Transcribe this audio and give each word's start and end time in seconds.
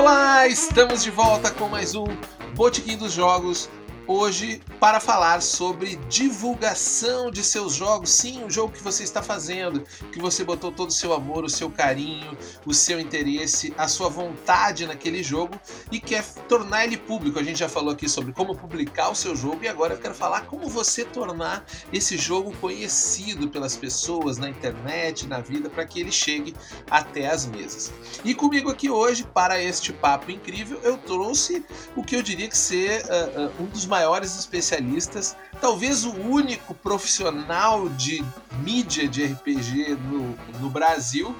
Olá, 0.00 0.48
estamos 0.48 1.02
de 1.02 1.10
volta 1.10 1.50
com 1.50 1.68
mais 1.68 1.94
um 1.94 2.06
Botequim 2.54 2.96
dos 2.96 3.12
Jogos. 3.12 3.68
Hoje 4.06 4.62
para 4.80 4.98
falar 4.98 5.42
sobre 5.42 5.96
divulgação 6.08 7.30
de 7.30 7.44
seus 7.44 7.74
jogos. 7.74 8.10
Sim, 8.10 8.44
o 8.44 8.50
jogo 8.50 8.72
que 8.72 8.82
você 8.82 9.04
está 9.04 9.22
fazendo, 9.22 9.84
que 10.10 10.18
você 10.18 10.42
botou 10.42 10.72
todo 10.72 10.88
o 10.88 10.92
seu 10.92 11.12
amor, 11.12 11.44
o 11.44 11.50
seu 11.50 11.70
carinho, 11.70 12.36
o 12.64 12.72
seu 12.72 12.98
interesse, 12.98 13.74
a 13.76 13.86
sua 13.86 14.08
vontade 14.08 14.86
naquele 14.86 15.22
jogo 15.22 15.54
e 15.92 16.00
quer 16.00 16.24
tornar 16.48 16.84
ele 16.84 16.96
público. 16.96 17.38
A 17.38 17.42
gente 17.42 17.58
já 17.58 17.68
falou 17.68 17.92
aqui 17.92 18.08
sobre 18.08 18.32
como 18.32 18.56
publicar 18.56 19.10
o 19.10 19.14
seu 19.14 19.36
jogo 19.36 19.62
e 19.62 19.68
agora 19.68 19.94
eu 19.94 19.98
quero 19.98 20.14
falar 20.14 20.42
como 20.46 20.68
você 20.68 21.04
tornar 21.04 21.64
esse 21.92 22.16
jogo 22.16 22.52
conhecido 22.58 23.48
pelas 23.48 23.76
pessoas 23.76 24.38
na 24.38 24.48
internet, 24.48 25.26
na 25.26 25.40
vida, 25.40 25.68
para 25.68 25.84
que 25.84 26.00
ele 26.00 26.10
chegue 26.12 26.54
até 26.90 27.26
as 27.26 27.44
mesas. 27.44 27.92
E 28.24 28.34
comigo 28.34 28.70
aqui 28.70 28.88
hoje, 28.88 29.24
para 29.24 29.62
este 29.62 29.92
papo 29.92 30.30
incrível, 30.30 30.80
eu 30.82 30.96
trouxe 30.96 31.64
o 31.94 32.02
que 32.02 32.16
eu 32.16 32.22
diria 32.22 32.48
que 32.48 32.56
ser 32.56 33.04
uh, 33.04 33.46
uh, 33.46 33.62
um 33.62 33.66
dos 33.66 33.84
maiores 33.84 34.00
maiores 34.10 34.34
especialistas, 34.70 35.36
talvez 35.60 36.04
o 36.04 36.12
único 36.12 36.74
profissional 36.74 37.88
de 37.88 38.24
mídia 38.62 39.08
de 39.08 39.24
RPG 39.24 39.96
no, 40.08 40.36
no 40.60 40.70
Brasil, 40.70 41.34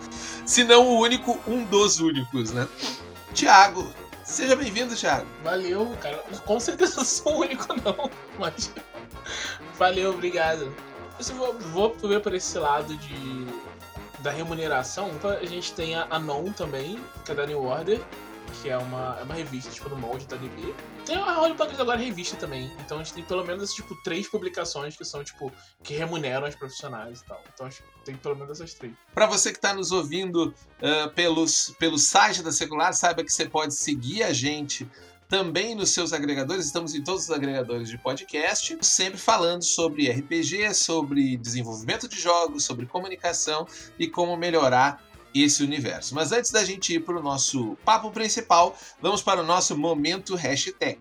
se 0.44 0.64
não 0.64 0.88
o 0.88 0.98
único, 1.00 1.38
um 1.46 1.64
dos 1.64 2.00
únicos, 2.00 2.50
né? 2.50 2.68
Tiago, 3.32 3.88
seja 4.24 4.56
bem-vindo, 4.56 4.96
Tiago. 4.96 5.26
Valeu, 5.44 5.96
cara. 6.00 6.18
Com 6.44 6.58
certeza 6.58 6.96
não 6.96 7.04
sou 7.04 7.36
o 7.36 7.40
único, 7.40 7.66
não, 7.84 8.10
mas 8.38 8.72
valeu, 9.78 10.10
obrigado. 10.10 10.74
Eu 11.18 11.34
vou, 11.36 11.92
vou 11.98 12.08
ver 12.08 12.20
por 12.20 12.34
esse 12.34 12.58
lado 12.58 12.96
de 12.96 13.70
da 14.20 14.30
remuneração, 14.30 15.08
então 15.14 15.30
a 15.30 15.46
gente 15.46 15.72
tem 15.72 15.94
a 15.94 16.18
Non 16.18 16.52
também, 16.52 17.02
que 17.24 17.32
é 17.32 17.34
da 17.34 17.46
New 17.46 17.64
Order, 17.64 17.98
que 18.50 18.68
é 18.68 18.76
uma, 18.76 19.16
é 19.20 19.22
uma 19.22 19.34
revista, 19.34 19.70
tipo, 19.70 19.88
no 19.88 19.96
molde 19.96 20.26
da 20.26 20.36
DB. 20.36 20.74
Tem 21.04 21.16
a 21.16 21.32
Rollback 21.32 21.80
agora 21.80 21.98
revista 21.98 22.36
também. 22.36 22.70
Então 22.80 22.98
a 22.98 23.02
gente 23.02 23.14
tem 23.14 23.24
pelo 23.24 23.44
menos, 23.44 23.72
tipo, 23.72 23.94
três 24.02 24.28
publicações 24.28 24.96
que 24.96 25.04
são, 25.04 25.22
tipo, 25.24 25.52
que 25.82 25.94
remuneram 25.94 26.48
os 26.48 26.54
profissionais 26.54 27.20
e 27.20 27.24
tal. 27.24 27.42
Então 27.52 27.66
acho 27.66 27.82
que 27.82 28.04
tem 28.04 28.16
pelo 28.16 28.36
menos 28.36 28.60
essas 28.60 28.74
três. 28.74 28.92
Para 29.14 29.26
você 29.26 29.50
que 29.50 29.58
está 29.58 29.74
nos 29.74 29.92
ouvindo 29.92 30.48
uh, 30.48 31.10
pelos, 31.14 31.74
pelo 31.78 31.98
site 31.98 32.42
da 32.42 32.52
Secular, 32.52 32.92
saiba 32.92 33.24
que 33.24 33.32
você 33.32 33.48
pode 33.48 33.74
seguir 33.74 34.22
a 34.22 34.32
gente 34.32 34.88
também 35.30 35.76
nos 35.76 35.90
seus 35.90 36.12
agregadores, 36.12 36.66
estamos 36.66 36.92
em 36.92 37.04
todos 37.04 37.24
os 37.24 37.30
agregadores 37.30 37.88
de 37.88 37.96
podcast, 37.96 38.76
sempre 38.82 39.18
falando 39.18 39.62
sobre 39.62 40.10
RPG, 40.10 40.74
sobre 40.74 41.36
desenvolvimento 41.36 42.08
de 42.08 42.20
jogos, 42.20 42.64
sobre 42.64 42.84
comunicação 42.84 43.64
e 43.96 44.08
como 44.08 44.36
melhorar 44.36 45.00
esse 45.34 45.62
universo. 45.62 46.14
Mas 46.14 46.32
antes 46.32 46.50
da 46.50 46.64
gente 46.64 46.94
ir 46.94 47.00
para 47.00 47.18
o 47.18 47.22
nosso 47.22 47.76
papo 47.84 48.10
principal, 48.10 48.76
vamos 49.00 49.22
para 49.22 49.40
o 49.40 49.46
nosso 49.46 49.76
momento 49.76 50.34
hashtag. 50.34 51.00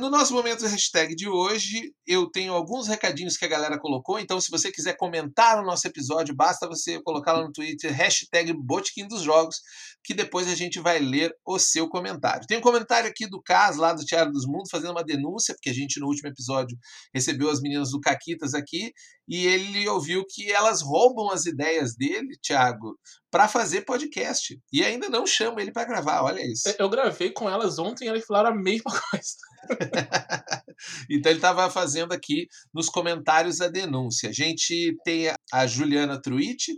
No 0.00 0.08
nosso 0.08 0.32
momento 0.32 0.66
hashtag 0.66 1.14
de 1.14 1.28
hoje, 1.28 1.92
eu 2.06 2.26
tenho 2.30 2.54
alguns 2.54 2.88
recadinhos 2.88 3.36
que 3.36 3.44
a 3.44 3.48
galera 3.48 3.78
colocou, 3.78 4.18
então 4.18 4.40
se 4.40 4.50
você 4.50 4.72
quiser 4.72 4.96
comentar 4.96 5.58
o 5.58 5.62
nosso 5.62 5.86
episódio, 5.86 6.34
basta 6.34 6.66
você 6.66 6.98
colocar 7.02 7.34
lá 7.34 7.42
no 7.42 7.52
Twitter, 7.52 7.92
hashtag 7.92 8.54
Botequim 8.54 9.06
dos 9.06 9.20
Jogos, 9.20 9.56
que 10.02 10.14
depois 10.14 10.48
a 10.48 10.54
gente 10.54 10.80
vai 10.80 11.00
ler 11.00 11.30
o 11.46 11.58
seu 11.58 11.86
comentário. 11.86 12.46
Tem 12.46 12.56
um 12.56 12.62
comentário 12.62 13.10
aqui 13.10 13.28
do 13.28 13.42
Cas, 13.42 13.76
lá 13.76 13.92
do 13.92 14.02
Teatro 14.02 14.32
dos 14.32 14.46
Mundos, 14.46 14.70
fazendo 14.70 14.92
uma 14.92 15.04
denúncia, 15.04 15.54
porque 15.54 15.68
a 15.68 15.74
gente 15.74 16.00
no 16.00 16.06
último 16.06 16.30
episódio 16.30 16.78
recebeu 17.14 17.50
as 17.50 17.60
meninas 17.60 17.90
do 17.90 18.00
Caquitas 18.00 18.54
aqui, 18.54 18.94
e 19.28 19.46
ele 19.46 19.86
ouviu 19.86 20.24
que 20.26 20.50
elas 20.50 20.80
roubam 20.80 21.30
as 21.30 21.44
ideias 21.44 21.94
dele, 21.94 22.38
Thiago, 22.42 22.98
para 23.30 23.46
fazer 23.46 23.82
podcast. 23.82 24.58
E 24.72 24.82
ainda 24.82 25.10
não 25.10 25.26
chama 25.26 25.60
ele 25.60 25.72
para 25.72 25.86
gravar, 25.86 26.22
olha 26.22 26.40
isso. 26.40 26.74
Eu 26.78 26.88
gravei 26.88 27.30
com 27.30 27.50
elas 27.50 27.78
ontem 27.78 28.06
e 28.06 28.08
elas 28.08 28.24
falaram 28.24 28.50
a 28.50 28.56
mesma 28.56 28.90
coisa. 29.10 29.36
então 31.10 31.30
ele 31.30 31.38
estava 31.38 31.70
fazendo 31.70 32.12
aqui 32.12 32.48
nos 32.72 32.88
comentários 32.88 33.60
a 33.60 33.68
denúncia. 33.68 34.30
A 34.30 34.32
gente 34.32 34.96
tem 35.04 35.32
a 35.52 35.66
Juliana 35.66 36.20
Truitt 36.20 36.72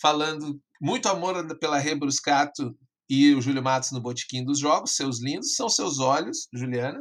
falando 0.00 0.60
muito 0.80 1.08
amor 1.08 1.46
pela 1.58 1.78
Rebruscato 1.78 2.76
e 3.14 3.34
o 3.34 3.42
Júlio 3.42 3.62
Matos 3.62 3.90
no 3.90 4.00
Botequim 4.00 4.42
dos 4.42 4.58
Jogos, 4.58 4.96
seus 4.96 5.20
lindos, 5.20 5.54
são 5.54 5.68
seus 5.68 5.98
olhos, 5.98 6.48
Juliana. 6.50 6.98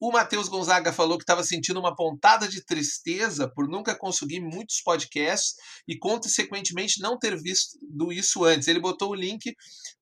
O 0.00 0.10
Matheus 0.10 0.48
Gonzaga 0.48 0.92
falou 0.92 1.16
que 1.16 1.22
estava 1.22 1.44
sentindo 1.44 1.78
uma 1.78 1.94
pontada 1.94 2.48
de 2.48 2.64
tristeza 2.64 3.48
por 3.48 3.68
nunca 3.68 3.96
conseguir 3.96 4.40
muitos 4.40 4.82
podcasts 4.82 5.54
e, 5.86 5.96
consequentemente, 5.96 7.00
não 7.00 7.16
ter 7.16 7.40
visto 7.40 7.78
isso 8.10 8.44
antes. 8.44 8.66
Ele 8.66 8.80
botou 8.80 9.10
o 9.10 9.14
link 9.14 9.54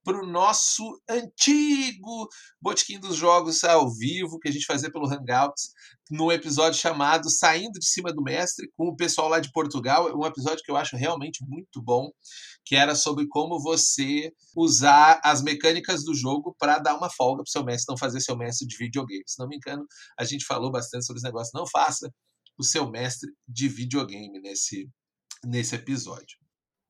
para 0.03 0.25
o 0.25 0.27
nosso 0.27 0.99
antigo 1.07 2.27
Botequim 2.59 2.99
dos 2.99 3.17
Jogos 3.17 3.63
ao 3.63 3.93
vivo, 3.95 4.39
que 4.39 4.49
a 4.49 4.53
gente 4.53 4.65
fazia 4.65 4.91
pelo 4.91 5.07
Hangouts, 5.07 5.73
no 6.11 6.31
episódio 6.31 6.79
chamado 6.79 7.31
Saindo 7.31 7.79
de 7.79 7.87
Cima 7.87 8.13
do 8.13 8.23
Mestre, 8.23 8.71
com 8.77 8.89
o 8.89 8.97
pessoal 8.97 9.29
lá 9.29 9.41
de 9.41 9.51
Portugal. 9.53 10.11
Um 10.15 10.27
episódio 10.27 10.63
que 10.63 10.71
eu 10.71 10.77
acho 10.77 10.97
realmente 10.97 11.45
muito 11.47 11.81
bom, 11.83 12.11
que 12.65 12.77
era 12.77 12.95
sobre 12.95 13.27
como 13.29 13.61
você 13.61 14.31
usar 14.57 15.21
as 15.25 15.43
mecânicas 15.43 16.05
do 16.05 16.15
jogo 16.15 16.55
para 16.59 16.79
dar 16.79 16.97
uma 16.97 17.11
folga 17.11 17.43
para 17.43 17.51
seu 17.51 17.65
mestre 17.65 17.87
não 17.89 17.99
fazer 17.99 18.21
seu 18.21 18.37
mestre 18.37 18.67
de 18.67 18.77
videogame. 18.77 19.23
Se 19.27 19.39
não 19.39 19.49
me 19.49 19.57
engano, 19.57 19.87
a 20.19 20.25
gente 20.25 20.45
falou 20.45 20.71
bastante 20.71 21.07
sobre 21.07 21.19
esse 21.19 21.27
negócio. 21.27 21.51
Não 21.55 21.67
faça 21.67 22.13
o 22.59 22.65
seu 22.65 22.91
mestre 22.91 23.31
de 23.49 23.69
videogame 23.69 24.41
nesse, 24.41 24.89
nesse 25.45 25.75
episódio. 25.75 26.37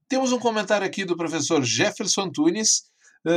Temos 0.09 0.33
um 0.33 0.39
comentário 0.39 0.87
aqui 0.87 1.05
do 1.05 1.17
professor 1.17 1.63
Jefferson 1.63 2.31
Tunes. 2.31 2.83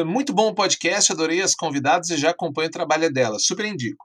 Muito 0.06 0.34
bom 0.34 0.50
o 0.50 0.56
podcast, 0.56 1.12
adorei 1.12 1.42
as 1.42 1.54
convidadas 1.54 2.10
e 2.10 2.18
já 2.18 2.32
acompanho 2.32 2.70
o 2.70 2.72
trabalho 2.72 3.14
dela. 3.14 3.38
Super 3.40 3.66
indico. 3.66 4.04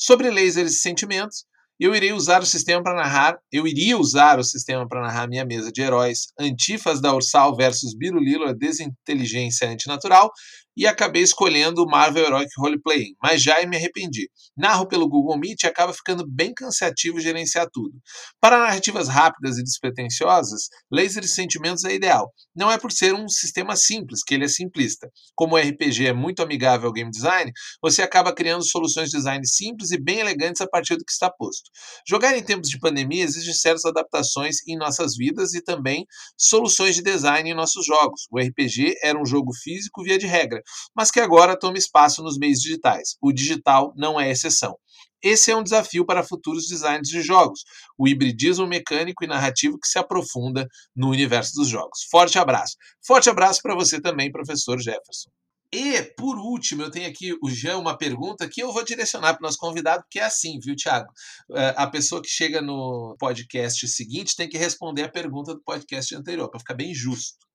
Sobre 0.00 0.30
lasers 0.30 0.74
e 0.74 0.78
sentimentos, 0.78 1.44
eu 1.80 1.92
irei 1.92 2.12
usar 2.12 2.40
o 2.40 2.46
sistema 2.46 2.80
para 2.80 2.94
narrar, 2.94 3.36
eu 3.50 3.66
iria 3.66 3.98
usar 3.98 4.38
o 4.38 4.44
sistema 4.44 4.86
para 4.88 5.02
narrar 5.02 5.26
minha 5.26 5.44
mesa 5.44 5.72
de 5.72 5.82
heróis 5.82 6.28
Antifas 6.38 7.00
da 7.00 7.12
Ursal 7.12 7.56
versus 7.56 7.96
Birulilo, 7.96 8.44
a 8.44 8.52
desinteligência 8.52 9.68
antinatural, 9.68 10.30
e 10.78 10.86
acabei 10.86 11.22
escolhendo 11.22 11.82
o 11.82 11.90
Marvel 11.90 12.24
Heroic 12.24 12.50
Roleplaying, 12.56 13.16
mas 13.20 13.42
já 13.42 13.66
me 13.66 13.76
arrependi. 13.76 14.30
Narro 14.56 14.86
pelo 14.86 15.08
Google 15.08 15.36
Meet 15.36 15.64
e 15.64 15.66
acaba 15.66 15.92
ficando 15.92 16.24
bem 16.24 16.54
cansativo 16.54 17.18
gerenciar 17.18 17.68
tudo. 17.72 17.98
Para 18.40 18.60
narrativas 18.60 19.08
rápidas 19.08 19.58
e 19.58 19.64
despretensiosas, 19.64 20.68
Laser 20.88 21.24
e 21.24 21.28
Sentimentos 21.28 21.82
é 21.82 21.92
ideal. 21.92 22.32
Não 22.54 22.70
é 22.70 22.78
por 22.78 22.92
ser 22.92 23.12
um 23.12 23.28
sistema 23.28 23.74
simples, 23.74 24.22
que 24.22 24.34
ele 24.34 24.44
é 24.44 24.48
simplista. 24.48 25.10
Como 25.34 25.56
o 25.56 25.58
RPG 25.58 26.06
é 26.06 26.12
muito 26.12 26.42
amigável 26.42 26.86
ao 26.86 26.92
game 26.92 27.10
design, 27.10 27.50
você 27.82 28.00
acaba 28.00 28.32
criando 28.32 28.64
soluções 28.64 29.10
de 29.10 29.16
design 29.16 29.44
simples 29.48 29.90
e 29.90 30.00
bem 30.00 30.20
elegantes 30.20 30.60
a 30.60 30.68
partir 30.68 30.96
do 30.96 31.04
que 31.04 31.10
está 31.10 31.28
posto. 31.28 31.68
Jogar 32.08 32.38
em 32.38 32.42
tempos 32.42 32.68
de 32.68 32.78
pandemia 32.78 33.24
exige 33.24 33.52
certas 33.52 33.84
adaptações 33.84 34.58
em 34.68 34.76
nossas 34.76 35.16
vidas 35.16 35.54
e 35.54 35.60
também 35.60 36.06
soluções 36.36 36.94
de 36.94 37.02
design 37.02 37.50
em 37.50 37.54
nossos 37.54 37.84
jogos. 37.84 38.28
O 38.30 38.38
RPG 38.38 38.94
era 39.02 39.20
um 39.20 39.26
jogo 39.26 39.52
físico 39.52 40.04
via 40.04 40.18
de 40.18 40.26
regra, 40.26 40.62
mas 40.94 41.10
que 41.10 41.20
agora 41.20 41.58
toma 41.58 41.78
espaço 41.78 42.22
nos 42.22 42.38
meios 42.38 42.60
digitais. 42.60 43.16
O 43.20 43.32
digital 43.32 43.92
não 43.96 44.20
é 44.20 44.30
exceção. 44.30 44.76
Esse 45.22 45.50
é 45.50 45.56
um 45.56 45.62
desafio 45.62 46.06
para 46.06 46.22
futuros 46.22 46.66
designs 46.66 47.08
de 47.08 47.22
jogos, 47.22 47.64
o 47.98 48.06
hibridismo 48.06 48.66
mecânico 48.66 49.24
e 49.24 49.26
narrativo 49.26 49.78
que 49.78 49.88
se 49.88 49.98
aprofunda 49.98 50.66
no 50.94 51.10
universo 51.10 51.54
dos 51.54 51.68
jogos. 51.68 52.06
Forte 52.10 52.38
abraço. 52.38 52.76
Forte 53.04 53.28
abraço 53.28 53.60
para 53.60 53.74
você 53.74 54.00
também, 54.00 54.30
professor 54.30 54.78
Jefferson. 54.78 55.30
E, 55.72 56.02
por 56.16 56.38
último, 56.38 56.82
eu 56.82 56.90
tenho 56.90 57.08
aqui 57.10 57.36
o 57.42 57.50
Jean 57.50 57.76
uma 57.76 57.98
pergunta 57.98 58.48
que 58.48 58.62
eu 58.62 58.72
vou 58.72 58.82
direcionar 58.82 59.34
para 59.34 59.40
o 59.40 59.46
nosso 59.46 59.58
convidado, 59.58 60.02
que 60.10 60.18
é 60.18 60.24
assim, 60.24 60.58
viu, 60.58 60.74
Thiago? 60.74 61.12
É, 61.52 61.74
a 61.76 61.86
pessoa 61.86 62.22
que 62.22 62.28
chega 62.28 62.62
no 62.62 63.14
podcast 63.18 63.86
seguinte 63.86 64.34
tem 64.34 64.48
que 64.48 64.56
responder 64.56 65.02
a 65.02 65.10
pergunta 65.10 65.52
do 65.52 65.62
podcast 65.62 66.14
anterior, 66.14 66.48
para 66.48 66.60
ficar 66.60 66.74
bem 66.74 66.94
justo. 66.94 67.47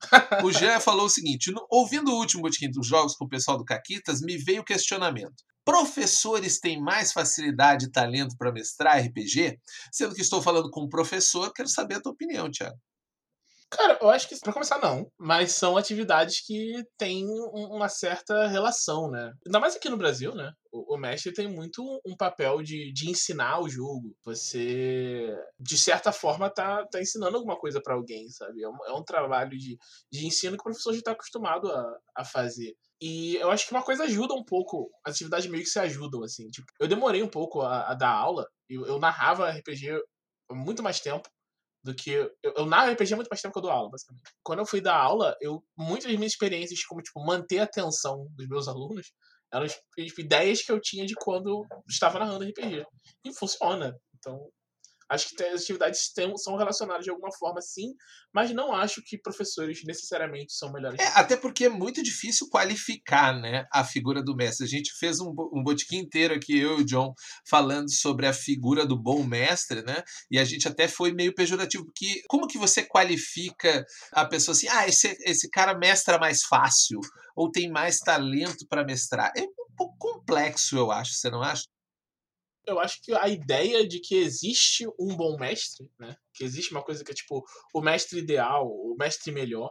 O 0.44 0.52
Jean 0.52 0.80
falou 0.80 1.06
o 1.06 1.10
seguinte: 1.10 1.52
ouvindo 1.70 2.10
o 2.12 2.18
último 2.18 2.42
botequim 2.42 2.70
dos 2.70 2.86
jogos 2.86 3.14
com 3.14 3.24
o 3.24 3.28
pessoal 3.28 3.58
do 3.58 3.64
Caquitas, 3.64 4.20
me 4.20 4.36
veio 4.36 4.62
o 4.62 4.64
questionamento. 4.64 5.42
Professores 5.64 6.58
têm 6.58 6.80
mais 6.80 7.12
facilidade 7.12 7.86
e 7.86 7.90
talento 7.90 8.36
para 8.38 8.52
mestrar 8.52 9.04
RPG? 9.04 9.58
Sendo 9.92 10.14
que 10.14 10.22
estou 10.22 10.40
falando 10.40 10.70
com 10.70 10.84
um 10.84 10.88
professor, 10.88 11.52
quero 11.52 11.68
saber 11.68 11.96
a 11.96 12.00
tua 12.00 12.12
opinião, 12.12 12.50
Thiago. 12.50 12.78
Cara, 13.70 13.98
eu 14.00 14.08
acho 14.08 14.26
que, 14.28 14.40
pra 14.40 14.52
começar, 14.52 14.78
não. 14.78 15.10
Mas 15.18 15.52
são 15.52 15.76
atividades 15.76 16.40
que 16.40 16.82
têm 16.96 17.26
uma 17.52 17.88
certa 17.88 18.46
relação, 18.46 19.10
né? 19.10 19.30
Ainda 19.46 19.60
mais 19.60 19.76
aqui 19.76 19.90
no 19.90 19.96
Brasil, 19.96 20.34
né? 20.34 20.52
O, 20.72 20.94
o 20.94 20.98
mestre 20.98 21.34
tem 21.34 21.46
muito 21.46 21.82
um 22.06 22.16
papel 22.16 22.62
de, 22.62 22.90
de 22.92 23.10
ensinar 23.10 23.60
o 23.60 23.68
jogo. 23.68 24.16
Você, 24.24 25.36
de 25.60 25.76
certa 25.76 26.12
forma, 26.12 26.48
tá, 26.48 26.86
tá 26.86 27.00
ensinando 27.00 27.36
alguma 27.36 27.58
coisa 27.58 27.80
para 27.82 27.94
alguém, 27.94 28.28
sabe? 28.30 28.62
É 28.62 28.68
um, 28.68 28.86
é 28.86 28.92
um, 28.92 29.04
trabalho 29.04 29.50
de, 29.58 29.76
de 30.10 30.26
ensino 30.26 30.56
que 30.56 30.62
o 30.62 30.64
professor 30.64 30.94
já 30.94 31.02
tá 31.02 31.12
acostumado 31.12 31.70
a, 31.70 31.98
a 32.16 32.24
fazer. 32.24 32.74
E 33.02 33.36
eu 33.36 33.50
acho 33.50 33.66
que 33.66 33.72
uma 33.74 33.84
coisa 33.84 34.04
ajuda 34.04 34.32
um 34.34 34.44
pouco, 34.44 34.90
as 35.04 35.14
atividades 35.14 35.46
meio 35.46 35.62
que 35.62 35.68
se 35.68 35.78
ajudam, 35.78 36.22
assim. 36.24 36.48
Tipo, 36.48 36.66
eu 36.80 36.88
demorei 36.88 37.22
um 37.22 37.28
pouco 37.28 37.60
a, 37.60 37.90
a 37.90 37.94
dar 37.94 38.10
aula, 38.10 38.46
eu, 38.68 38.86
eu 38.86 38.98
narrava 38.98 39.50
RPG 39.50 40.00
muito 40.50 40.82
mais 40.82 41.00
tempo 41.00 41.28
do 41.82 41.94
que. 41.94 42.10
Eu, 42.10 42.30
eu 42.42 42.66
narro 42.66 42.92
RPG 42.92 43.12
há 43.12 43.16
muito 43.16 43.28
mais 43.28 43.40
tempo 43.40 43.52
que 43.52 43.58
eu 43.58 43.62
dou 43.62 43.70
aula, 43.70 43.90
basicamente. 43.90 44.30
Quando 44.42 44.58
eu 44.60 44.66
fui 44.66 44.80
dar 44.80 44.96
aula, 44.96 45.36
eu, 45.40 45.62
muitas 45.76 46.04
das 46.10 46.16
minhas 46.16 46.32
experiências, 46.32 46.84
como 46.84 47.02
tipo, 47.02 47.24
manter 47.24 47.60
a 47.60 47.64
atenção 47.64 48.26
dos 48.36 48.48
meus 48.48 48.68
alunos, 48.68 49.12
eram 49.52 49.66
tipo, 49.66 50.20
ideias 50.20 50.62
que 50.62 50.70
eu 50.70 50.80
tinha 50.80 51.06
de 51.06 51.14
quando 51.14 51.66
estava 51.88 52.18
narrando 52.18 52.44
RPG. 52.44 52.84
E 53.24 53.34
funciona. 53.34 53.96
Então, 54.16 54.50
Acho 55.08 55.34
que 55.34 55.42
as 55.42 55.62
atividades 55.62 56.12
tem, 56.12 56.36
são 56.36 56.56
relacionadas 56.56 57.04
de 57.04 57.10
alguma 57.10 57.32
forma, 57.32 57.60
sim, 57.62 57.94
mas 58.32 58.50
não 58.50 58.72
acho 58.74 59.02
que 59.02 59.16
professores 59.16 59.82
necessariamente 59.84 60.52
são 60.52 60.70
melhores. 60.70 61.00
É, 61.00 61.06
até 61.14 61.36
porque 61.36 61.64
é 61.64 61.68
muito 61.68 62.02
difícil 62.02 62.48
qualificar 62.50 63.32
né, 63.32 63.66
a 63.72 63.84
figura 63.84 64.22
do 64.22 64.36
mestre. 64.36 64.66
A 64.66 64.68
gente 64.68 64.92
fez 64.98 65.18
um, 65.20 65.30
um 65.52 65.62
botiquim 65.62 65.98
inteiro 65.98 66.34
aqui, 66.34 66.58
eu 66.58 66.78
e 66.78 66.82
o 66.82 66.84
John, 66.84 67.14
falando 67.48 67.90
sobre 67.90 68.26
a 68.26 68.32
figura 68.32 68.86
do 68.86 69.00
bom 69.00 69.24
mestre, 69.24 69.82
né? 69.82 70.02
E 70.30 70.38
a 70.38 70.44
gente 70.44 70.68
até 70.68 70.86
foi 70.86 71.12
meio 71.12 71.34
pejorativo, 71.34 71.84
porque 71.86 72.22
como 72.28 72.46
que 72.46 72.58
você 72.58 72.82
qualifica 72.82 73.84
a 74.12 74.26
pessoa 74.26 74.54
assim, 74.54 74.68
ah, 74.68 74.86
esse, 74.86 75.16
esse 75.24 75.48
cara 75.48 75.76
mestra 75.78 76.18
mais 76.18 76.42
fácil, 76.42 77.00
ou 77.34 77.50
tem 77.50 77.70
mais 77.70 77.98
talento 77.98 78.66
para 78.68 78.84
mestrar? 78.84 79.32
É 79.36 79.42
um 79.42 79.74
pouco 79.76 79.96
complexo, 79.98 80.76
eu 80.76 80.90
acho, 80.90 81.14
você 81.14 81.30
não 81.30 81.42
acha? 81.42 81.64
Eu 82.68 82.78
acho 82.78 83.02
que 83.02 83.12
a 83.14 83.28
ideia 83.28 83.86
de 83.86 84.00
que 84.00 84.14
existe 84.16 84.86
um 84.98 85.16
bom 85.16 85.36
mestre, 85.38 85.90
né? 85.98 86.16
Que 86.34 86.44
existe 86.44 86.72
uma 86.72 86.82
coisa 86.82 87.02
que 87.04 87.10
é 87.10 87.14
tipo 87.14 87.44
o 87.74 87.80
mestre 87.80 88.18
ideal, 88.18 88.66
o 88.66 88.94
mestre 88.98 89.32
melhor, 89.32 89.70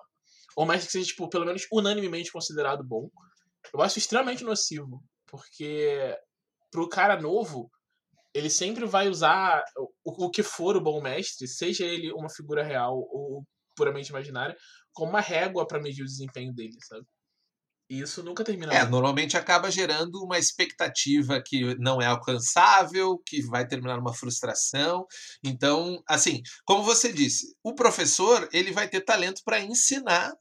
ou 0.55 0.65
o 0.65 0.67
mestre 0.67 0.87
que 0.87 0.91
seja, 0.93 1.07
tipo, 1.07 1.29
pelo 1.29 1.45
menos 1.45 1.67
unanimemente 1.71 2.31
considerado 2.31 2.83
bom, 2.83 3.09
eu 3.73 3.81
acho 3.81 3.99
extremamente 3.99 4.43
nocivo. 4.43 5.03
Porque 5.27 6.17
pro 6.71 6.89
cara 6.89 7.21
novo, 7.21 7.69
ele 8.33 8.49
sempre 8.49 8.85
vai 8.85 9.07
usar 9.07 9.63
o, 10.03 10.25
o 10.25 10.31
que 10.31 10.43
for 10.43 10.75
o 10.75 10.81
bom 10.81 11.01
mestre, 11.01 11.47
seja 11.47 11.85
ele 11.85 12.11
uma 12.11 12.29
figura 12.29 12.63
real 12.63 12.97
ou 12.97 13.43
puramente 13.75 14.09
imaginária, 14.09 14.57
como 14.91 15.11
uma 15.11 15.21
régua 15.21 15.67
para 15.67 15.81
medir 15.81 16.01
o 16.01 16.07
desempenho 16.07 16.53
dele, 16.53 16.77
sabe? 16.81 17.05
E 17.89 18.01
isso 18.01 18.21
nunca 18.21 18.43
termina. 18.43 18.73
É, 18.73 18.85
normalmente 18.85 19.37
acaba 19.37 19.71
gerando 19.71 20.21
uma 20.23 20.37
expectativa 20.37 21.41
que 21.41 21.75
não 21.79 22.01
é 22.01 22.05
alcançável, 22.05 23.17
que 23.25 23.41
vai 23.41 23.65
terminar 23.65 23.97
numa 23.97 24.13
frustração. 24.13 25.05
Então, 25.43 26.01
assim, 26.07 26.41
como 26.65 26.83
você 26.83 27.13
disse, 27.13 27.55
o 27.63 27.73
professor 27.73 28.47
ele 28.51 28.71
vai 28.71 28.89
ter 28.89 29.01
talento 29.01 29.41
para 29.45 29.61
ensinar 29.61 30.33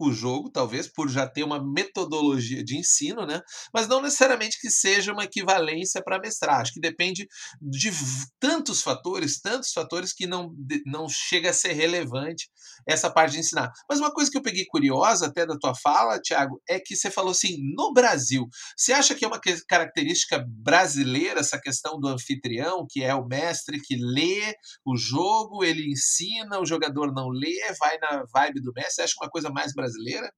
o 0.00 0.12
jogo, 0.12 0.50
talvez, 0.50 0.88
por 0.88 1.08
já 1.08 1.28
ter 1.28 1.44
uma 1.44 1.62
metodologia 1.62 2.64
de 2.64 2.78
ensino, 2.78 3.26
né? 3.26 3.40
Mas 3.72 3.86
não 3.86 4.00
necessariamente 4.00 4.58
que 4.58 4.70
seja 4.70 5.12
uma 5.12 5.24
equivalência 5.24 6.02
para 6.02 6.18
mestrar. 6.18 6.60
Acho 6.60 6.72
que 6.72 6.80
depende 6.80 7.28
de 7.60 7.90
tantos 8.38 8.80
fatores, 8.80 9.40
tantos 9.40 9.72
fatores 9.72 10.12
que 10.14 10.26
não, 10.26 10.54
não 10.86 11.06
chega 11.08 11.50
a 11.50 11.52
ser 11.52 11.72
relevante 11.72 12.48
essa 12.88 13.10
parte 13.10 13.32
de 13.32 13.40
ensinar. 13.40 13.70
Mas 13.88 13.98
uma 13.98 14.12
coisa 14.12 14.30
que 14.30 14.38
eu 14.38 14.42
peguei 14.42 14.64
curiosa 14.66 15.26
até 15.26 15.44
da 15.44 15.58
tua 15.58 15.74
fala, 15.74 16.18
Tiago, 16.18 16.60
é 16.66 16.80
que 16.80 16.96
você 16.96 17.10
falou 17.10 17.32
assim, 17.32 17.58
no 17.76 17.92
Brasil, 17.92 18.48
você 18.76 18.92
acha 18.92 19.14
que 19.14 19.24
é 19.24 19.28
uma 19.28 19.40
característica 19.68 20.42
brasileira 20.48 21.40
essa 21.40 21.60
questão 21.60 22.00
do 22.00 22.08
anfitrião, 22.08 22.86
que 22.88 23.02
é 23.02 23.14
o 23.14 23.26
mestre 23.26 23.80
que 23.80 23.96
lê 23.96 24.54
o 24.84 24.96
jogo, 24.96 25.62
ele 25.62 25.90
ensina, 25.90 26.58
o 26.58 26.66
jogador 26.66 27.12
não 27.12 27.28
lê, 27.28 27.58
vai 27.78 27.98
na 27.98 28.24
vibe 28.32 28.62
do 28.62 28.72
mestre? 28.72 28.94
Você 28.94 29.02
acha 29.02 29.14
que 29.18 29.24
uma 29.24 29.30
coisa 29.30 29.50
mais 29.50 29.74
brasileira? 29.74 29.89
Brasileira? 29.90 30.32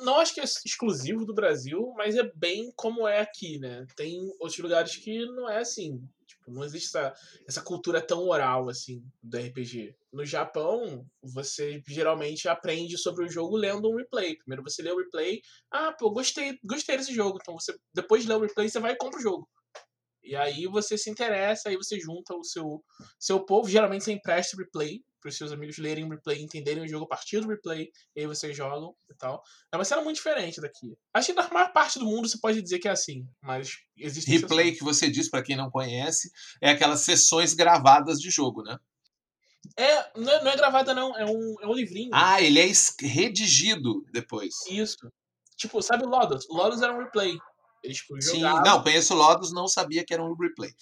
Não 0.00 0.18
acho 0.18 0.34
que 0.34 0.40
é 0.40 0.44
exclusivo 0.44 1.24
do 1.24 1.34
Brasil, 1.34 1.92
mas 1.96 2.16
é 2.16 2.28
bem 2.34 2.72
como 2.74 3.06
é 3.06 3.20
aqui, 3.20 3.58
né? 3.60 3.86
Tem 3.96 4.28
outros 4.40 4.58
lugares 4.58 4.96
que 4.96 5.24
não 5.26 5.48
é 5.48 5.58
assim. 5.58 6.02
Tipo, 6.26 6.50
não 6.50 6.64
existe 6.64 6.88
essa, 6.88 7.14
essa 7.46 7.62
cultura 7.62 8.04
tão 8.04 8.26
oral, 8.28 8.68
assim, 8.68 9.04
do 9.22 9.38
RPG. 9.38 9.94
No 10.12 10.24
Japão, 10.24 11.06
você 11.22 11.80
geralmente 11.86 12.48
aprende 12.48 12.98
sobre 12.98 13.24
o 13.24 13.30
jogo 13.30 13.56
lendo 13.56 13.88
um 13.88 13.96
replay. 13.96 14.36
Primeiro 14.36 14.64
você 14.64 14.82
lê 14.82 14.90
o 14.90 14.98
replay, 14.98 15.40
ah, 15.70 15.92
pô, 15.92 16.10
gostei, 16.10 16.58
gostei 16.64 16.96
desse 16.96 17.14
jogo. 17.14 17.38
Então 17.40 17.54
você, 17.54 17.72
depois 17.94 18.22
de 18.22 18.28
ler 18.28 18.36
o 18.36 18.40
replay, 18.40 18.68
você 18.68 18.80
vai 18.80 18.92
e 18.92 18.98
compra 18.98 19.20
o 19.20 19.22
jogo. 19.22 19.48
E 20.24 20.34
aí 20.34 20.66
você 20.66 20.98
se 20.98 21.08
interessa, 21.08 21.68
aí 21.68 21.76
você 21.76 22.00
junta 22.00 22.34
o 22.34 22.42
seu, 22.42 22.82
seu 23.20 23.44
povo, 23.44 23.68
geralmente 23.68 24.04
você 24.04 24.12
empresta 24.12 24.56
o 24.56 24.58
replay 24.58 25.00
para 25.24 25.30
os 25.30 25.38
seus 25.38 25.52
amigos 25.52 25.78
lerem 25.78 26.04
o 26.04 26.10
replay, 26.10 26.42
entenderem 26.42 26.84
o 26.84 26.88
jogo 26.88 27.06
a 27.06 27.08
partir 27.08 27.40
do 27.40 27.48
replay, 27.48 27.90
e 28.14 28.20
aí 28.20 28.26
vocês 28.26 28.54
jogam 28.54 28.94
e 29.10 29.14
tal. 29.14 29.42
É 29.72 29.76
uma 29.76 29.84
cena 29.84 30.02
muito 30.02 30.16
diferente 30.16 30.60
daqui. 30.60 30.94
Acho 31.14 31.28
que 31.28 31.32
na 31.32 31.48
maior 31.48 31.72
parte 31.72 31.98
do 31.98 32.04
mundo 32.04 32.28
você 32.28 32.38
pode 32.38 32.60
dizer 32.60 32.78
que 32.78 32.86
é 32.86 32.90
assim, 32.90 33.26
mas 33.40 33.78
existe. 33.96 34.30
Replay 34.30 34.72
que 34.72 34.84
você 34.84 35.10
diz, 35.10 35.30
para 35.30 35.42
quem 35.42 35.56
não 35.56 35.70
conhece, 35.70 36.30
é 36.60 36.68
aquelas 36.68 37.00
sessões 37.00 37.54
gravadas 37.54 38.18
de 38.18 38.28
jogo, 38.28 38.62
né? 38.62 38.78
É, 39.78 40.20
não 40.20 40.30
é, 40.30 40.44
não 40.44 40.50
é 40.50 40.56
gravada, 40.56 40.92
não, 40.92 41.16
é 41.16 41.24
um, 41.24 41.54
é 41.62 41.66
um 41.66 41.72
livrinho. 41.72 42.10
Ah, 42.12 42.42
ele 42.42 42.60
é 42.60 42.70
redigido 43.00 44.04
depois. 44.12 44.54
Isso. 44.68 45.10
Tipo, 45.56 45.80
sabe 45.80 46.04
o 46.04 46.08
Lodos? 46.08 46.44
O 46.50 46.54
Lodos 46.54 46.82
era 46.82 46.94
um 46.94 46.98
replay. 46.98 47.38
Eles 47.82 47.96
tipo. 47.96 48.20
Sim, 48.20 48.42
não, 48.42 48.82
conheço 48.82 49.14
o 49.14 49.16
Lodos, 49.16 49.54
não 49.54 49.66
sabia 49.66 50.04
que 50.04 50.12
era 50.12 50.22
um 50.22 50.34
replay. 50.34 50.74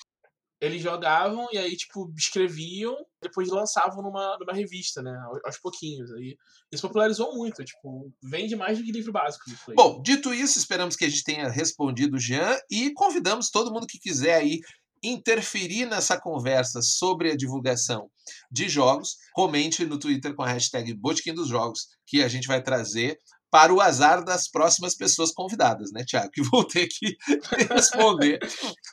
Eles 0.62 0.80
jogavam 0.80 1.48
e 1.52 1.58
aí, 1.58 1.76
tipo, 1.76 2.08
escreviam, 2.16 2.96
depois 3.20 3.48
lançavam 3.48 4.00
numa, 4.00 4.38
numa 4.38 4.52
revista, 4.52 5.02
né? 5.02 5.12
Aos 5.44 5.58
pouquinhos. 5.58 6.12
Aí 6.12 6.36
isso 6.70 6.86
popularizou 6.86 7.34
muito, 7.34 7.64
tipo, 7.64 8.12
vende 8.22 8.54
mais 8.54 8.78
do 8.78 8.84
que 8.84 8.92
livro 8.92 9.10
básico. 9.10 9.44
Bom, 9.74 10.00
dito 10.00 10.32
isso, 10.32 10.58
esperamos 10.58 10.94
que 10.94 11.04
a 11.04 11.08
gente 11.08 11.24
tenha 11.24 11.48
respondido 11.48 12.16
o 12.16 12.20
Jean 12.20 12.56
e 12.70 12.92
convidamos 12.92 13.50
todo 13.50 13.72
mundo 13.72 13.88
que 13.88 13.98
quiser 13.98 14.36
aí 14.36 14.60
interferir 15.02 15.86
nessa 15.86 16.16
conversa 16.16 16.80
sobre 16.80 17.32
a 17.32 17.36
divulgação 17.36 18.08
de 18.48 18.68
jogos, 18.68 19.16
comente 19.32 19.84
no 19.84 19.98
Twitter 19.98 20.32
com 20.32 20.42
a 20.42 20.48
hashtag 20.48 20.94
Botequim 20.94 21.34
dos 21.34 21.48
Jogos, 21.48 21.88
que 22.06 22.22
a 22.22 22.28
gente 22.28 22.46
vai 22.46 22.62
trazer 22.62 23.18
para 23.52 23.70
o 23.70 23.82
azar 23.82 24.24
das 24.24 24.48
próximas 24.48 24.96
pessoas 24.96 25.30
convidadas, 25.30 25.92
né, 25.92 26.02
Tiago? 26.06 26.30
Que 26.32 26.42
vão 26.42 26.66
ter 26.66 26.88
que 26.88 27.18
responder 27.70 28.38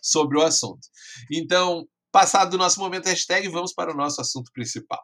sobre 0.04 0.38
o 0.38 0.42
assunto. 0.42 0.86
Então, 1.32 1.88
passado 2.12 2.56
o 2.56 2.58
nosso 2.58 2.78
momento 2.78 3.06
hashtag, 3.06 3.48
vamos 3.48 3.74
para 3.74 3.94
o 3.94 3.96
nosso 3.96 4.20
assunto 4.20 4.52
principal. 4.52 5.00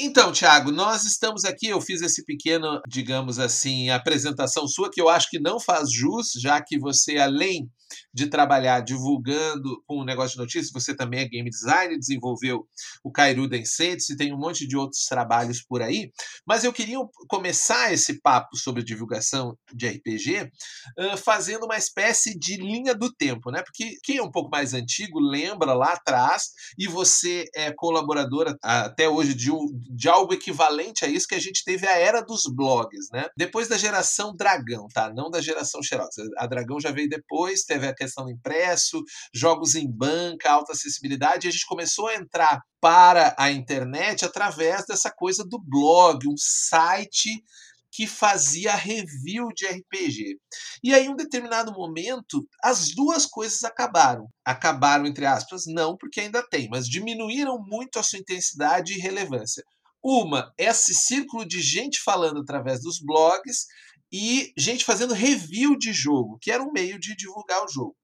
Então, 0.00 0.32
Thiago, 0.32 0.72
nós 0.72 1.04
estamos 1.04 1.44
aqui. 1.44 1.68
Eu 1.68 1.80
fiz 1.80 2.02
esse 2.02 2.24
pequeno, 2.24 2.80
digamos 2.88 3.38
assim, 3.38 3.90
apresentação 3.90 4.66
sua, 4.66 4.90
que 4.90 5.00
eu 5.00 5.08
acho 5.08 5.30
que 5.30 5.38
não 5.38 5.60
faz 5.60 5.92
jus, 5.92 6.32
já 6.40 6.60
que 6.60 6.76
você, 6.76 7.18
além 7.18 7.70
de 8.12 8.26
trabalhar 8.26 8.80
divulgando 8.80 9.82
com 9.86 10.00
um 10.00 10.04
negócio 10.04 10.32
de 10.32 10.38
notícias, 10.38 10.72
você 10.72 10.94
também 10.94 11.20
é 11.20 11.28
game 11.28 11.48
designer, 11.48 11.98
desenvolveu 11.98 12.66
o 13.02 13.10
Kairu 13.10 13.48
Densetsu 13.48 14.12
e 14.12 14.16
tem 14.16 14.32
um 14.32 14.38
monte 14.38 14.66
de 14.66 14.76
outros 14.76 15.04
trabalhos 15.04 15.62
por 15.62 15.82
aí. 15.82 16.10
Mas 16.46 16.64
eu 16.64 16.72
queria 16.72 16.98
começar 17.28 17.92
esse 17.92 18.20
papo 18.20 18.56
sobre 18.56 18.82
divulgação 18.82 19.56
de 19.72 19.88
RPG 19.88 20.50
uh, 20.98 21.16
fazendo 21.16 21.64
uma 21.64 21.76
espécie 21.76 22.38
de 22.38 22.56
linha 22.56 22.94
do 22.94 23.12
tempo, 23.12 23.50
né? 23.50 23.62
Porque 23.62 23.96
quem 24.02 24.18
é 24.18 24.22
um 24.22 24.30
pouco 24.30 24.50
mais 24.50 24.74
antigo 24.74 25.18
lembra 25.18 25.74
lá 25.74 25.92
atrás, 25.92 26.50
e 26.78 26.86
você 26.86 27.48
é 27.54 27.72
colaboradora 27.72 28.56
até 28.62 29.08
hoje 29.08 29.34
de, 29.34 29.50
de 29.90 30.08
algo 30.08 30.32
equivalente 30.32 31.04
a 31.04 31.08
isso 31.08 31.26
que 31.26 31.34
a 31.34 31.40
gente 31.40 31.64
teve 31.64 31.86
a 31.86 31.96
era 31.96 32.20
dos 32.20 32.42
blogs, 32.46 33.08
né? 33.12 33.26
Depois 33.36 33.68
da 33.68 33.76
geração 33.76 34.34
Dragão, 34.34 34.88
tá? 34.88 35.12
Não 35.12 35.30
da 35.30 35.40
geração 35.40 35.82
Xerox. 35.82 36.16
A 36.36 36.46
Dragão 36.46 36.80
já 36.80 36.90
veio 36.90 37.08
depois, 37.08 37.64
teve 37.78 37.86
a 37.86 37.94
questão 37.94 38.28
impresso, 38.28 39.02
jogos 39.32 39.74
em 39.74 39.88
banca, 39.88 40.50
alta 40.50 40.72
acessibilidade, 40.72 41.46
e 41.46 41.48
a 41.48 41.52
gente 41.52 41.66
começou 41.66 42.08
a 42.08 42.16
entrar 42.16 42.60
para 42.80 43.34
a 43.38 43.50
internet 43.50 44.24
através 44.24 44.84
dessa 44.86 45.10
coisa 45.10 45.44
do 45.44 45.60
blog, 45.60 46.26
um 46.28 46.36
site 46.36 47.42
que 47.90 48.06
fazia 48.06 48.74
review 48.74 49.48
de 49.54 49.66
RPG. 49.66 50.38
E 50.84 50.94
aí, 50.94 51.06
em 51.06 51.08
um 51.08 51.16
determinado 51.16 51.72
momento, 51.72 52.46
as 52.62 52.90
duas 52.94 53.24
coisas 53.24 53.64
acabaram. 53.64 54.28
Acabaram, 54.44 55.06
entre 55.06 55.24
aspas, 55.24 55.62
não, 55.66 55.96
porque 55.96 56.20
ainda 56.20 56.46
tem, 56.46 56.68
mas 56.68 56.88
diminuíram 56.88 57.58
muito 57.58 57.98
a 57.98 58.02
sua 58.02 58.18
intensidade 58.18 58.92
e 58.92 59.00
relevância. 59.00 59.64
Uma, 60.02 60.52
esse 60.56 60.94
círculo 60.94 61.46
de 61.46 61.60
gente 61.60 62.00
falando 62.02 62.40
através 62.40 62.82
dos 62.82 63.00
blogs, 63.00 63.66
e 64.12 64.52
gente 64.56 64.84
fazendo 64.84 65.14
review 65.14 65.76
de 65.76 65.92
jogo, 65.92 66.38
que 66.40 66.50
era 66.50 66.62
um 66.62 66.72
meio 66.72 66.98
de 66.98 67.14
divulgar 67.14 67.64
o 67.64 67.68
jogo. 67.68 67.96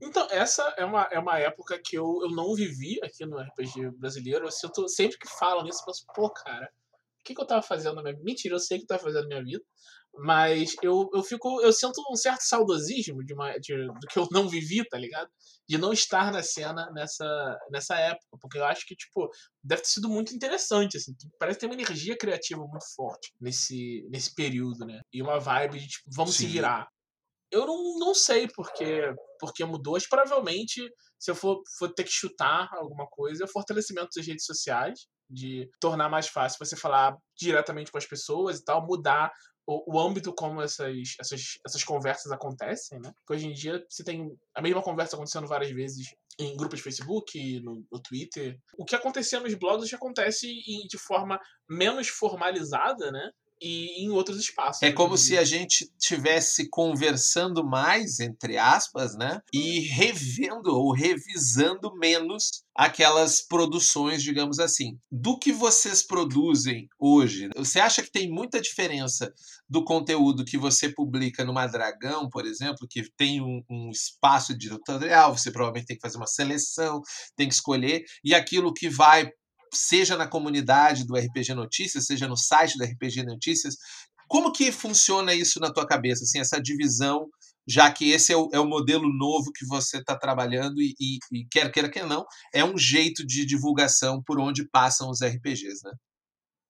Então, 0.00 0.26
essa 0.30 0.62
é 0.76 0.84
uma, 0.84 1.02
é 1.10 1.18
uma 1.18 1.38
época 1.38 1.80
que 1.82 1.96
eu, 1.96 2.20
eu 2.22 2.30
não 2.30 2.54
vivi 2.54 2.98
aqui 3.02 3.24
no 3.24 3.38
RPG 3.38 3.92
brasileiro. 3.98 4.46
Eu 4.46 4.50
sinto, 4.50 4.88
sempre 4.88 5.18
que 5.18 5.28
falam 5.38 5.64
nisso, 5.64 5.80
eu 5.80 5.86
penso, 5.86 6.04
pô, 6.14 6.30
cara, 6.30 6.70
o 7.20 7.24
que, 7.24 7.34
que 7.34 7.40
eu 7.40 7.46
tava 7.46 7.62
fazendo 7.62 7.96
na 7.96 8.02
minha 8.02 8.14
vida? 8.14 8.24
Mentira, 8.24 8.54
eu 8.54 8.60
sei 8.60 8.76
o 8.76 8.80
que 8.80 8.84
eu 8.84 8.88
tava 8.88 9.02
fazendo 9.02 9.22
na 9.22 9.28
minha 9.28 9.44
vida. 9.44 9.64
Mas 10.18 10.74
eu, 10.82 11.10
eu 11.12 11.22
fico. 11.22 11.60
Eu 11.60 11.72
sinto 11.72 12.02
um 12.10 12.16
certo 12.16 12.42
saudosismo 12.42 13.22
de, 13.24 13.34
uma, 13.34 13.58
de 13.58 13.76
do 13.76 14.06
que 14.10 14.18
eu 14.18 14.26
não 14.30 14.48
vivi, 14.48 14.86
tá 14.88 14.96
ligado? 14.96 15.28
De 15.68 15.76
não 15.76 15.92
estar 15.92 16.32
na 16.32 16.42
cena 16.42 16.90
nessa, 16.92 17.58
nessa 17.70 17.96
época. 17.96 18.38
Porque 18.40 18.58
eu 18.58 18.64
acho 18.64 18.86
que, 18.86 18.96
tipo, 18.96 19.28
deve 19.62 19.82
ter 19.82 19.88
sido 19.88 20.08
muito 20.08 20.34
interessante, 20.34 20.96
assim. 20.96 21.14
Parece 21.38 21.58
ter 21.58 21.66
uma 21.66 21.74
energia 21.74 22.16
criativa 22.16 22.60
muito 22.66 22.86
forte 22.94 23.32
nesse, 23.40 24.06
nesse 24.10 24.34
período, 24.34 24.86
né? 24.86 25.00
E 25.12 25.20
uma 25.20 25.38
vibe 25.38 25.80
de, 25.80 25.88
tipo, 25.88 26.10
vamos 26.14 26.34
Sim. 26.36 26.46
se 26.46 26.52
virar. 26.52 26.88
Eu 27.50 27.66
não, 27.66 27.98
não 27.98 28.14
sei 28.14 28.48
porque, 28.48 29.14
porque 29.38 29.64
mudou, 29.64 29.94
mas 29.94 30.08
provavelmente, 30.08 30.82
se 31.18 31.30
eu 31.30 31.34
for, 31.34 31.62
for 31.78 31.92
ter 31.92 32.04
que 32.04 32.10
chutar 32.10 32.68
alguma 32.72 33.06
coisa, 33.06 33.44
é 33.44 33.46
o 33.46 33.50
fortalecimento 33.50 34.08
das 34.16 34.26
redes 34.26 34.44
sociais, 34.44 35.06
de 35.28 35.68
tornar 35.80 36.08
mais 36.08 36.28
fácil 36.28 36.58
você 36.58 36.76
falar 36.76 37.16
diretamente 37.36 37.90
com 37.90 37.98
as 37.98 38.06
pessoas 38.06 38.58
e 38.58 38.64
tal, 38.64 38.86
mudar 38.86 39.32
o, 39.66 39.96
o 39.96 40.00
âmbito 40.00 40.32
como 40.32 40.62
essas, 40.62 41.16
essas, 41.20 41.58
essas 41.66 41.82
conversas 41.82 42.30
acontecem, 42.30 43.00
né? 43.00 43.12
Porque 43.18 43.34
hoje 43.34 43.48
em 43.48 43.52
dia 43.52 43.84
você 43.88 44.04
tem 44.04 44.32
a 44.54 44.62
mesma 44.62 44.82
conversa 44.82 45.16
acontecendo 45.16 45.46
várias 45.46 45.72
vezes 45.72 46.14
em 46.38 46.56
grupos 46.56 46.78
de 46.78 46.84
Facebook, 46.84 47.60
no, 47.60 47.84
no 47.90 48.00
Twitter. 48.00 48.58
O 48.76 48.84
que 48.84 48.94
acontecia 48.94 49.40
nos 49.40 49.54
blogs 49.54 49.92
acontece 49.92 50.46
de 50.46 50.98
forma 50.98 51.40
menos 51.68 52.08
formalizada, 52.08 53.10
né? 53.10 53.30
E 53.60 54.04
em 54.04 54.10
outros 54.10 54.38
espaços. 54.38 54.82
É 54.82 54.92
como 54.92 55.16
se 55.16 55.36
a 55.36 55.44
gente 55.44 55.90
tivesse 55.98 56.68
conversando 56.68 57.64
mais, 57.64 58.20
entre 58.20 58.58
aspas, 58.58 59.16
né? 59.16 59.40
E 59.52 59.80
revendo 59.80 60.74
ou 60.74 60.92
revisando 60.92 61.94
menos 61.96 62.64
aquelas 62.74 63.40
produções, 63.40 64.22
digamos 64.22 64.58
assim. 64.58 64.98
Do 65.10 65.38
que 65.38 65.52
vocês 65.52 66.06
produzem 66.06 66.88
hoje, 66.98 67.48
você 67.56 67.80
acha 67.80 68.02
que 68.02 68.10
tem 68.10 68.30
muita 68.30 68.60
diferença 68.60 69.32
do 69.68 69.82
conteúdo 69.82 70.44
que 70.44 70.58
você 70.58 70.88
publica 70.88 71.44
numa 71.44 71.66
Dragão, 71.66 72.28
por 72.28 72.44
exemplo, 72.44 72.86
que 72.88 73.02
tem 73.16 73.40
um, 73.40 73.62
um 73.70 73.90
espaço 73.90 74.52
editorial, 74.52 75.36
você 75.36 75.50
provavelmente 75.50 75.86
tem 75.86 75.96
que 75.96 76.02
fazer 76.02 76.18
uma 76.18 76.26
seleção, 76.26 77.00
tem 77.34 77.48
que 77.48 77.54
escolher, 77.54 78.04
e 78.22 78.34
aquilo 78.34 78.74
que 78.74 78.88
vai 78.88 79.30
seja 79.72 80.16
na 80.16 80.26
comunidade 80.26 81.06
do 81.06 81.16
RPG 81.16 81.54
Notícias, 81.54 82.06
seja 82.06 82.26
no 82.28 82.36
site 82.36 82.78
do 82.78 82.84
RPG 82.84 83.22
Notícias. 83.24 83.76
Como 84.28 84.52
que 84.52 84.72
funciona 84.72 85.34
isso 85.34 85.60
na 85.60 85.72
tua 85.72 85.86
cabeça, 85.86 86.24
assim, 86.24 86.40
essa 86.40 86.60
divisão, 86.60 87.28
já 87.66 87.90
que 87.92 88.10
esse 88.10 88.32
é 88.32 88.36
o, 88.36 88.48
é 88.52 88.58
o 88.58 88.66
modelo 88.66 89.08
novo 89.08 89.52
que 89.52 89.66
você 89.66 89.98
está 89.98 90.16
trabalhando 90.16 90.80
e, 90.80 90.94
e, 91.00 91.18
e, 91.32 91.46
quer 91.50 91.70
queira, 91.70 91.88
quer 91.88 92.06
não, 92.06 92.24
é 92.52 92.64
um 92.64 92.76
jeito 92.76 93.24
de 93.24 93.44
divulgação 93.44 94.22
por 94.22 94.40
onde 94.40 94.68
passam 94.68 95.10
os 95.10 95.20
RPGs, 95.22 95.80
né? 95.84 95.92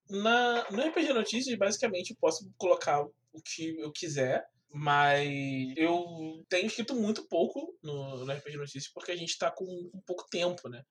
Na, 0.08 0.70
no 0.70 0.82
RPG 0.82 1.12
Notícias, 1.12 1.58
basicamente, 1.58 2.10
eu 2.10 2.16
posso 2.20 2.48
colocar 2.56 3.02
o 3.02 3.42
que 3.42 3.76
eu 3.78 3.90
quiser, 3.92 4.44
mas 4.72 5.28
eu 5.76 6.44
tenho 6.48 6.66
escrito 6.66 6.94
muito 6.94 7.26
pouco 7.28 7.74
no, 7.82 8.24
no 8.24 8.32
RPG 8.32 8.56
Notícias 8.56 8.88
porque 8.92 9.12
a 9.12 9.16
gente 9.16 9.30
está 9.30 9.50
com, 9.50 9.64
com 9.64 10.00
pouco 10.06 10.26
tempo, 10.30 10.68
né? 10.68 10.82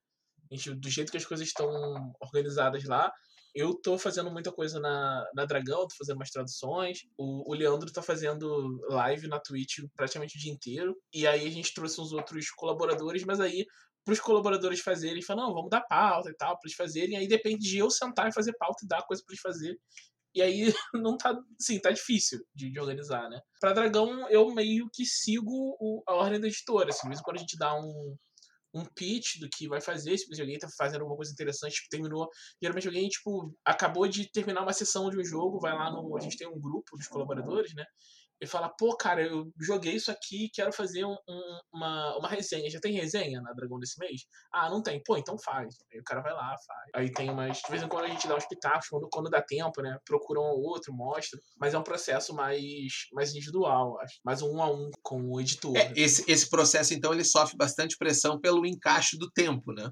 Do 0.50 0.90
jeito 0.90 1.12
que 1.12 1.18
as 1.18 1.26
coisas 1.26 1.48
estão 1.48 1.68
organizadas 2.22 2.84
lá, 2.86 3.12
eu 3.56 3.74
tô 3.74 3.98
fazendo 3.98 4.30
muita 4.30 4.52
coisa 4.52 4.82
na, 4.82 5.26
na 5.34 5.46
Dragão, 5.46 5.88
tô 5.88 5.96
fazendo 5.98 6.18
umas 6.18 6.30
traduções. 6.30 7.00
O, 7.18 7.50
o 7.50 7.56
Leandro 7.56 7.92
tá 7.92 8.02
fazendo 8.02 8.86
live 8.90 9.28
na 9.28 9.40
Twitch 9.40 9.80
praticamente 9.96 10.38
o 10.38 10.42
dia 10.42 10.52
inteiro. 10.52 10.94
E 11.14 11.26
aí 11.26 11.48
a 11.48 11.50
gente 11.50 11.74
trouxe 11.74 12.02
uns 12.02 12.12
outros 12.12 12.50
colaboradores, 12.52 13.24
mas 13.24 13.40
aí 13.40 13.66
pros 14.04 14.20
colaboradores 14.20 14.82
fazerem, 14.82 15.22
falam, 15.22 15.48
não, 15.48 15.54
vamos 15.54 15.70
dar 15.70 15.82
pauta 15.82 16.30
e 16.30 16.36
tal, 16.36 16.60
pra 16.60 16.68
eles 16.68 16.76
fazerem. 16.76 17.18
Aí 17.18 17.28
depende 17.30 17.70
de 17.70 17.78
eu 17.78 17.90
sentar 17.90 18.28
e 18.28 18.34
fazer 18.34 18.54
pauta 18.60 18.84
e 18.84 18.88
dar 18.88 19.04
coisa 19.04 19.24
pra 19.26 19.32
eles 19.32 19.42
fazerem. 19.42 19.80
E 20.36 20.42
aí 20.42 20.66
não 20.94 21.16
tá, 21.16 21.34
sim, 21.58 21.80
tá 21.80 21.92
difícil 21.92 22.46
de, 22.54 22.70
de, 22.70 22.80
organizar, 22.80 23.30
né? 23.30 23.40
Pra 23.62 23.72
Dragão 23.72 24.30
eu 24.30 24.54
meio 24.54 24.90
que 24.94 25.06
sigo 25.06 25.78
o, 25.80 26.04
a 26.06 26.14
ordem 26.14 26.42
da 26.42 26.48
editora, 26.48 26.90
assim, 26.90 27.08
mesmo 27.08 27.24
quando 27.24 27.38
a 27.38 27.40
gente 27.40 27.58
dá 27.58 27.74
um, 27.74 28.18
um 28.76 28.86
pitch 28.86 29.40
do 29.40 29.50
que 29.50 29.68
vai 29.68 29.80
fazer, 29.80 30.18
se 30.18 30.42
alguém 30.42 30.60
tá 30.60 30.68
fazendo 30.78 31.02
alguma 31.02 31.16
coisa 31.16 31.32
interessante, 31.32 31.76
tipo, 31.76 31.90
terminou. 31.90 32.30
Geralmente 32.62 32.88
alguém, 32.88 33.08
tipo, 33.08 33.56
acabou 33.64 34.08
de 34.08 34.30
terminar 34.30 34.62
uma 34.62 34.74
sessão 34.74 35.10
de 35.10 35.18
um 35.18 35.24
jogo, 35.24 35.60
vai 35.60 35.74
lá 35.74 35.90
no. 35.90 36.18
A 36.18 36.20
gente 36.20 36.38
tem 36.38 36.48
um 36.48 36.60
grupo 36.60 36.98
dos 36.98 37.08
colaboradores, 37.08 37.74
né? 37.74 37.86
E 38.46 38.50
fala, 38.50 38.70
pô, 38.70 38.96
cara, 38.96 39.22
eu 39.22 39.52
joguei 39.60 39.96
isso 39.96 40.12
aqui 40.12 40.50
quero 40.54 40.72
fazer 40.72 41.04
um, 41.04 41.16
um, 41.28 41.60
uma, 41.74 42.18
uma 42.18 42.30
resenha. 42.30 42.70
Já 42.70 42.80
tem 42.80 42.94
resenha 42.94 43.42
na 43.42 43.54
Dragão 43.54 43.80
desse 43.80 44.00
mês? 44.00 44.22
Ah, 44.52 44.70
não 44.70 44.82
tem. 44.82 45.02
Pô, 45.04 45.18
então 45.18 45.38
faz. 45.38 45.76
Aí 45.92 46.00
o 46.00 46.04
cara 46.04 46.22
vai 46.22 46.34
lá, 46.34 46.56
faz. 46.66 46.90
Aí 46.96 47.12
tem 47.12 47.30
umas. 47.30 47.58
De 47.58 47.70
vez 47.70 47.84
em 47.84 47.88
quando 47.88 48.06
a 48.06 48.08
gente 48.08 48.28
dá 48.28 48.36
uns 48.36 48.46
pitacos, 48.46 48.88
quando, 48.88 49.08
quando 49.10 49.30
dá 49.30 49.42
tempo, 49.42 49.82
né? 49.82 49.98
Procura 50.06 50.40
um 50.40 50.44
ou 50.44 50.62
outro, 50.62 50.94
mostra. 50.94 51.40
Mas 51.60 51.74
é 51.74 51.78
um 51.78 51.84
processo 51.84 52.34
mais, 52.34 53.08
mais 53.12 53.32
individual, 53.32 54.00
acho. 54.00 54.20
Mais 54.24 54.42
um 54.42 54.62
a 54.62 54.72
um 54.72 54.90
com 55.02 55.22
o 55.32 55.42
editor. 55.42 55.76
É, 55.76 55.92
esse, 55.96 56.30
esse 56.32 56.50
processo, 56.50 56.94
então, 56.94 57.14
ele 57.14 57.24
sofre 57.24 57.58
bastante 57.58 57.98
pressão 57.98 58.40
pelo 58.40 58.66
encaixe 58.66 59.18
do 59.18 59.30
tempo, 59.32 59.74
né? 59.74 59.92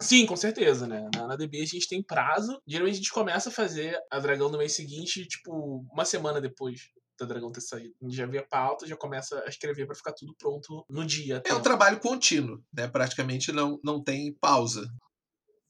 Sim, 0.00 0.26
com 0.26 0.36
certeza, 0.36 0.86
né? 0.86 1.08
Na, 1.14 1.26
na, 1.26 1.36
DB 1.36 1.60
a 1.60 1.66
gente 1.66 1.88
tem 1.88 2.00
prazo. 2.00 2.60
Geralmente 2.66 2.94
a 2.94 2.98
gente 2.98 3.12
começa 3.12 3.48
a 3.48 3.52
fazer 3.52 3.98
a 4.10 4.20
Dragão 4.20 4.48
no 4.48 4.58
mês 4.58 4.72
seguinte, 4.72 5.26
tipo, 5.26 5.84
uma 5.92 6.04
semana 6.04 6.40
depois 6.40 6.82
da 7.18 7.26
Dragão 7.26 7.52
ter 7.52 7.60
saído. 7.60 7.94
Já 8.08 8.26
vê 8.26 8.38
a 8.38 8.46
pauta, 8.46 8.86
já 8.86 8.96
começa 8.96 9.42
a 9.44 9.48
escrever 9.48 9.86
para 9.86 9.94
ficar 9.94 10.12
tudo 10.12 10.34
pronto 10.36 10.84
no 10.88 11.04
dia. 11.04 11.42
É 11.44 11.54
um 11.54 11.62
trabalho 11.62 12.00
contínuo, 12.00 12.62
né? 12.72 12.88
Praticamente 12.88 13.52
não, 13.52 13.78
não 13.82 14.02
tem 14.02 14.32
pausa. 14.34 14.88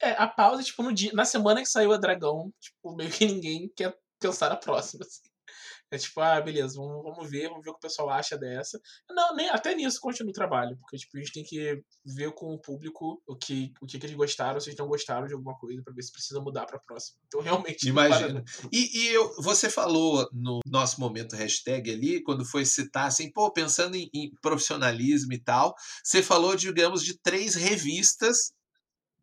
É, 0.00 0.12
a 0.12 0.28
pausa, 0.28 0.62
tipo, 0.62 0.82
no 0.82 0.92
dia, 0.92 1.12
na 1.12 1.24
semana 1.24 1.60
que 1.60 1.68
saiu 1.68 1.92
a 1.92 1.96
Dragão, 1.96 2.52
tipo, 2.60 2.94
meio 2.94 3.10
que 3.10 3.26
ninguém 3.26 3.68
quer 3.74 3.96
pensar 4.20 4.48
na 4.48 4.56
próxima. 4.56 5.04
Assim. 5.04 5.27
É 5.90 5.96
tipo, 5.96 6.20
ah, 6.20 6.40
beleza, 6.40 6.74
vamos, 6.76 7.02
vamos 7.02 7.30
ver, 7.30 7.48
vamos 7.48 7.64
ver 7.64 7.70
o 7.70 7.72
que 7.74 7.78
o 7.78 7.88
pessoal 7.88 8.10
acha 8.10 8.36
dessa. 8.36 8.78
Não, 9.10 9.34
nem 9.34 9.48
até 9.48 9.74
nisso 9.74 10.00
continua 10.00 10.30
o 10.30 10.34
trabalho, 10.34 10.76
porque 10.78 10.96
tipo, 10.96 11.16
a 11.16 11.20
gente 11.20 11.32
tem 11.32 11.44
que 11.44 11.82
ver 12.04 12.32
com 12.34 12.54
o 12.54 12.60
público 12.60 13.22
o 13.26 13.36
que, 13.36 13.72
o 13.80 13.86
que, 13.86 13.98
que 13.98 14.06
eles 14.06 14.16
gostaram, 14.16 14.60
se 14.60 14.68
eles 14.68 14.78
não 14.78 14.86
gostaram 14.86 15.26
de 15.26 15.34
alguma 15.34 15.56
coisa, 15.58 15.82
para 15.82 15.94
ver 15.94 16.02
se 16.02 16.12
precisa 16.12 16.40
mudar 16.40 16.66
para 16.66 16.78
próxima. 16.78 17.18
Então, 17.26 17.40
realmente. 17.40 17.88
Imagina. 17.88 18.44
E, 18.70 19.04
e 19.04 19.08
eu, 19.08 19.34
você 19.40 19.70
falou 19.70 20.28
no 20.32 20.60
nosso 20.66 21.00
momento 21.00 21.36
hashtag 21.36 21.90
ali, 21.90 22.22
quando 22.22 22.44
foi 22.44 22.64
citar 22.64 23.06
assim, 23.06 23.32
pô, 23.32 23.50
pensando 23.50 23.96
em, 23.96 24.10
em 24.12 24.30
profissionalismo 24.42 25.32
e 25.32 25.42
tal, 25.42 25.74
você 26.04 26.22
falou, 26.22 26.54
digamos, 26.54 27.02
de 27.02 27.18
três 27.18 27.54
revistas 27.54 28.52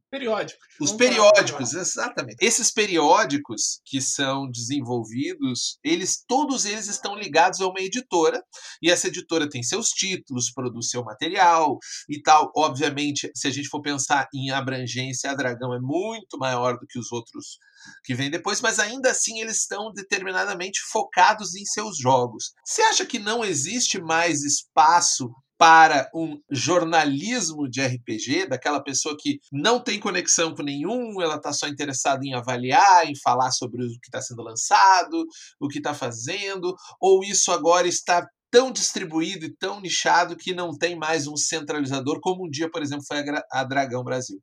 Periódicos. 0.10 0.66
Os 0.80 0.92
periódicos, 0.92 1.74
exatamente. 1.74 2.38
Esses 2.40 2.72
periódicos 2.72 3.82
que 3.86 4.00
são 4.00 4.50
desenvolvidos, 4.50 5.78
eles 5.84 6.24
todos 6.28 6.66
eles 6.66 6.88
estão 6.88 7.16
ligados 7.16 7.60
a 7.60 7.68
uma 7.68 7.82
editora, 7.82 8.42
e 8.82 8.90
essa 8.90 9.08
editora 9.08 9.50
tem 9.50 9.64
seus 9.64 9.90
títulos, 9.90 10.52
produz 10.52 10.90
seu 10.90 11.04
material 11.04 11.78
e 12.08 12.22
tal. 12.22 12.52
Obviamente, 12.56 13.30
se 13.36 13.48
a 13.48 13.52
gente 13.52 13.68
for 13.68 13.82
pensar 13.82 14.28
em 14.34 14.52
abrangência, 14.52 15.32
a 15.32 15.36
Dragão 15.36 15.74
é 15.74 15.80
muito 15.82 16.38
maior 16.38 16.78
do 16.78 16.86
que 16.88 17.00
os 17.00 17.12
outros 17.12 17.58
que 18.04 18.16
vêm 18.16 18.32
depois, 18.32 18.62
mas 18.62 18.80
ainda 18.80 19.12
assim 19.12 19.42
eles 19.42 19.62
estão 19.62 19.92
determinadamente 19.92 20.80
focados 20.92 21.56
em 21.56 21.66
seus 21.66 21.98
jogos. 21.98 22.54
Você 22.64 22.82
acha 22.84 23.06
que 23.06 23.20
não 23.20 23.44
existe 23.44 24.00
mais 24.02 24.44
espaço 24.44 25.30
para 25.66 26.08
um 26.14 26.40
jornalismo 26.52 27.68
de 27.68 27.82
RPG, 27.82 28.46
daquela 28.46 28.84
pessoa 28.84 29.18
que 29.20 29.40
não 29.52 29.80
tem 29.80 30.00
conexão 30.00 30.54
com 30.54 30.62
nenhum, 30.62 31.20
ela 31.20 31.38
está 31.38 31.52
só 31.52 31.68
interessada 31.68 32.22
em 32.24 32.36
avaliar, 32.36 33.10
em 33.10 33.16
falar 33.20 33.50
sobre 33.50 33.84
o 33.84 33.90
que 33.90 34.06
está 34.06 34.22
sendo 34.22 34.44
lançado, 34.44 35.26
o 35.60 35.68
que 35.68 35.80
está 35.80 35.92
fazendo, 35.92 36.76
ou 37.02 37.24
isso 37.24 37.52
agora 37.52 37.88
está 37.88 38.30
tão 38.52 38.72
distribuído 38.72 39.46
e 39.46 39.56
tão 39.56 39.82
nichado 39.82 40.38
que 40.38 40.54
não 40.54 40.70
tem 40.70 40.96
mais 40.96 41.26
um 41.26 41.36
centralizador, 41.36 42.22
como 42.22 42.46
um 42.46 42.50
dia, 42.50 42.70
por 42.70 42.84
exemplo, 42.84 43.04
foi 43.08 43.24
a, 43.52 43.64
Dragão 43.64 44.04
Brasil. 44.04 44.40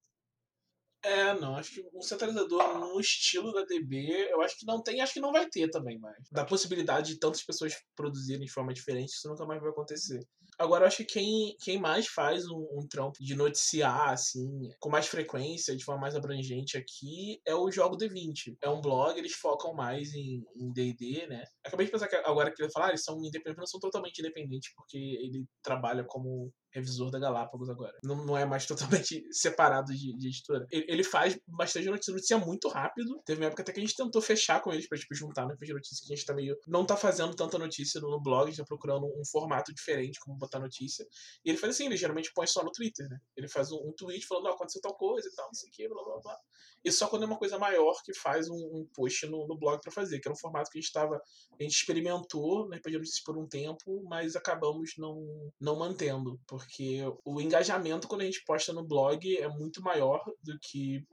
É, 1.05 1.35
não, 1.35 1.55
acho 1.55 1.73
que 1.73 1.85
um 1.95 2.03
centralizador 2.03 2.79
no 2.81 2.99
estilo 2.99 3.53
da 3.53 3.65
DB, 3.65 4.29
eu 4.29 4.41
acho 4.41 4.59
que 4.59 4.67
não 4.67 4.83
tem, 4.83 5.01
acho 5.01 5.13
que 5.15 5.21
não 5.21 5.31
vai 5.31 5.49
ter 5.49 5.71
também 5.71 6.01
mais. 6.01 6.19
Da 6.33 6.45
possibilidade 6.45 7.13
de 7.13 7.21
tantas 7.21 7.45
pessoas 7.45 7.75
produzirem 7.95 8.45
de 8.45 8.53
forma 8.53 8.75
diferente, 8.75 9.11
isso 9.11 9.29
nunca 9.29 9.47
mais 9.47 9.61
vai 9.61 9.71
acontecer. 9.71 10.21
Agora, 10.63 10.85
eu 10.85 10.87
acho 10.87 10.99
que 10.99 11.05
quem, 11.05 11.57
quem 11.61 11.77
mais 11.77 12.07
faz 12.07 12.47
um, 12.47 12.69
um 12.79 12.87
trampo 12.89 13.19
de 13.21 13.35
noticiar, 13.35 14.11
assim, 14.11 14.71
com 14.79 14.89
mais 14.89 15.09
frequência, 15.09 15.77
de 15.77 15.85
forma 15.85 16.03
mais 16.03 16.15
abrangente 16.15 16.77
aqui, 16.77 17.41
é 17.45 17.53
o 17.53 17.69
Jogo 17.69 17.97
D20. 17.97 18.57
É 18.63 18.69
um 18.69 18.81
blog, 18.81 19.19
eles 19.19 19.33
focam 19.33 19.75
mais 19.75 20.15
em 20.15 20.41
D&D, 20.73 21.27
né? 21.27 21.43
Acabei 21.67 21.87
de 21.87 21.93
pensar 21.93 22.07
que 22.07 22.15
agora 22.15 22.53
que 22.53 22.63
ele 22.63 22.71
falar, 22.71 22.91
eles 22.91 23.03
são 23.03 23.19
independentes, 23.19 23.59
não 23.59 23.67
são 23.67 23.81
totalmente 23.81 24.21
independentes, 24.21 24.73
porque 24.77 24.97
ele 24.97 25.45
trabalha 25.65 26.05
como 26.05 26.53
revisor 26.73 27.11
da 27.11 27.19
Galápagos 27.19 27.69
agora. 27.69 27.93
Não, 28.03 28.25
não 28.25 28.37
é 28.37 28.45
mais 28.45 28.67
totalmente 28.67 29.23
separado 29.31 29.93
de, 29.93 30.17
de 30.17 30.29
editora. 30.29 30.67
Ele, 30.71 30.87
ele, 30.89 31.05
faz 31.05 31.39
bastante 31.47 31.87
notícia, 31.87 32.13
notícia 32.13 32.39
muito 32.39 32.69
rápido. 32.69 33.21
Teve 33.25 33.41
uma 33.41 33.47
época 33.47 33.63
até 33.63 33.73
que 33.73 33.79
a 33.79 33.83
gente 33.83 33.97
tentou 33.97 34.23
fechar 34.23 34.61
com 34.61 34.73
eles 34.73 34.89
pra 34.89 34.99
tipo, 34.99 35.15
juntar 35.15 35.47
no 35.47 35.57
de 35.57 35.73
notícia, 35.73 36.07
que 36.07 36.13
a 36.13 36.17
gente 36.17 36.27
tá 36.27 36.35
meio. 36.35 36.57
Não 36.67 36.85
tá 36.85 36.97
fazendo 36.97 37.35
tanta 37.35 37.59
notícia 37.59 38.01
no, 38.01 38.11
no 38.11 38.21
blog, 38.21 38.45
a 38.45 38.47
gente 38.47 38.59
tá 38.59 38.65
procurando 38.65 39.07
um 39.07 39.25
formato 39.31 39.73
diferente 39.73 40.19
como 40.21 40.37
botar 40.37 40.52
notícia. 40.59 41.07
E 41.45 41.51
ele 41.51 41.59
faz 41.59 41.75
assim, 41.75 41.87
ele 41.87 41.97
geralmente 41.97 42.33
põe 42.35 42.47
só 42.47 42.63
no 42.63 42.73
Twitter, 42.73 43.09
né? 43.09 43.19
Ele 43.37 43.49
faz 43.49 43.71
um, 43.73 43.77
um 43.77 43.93
tweet 43.93 44.27
falando, 44.27 44.47
oh, 44.47 44.51
aconteceu 44.51 44.81
tal 44.81 44.97
coisa 44.97 45.29
e 45.29 45.35
tal, 45.35 45.47
não 45.47 45.55
sei 45.55 45.69
o 45.69 45.73
que, 45.73 45.89
blá 45.89 46.03
blá 46.03 46.21
blá. 46.21 46.39
E 46.85 46.91
só 46.91 47.07
quando 47.07 47.23
é 47.23 47.27
uma 47.27 47.39
coisa 47.39 47.59
maior 47.59 47.95
que 48.05 48.13
faz 48.15 48.49
um, 48.49 48.55
um 48.55 48.87
post 48.95 49.27
no, 49.27 49.47
no 49.47 49.57
blog 49.57 49.81
para 49.81 49.93
fazer, 49.93 50.19
que 50.19 50.27
era 50.27 50.35
um 50.35 50.39
formato 50.39 50.71
que 50.71 50.79
a 50.79 50.81
gente 50.81 50.93
tava. 50.93 51.21
A 51.59 51.63
gente 51.63 51.77
experimentou 51.77 52.69
RPG 52.69 52.99
Notícias 52.99 53.23
por 53.23 53.39
um 53.39 53.47
tempo, 53.47 54.03
mas 54.09 54.35
acabamos 54.35 54.93
não, 54.99 55.53
não 55.61 55.77
mantendo. 55.77 56.41
Porque 56.47 57.01
o 57.25 57.41
engajamento 57.41 58.09
quando 58.09 58.23
a 58.23 58.25
gente 58.25 58.45
posta 58.45 58.73
no 58.73 58.87
blog 58.87 59.39
é 59.39 59.49
muito 59.49 59.81
maior 59.81 60.23
do 60.43 60.59
que 60.61 61.07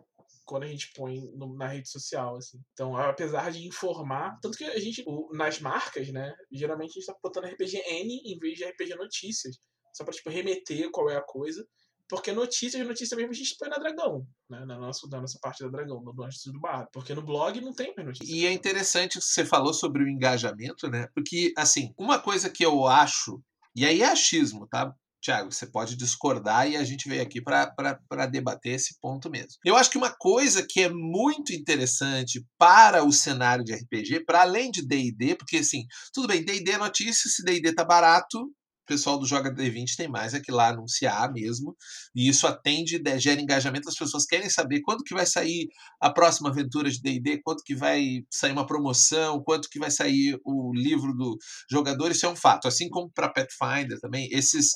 quando 0.50 0.64
a 0.64 0.68
gente 0.68 0.92
põe 0.96 1.30
no, 1.36 1.56
na 1.56 1.68
rede 1.68 1.88
social, 1.88 2.36
assim. 2.36 2.60
Então, 2.74 2.98
apesar 2.98 3.52
de 3.52 3.68
informar, 3.68 4.36
tanto 4.42 4.58
que 4.58 4.64
a 4.64 4.80
gente, 4.80 5.04
o, 5.06 5.30
nas 5.32 5.60
marcas, 5.60 6.10
né, 6.10 6.34
geralmente 6.52 6.90
a 6.90 6.94
gente 6.94 7.06
tá 7.06 7.16
botando 7.24 7.46
RPG 7.46 7.78
N 7.86 8.22
em 8.26 8.40
vez 8.40 8.58
de 8.58 8.66
RPG 8.66 8.96
Notícias, 8.96 9.60
só 9.94 10.04
pra, 10.04 10.12
tipo, 10.12 10.32
remeter 10.32 10.90
qual 10.90 11.08
é 11.08 11.16
a 11.16 11.22
coisa. 11.22 11.64
Porque 12.10 12.32
notícias, 12.32 12.84
notícias 12.88 13.16
mesmo 13.16 13.32
a 13.32 13.36
gente 13.36 13.56
põe 13.60 13.70
na 13.70 13.78
Dragão, 13.78 14.26
né? 14.50 14.66
Na 14.66 14.80
nossa, 14.80 15.08
na 15.08 15.22
nossa 15.22 15.38
parte 15.40 15.62
da 15.62 15.70
Dragão, 15.70 16.02
no 16.02 16.12
Notícias 16.12 16.52
do 16.52 16.60
Bar. 16.60 16.88
Porque 16.92 17.14
no 17.14 17.22
blog 17.22 17.62
não 17.62 17.72
tem 17.72 17.94
mais 17.96 18.08
notícias. 18.08 18.28
E 18.28 18.48
é 18.48 18.52
interessante 18.52 19.20
que 19.20 19.24
você 19.24 19.46
falou 19.46 19.76
sobre 19.76 20.04
o 20.04 20.10
engajamento, 20.10 20.90
né? 20.90 21.08
Porque, 21.14 21.54
assim, 21.56 21.94
uma 21.96 22.18
coisa 22.18 22.50
que 22.50 22.66
eu 22.66 22.88
acho, 22.88 23.40
e 23.76 23.86
aí 23.86 24.02
é 24.02 24.08
achismo, 24.08 24.68
tá? 24.68 24.92
Tiago, 25.22 25.52
você 25.52 25.68
pode 25.68 25.96
discordar 25.96 26.70
e 26.70 26.78
a 26.78 26.84
gente 26.84 27.10
veio 27.10 27.22
aqui 27.22 27.42
para 27.42 28.26
debater 28.26 28.74
esse 28.74 28.98
ponto 29.02 29.30
mesmo. 29.30 29.58
Eu 29.66 29.76
acho 29.76 29.90
que 29.90 29.98
uma 29.98 30.16
coisa 30.18 30.66
que 30.68 30.82
é 30.82 30.90
muito 30.90 31.54
interessante 31.54 32.46
para 32.58 33.04
o 33.04 33.12
cenário 33.12 33.64
de 33.64 33.74
RPG, 33.74 34.26
para 34.26 34.42
além 34.42 34.72
de 34.72 34.86
DD, 34.86 35.36
porque 35.36 35.58
assim, 35.58 35.84
tudo 36.14 36.28
bem, 36.28 36.44
DD 36.44 36.72
é 36.72 36.78
notícia, 36.78 37.30
se 37.30 37.44
DD 37.44 37.74
tá 37.74 37.84
barato, 37.84 38.50
pessoal 38.90 39.20
do 39.20 39.26
Joga 39.26 39.54
D20 39.54 39.96
tem 39.96 40.08
mais 40.08 40.34
é 40.34 40.42
lá 40.50 40.70
anunciar 40.70 41.32
mesmo, 41.32 41.76
e 42.16 42.28
isso 42.28 42.48
atende, 42.48 43.00
gera 43.20 43.40
engajamento, 43.40 43.88
as 43.88 43.96
pessoas 43.96 44.26
querem 44.26 44.50
saber 44.50 44.82
quando 44.82 45.04
que 45.04 45.14
vai 45.14 45.28
sair 45.28 45.68
a 46.02 46.12
próxima 46.12 46.50
aventura 46.50 46.90
de 46.90 47.00
D&D, 47.00 47.40
quando 47.44 47.62
que 47.64 47.76
vai 47.76 48.24
sair 48.32 48.52
uma 48.52 48.66
promoção, 48.66 49.44
quanto 49.44 49.70
que 49.70 49.78
vai 49.78 49.92
sair 49.92 50.40
o 50.44 50.74
livro 50.74 51.14
do 51.14 51.38
jogador, 51.70 52.10
isso 52.10 52.26
é 52.26 52.30
um 52.30 52.36
fato, 52.36 52.68
assim 52.68 52.90
como 52.90 53.12
para 53.14 53.30
Pathfinder 53.30 54.00
também, 54.00 54.28
esses 54.32 54.72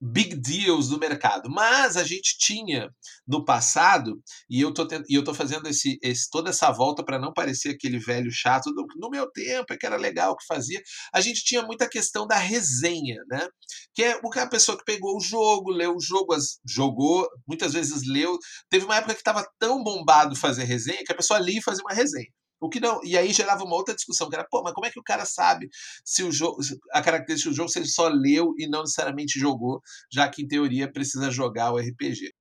big 0.00 0.36
deals 0.36 0.88
do 0.88 0.98
mercado. 0.98 1.50
Mas 1.50 1.96
a 1.96 2.04
gente 2.04 2.36
tinha 2.38 2.88
no 3.26 3.44
passado, 3.44 4.20
e 4.48 4.60
eu 4.60 4.72
tô, 4.72 4.86
e 5.08 5.14
eu 5.14 5.22
tô 5.22 5.34
fazendo 5.34 5.68
esse, 5.68 5.98
esse 6.02 6.28
toda 6.30 6.50
essa 6.50 6.70
volta 6.70 7.04
para 7.04 7.18
não 7.18 7.32
parecer 7.32 7.70
aquele 7.70 7.98
velho 7.98 8.30
chato 8.30 8.72
do, 8.72 8.86
no 8.96 9.10
meu 9.10 9.30
tempo, 9.30 9.72
é 9.72 9.76
que 9.76 9.86
era 9.86 9.96
legal 9.96 10.32
o 10.32 10.36
que 10.36 10.46
fazia. 10.46 10.80
A 11.12 11.20
gente 11.20 11.44
tinha 11.44 11.62
muita 11.62 11.88
questão 11.88 12.26
da 12.26 12.36
resenha, 12.36 13.16
né? 13.28 13.46
Que 13.94 14.04
é 14.04 14.20
o 14.24 14.30
que 14.30 14.38
a 14.38 14.48
pessoa 14.48 14.78
que 14.78 14.84
pegou 14.84 15.16
o 15.16 15.20
jogo, 15.20 15.70
leu 15.70 15.94
o 15.96 16.00
jogo, 16.00 16.32
as, 16.32 16.58
jogou, 16.66 17.28
muitas 17.46 17.72
vezes 17.72 18.06
leu. 18.06 18.38
Teve 18.70 18.84
uma 18.84 18.96
época 18.96 19.14
que 19.14 19.20
estava 19.20 19.46
tão 19.58 19.82
bombado 19.82 20.34
fazer 20.36 20.64
resenha 20.64 21.04
que 21.04 21.12
a 21.12 21.16
pessoa 21.16 21.38
lia 21.38 21.58
e 21.58 21.62
fazia 21.62 21.84
uma 21.84 21.94
resenha. 21.94 22.28
O 22.60 22.68
que 22.68 22.78
não, 22.78 23.00
e 23.02 23.16
aí 23.16 23.32
gerava 23.32 23.64
uma 23.64 23.74
outra 23.74 23.94
discussão, 23.94 24.28
que 24.28 24.36
era, 24.36 24.46
pô, 24.48 24.62
mas 24.62 24.74
como 24.74 24.86
é 24.86 24.90
que 24.90 25.00
o 25.00 25.02
cara 25.02 25.24
sabe 25.24 25.68
se 26.04 26.22
o 26.22 26.30
jogo, 26.30 26.58
a 26.92 27.00
característica 27.00 27.50
do 27.50 27.56
jogo 27.56 27.70
se 27.70 27.78
ele 27.78 27.88
só 27.88 28.08
leu 28.08 28.54
e 28.58 28.68
não 28.68 28.82
necessariamente 28.82 29.38
jogou, 29.38 29.80
já 30.12 30.28
que 30.28 30.42
em 30.42 30.48
teoria 30.48 30.90
precisa 30.90 31.30
jogar 31.30 31.72
o 31.72 31.78
RPG. 31.78 32.32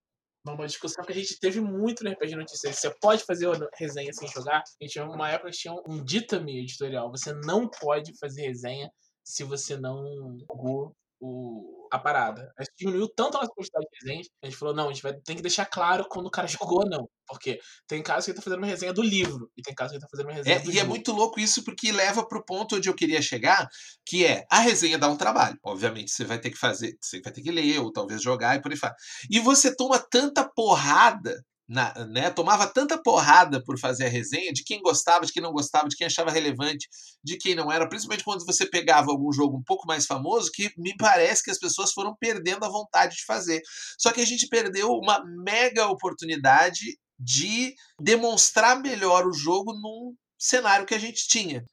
Uma 0.46 0.66
discussão 0.66 1.06
que 1.06 1.12
a 1.12 1.16
gente 1.16 1.40
teve 1.40 1.62
muito 1.62 2.04
no 2.04 2.12
RPG 2.12 2.36
Notícias. 2.36 2.78
Você 2.78 2.94
pode 3.02 3.24
fazer 3.24 3.48
resenha 3.78 4.12
sem 4.14 4.28
jogar? 4.28 4.60
A 4.60 4.84
gente 4.84 5.00
uma 5.00 5.30
época 5.30 5.52
tinha 5.52 5.74
um 5.88 6.04
ditame 6.04 6.60
editorial. 6.60 7.12
Você 7.12 7.34
não 7.46 7.70
pode 7.70 8.18
fazer 8.18 8.48
resenha 8.48 8.90
se 9.24 9.44
você 9.44 9.78
não 9.78 10.02
jogou 10.50 10.96
o, 11.20 11.88
a 11.92 12.00
parada. 12.00 12.52
A 12.58 12.64
gente 12.64 12.74
diminuiu 12.78 13.08
tanto 13.10 13.38
a 13.38 13.42
nossa 13.42 13.54
quantidade 13.54 13.86
de 13.92 14.00
resenhas, 14.08 14.28
a 14.42 14.46
gente 14.48 14.58
falou, 14.58 14.74
não, 14.76 14.90
a 14.90 14.94
gente 14.94 15.04
vai, 15.04 15.14
tem 15.14 15.36
que 15.36 15.42
deixar 15.42 15.66
claro 15.66 16.06
quando 16.10 16.28
o 16.28 16.32
cara 16.32 16.48
jogou 16.74 16.80
ou 16.84 16.90
não. 16.90 17.10
Porque 17.28 17.60
tem 17.88 18.02
casos 18.02 18.26
que 18.26 18.32
ele 18.32 18.38
tá 18.38 18.42
fazendo 18.44 18.60
uma 18.60 18.68
resenha 18.68 18.94
do 18.94 19.02
livro, 19.04 19.52
e 19.58 19.62
tem 19.62 19.74
casos 19.76 19.92
que 19.92 19.98
ele 19.98 20.02
tá 20.02 20.08
fazendo 20.10 20.28
uma 20.28 20.36
resenha 20.36 20.56
é, 20.56 20.60
do 20.60 20.70
E 20.70 20.74
jogo. 20.74 20.86
é 20.86 20.88
muito 20.88 21.12
louco 21.12 21.40
isso, 21.40 21.64
porque 21.64 21.92
leva 21.92 22.28
pro 22.28 22.44
ponto 22.44 22.76
onde 22.76 22.90
eu 22.90 22.96
queria 22.96 23.22
chegar, 23.22 23.68
que 24.06 24.26
é, 24.26 24.46
a 24.50 24.60
resenha 24.60 24.98
dá 24.98 25.08
um 25.10 25.18
trabalho. 25.18 25.58
Obviamente, 25.64 26.12
você 26.12 26.26
vai 26.26 26.40
ter 26.40 26.50
que 26.50 26.58
fazer, 26.58 26.98
você 27.02 27.22
vai 27.22 27.32
ter 27.34 27.42
que 27.42 27.52
ler, 27.52 27.80
ou 27.80 27.92
talvez 27.92 28.22
jogar, 28.22 28.56
e 28.56 28.62
por 28.62 28.72
aí 28.72 28.78
vai. 28.78 28.92
E 29.30 29.40
você 29.40 29.76
toma 29.76 30.00
tanta 30.00 30.48
porrada 30.50 31.44
na, 31.70 31.94
né, 32.08 32.32
tomava 32.32 32.66
tanta 32.66 32.98
porrada 32.98 33.64
por 33.64 33.78
fazer 33.78 34.08
a 34.08 34.10
resenha 34.10 34.52
de 34.52 34.64
quem 34.64 34.82
gostava, 34.82 35.24
de 35.24 35.32
quem 35.32 35.42
não 35.42 35.52
gostava, 35.52 35.88
de 35.88 35.96
quem 35.96 36.08
achava 36.08 36.32
relevante, 36.32 36.90
de 37.24 37.38
quem 37.38 37.54
não 37.54 37.72
era, 37.72 37.88
principalmente 37.88 38.24
quando 38.24 38.44
você 38.44 38.66
pegava 38.66 39.12
algum 39.12 39.32
jogo 39.32 39.56
um 39.58 39.64
pouco 39.64 39.86
mais 39.86 40.08
famoso, 40.08 40.50
que 40.52 40.72
me 40.76 40.98
parece 40.98 41.44
que 41.44 41.51
as 41.51 41.60
pessoas 41.60 41.94
foram 41.94 42.16
perdendo 42.20 42.66
a 42.66 42.70
vontade 42.70 43.18
de 43.18 43.24
fazer. 43.24 43.62
Só 44.00 44.12
que 44.12 44.20
a 44.20 44.25
gente 44.25 44.48
perdeu 44.48 44.90
uma 44.90 45.24
mega 45.46 45.86
oportunidade 45.86 46.98
de 47.20 47.75
demonstrar 48.01 48.82
melhor 48.82 49.27
o 49.27 49.34
jogo 49.34 49.72
num 49.74 50.16
cenário 50.40 50.88
que 50.88 50.96
a 50.96 51.00
gente 51.00 51.27
tinha. 51.27 51.64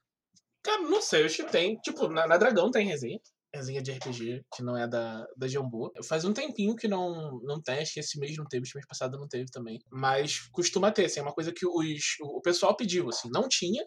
Cara, 0.61 0.81
não 0.83 1.01
sei, 1.01 1.25
acho 1.25 1.37
que 1.37 1.51
tem. 1.51 1.75
Tipo, 1.77 2.07
na, 2.07 2.27
na 2.27 2.37
Dragão 2.37 2.69
tem 2.69 2.85
resenha 2.85 3.19
resenha 3.57 3.81
de 3.81 3.91
RPG, 3.91 4.43
que 4.55 4.63
não 4.63 4.77
é 4.77 4.87
da, 4.87 5.25
da 5.35 5.47
Jambu. 5.47 5.91
Faz 6.07 6.23
um 6.25 6.33
tempinho 6.33 6.75
que 6.75 6.87
não, 6.87 7.39
não 7.43 7.61
tem, 7.61 7.79
acho 7.79 7.93
que 7.93 7.99
esse 7.99 8.19
mês 8.19 8.37
não 8.37 8.45
teve, 8.45 8.63
esse 8.63 8.75
mês 8.75 8.87
passado 8.87 9.17
não 9.17 9.27
teve 9.27 9.45
também. 9.51 9.79
Mas 9.91 10.47
costuma 10.51 10.91
ter, 10.91 11.05
assim, 11.05 11.19
é 11.19 11.23
uma 11.23 11.33
coisa 11.33 11.51
que 11.51 11.65
os, 11.65 12.01
o 12.21 12.41
pessoal 12.41 12.75
pediu, 12.75 13.09
assim, 13.09 13.29
não 13.31 13.47
tinha. 13.47 13.83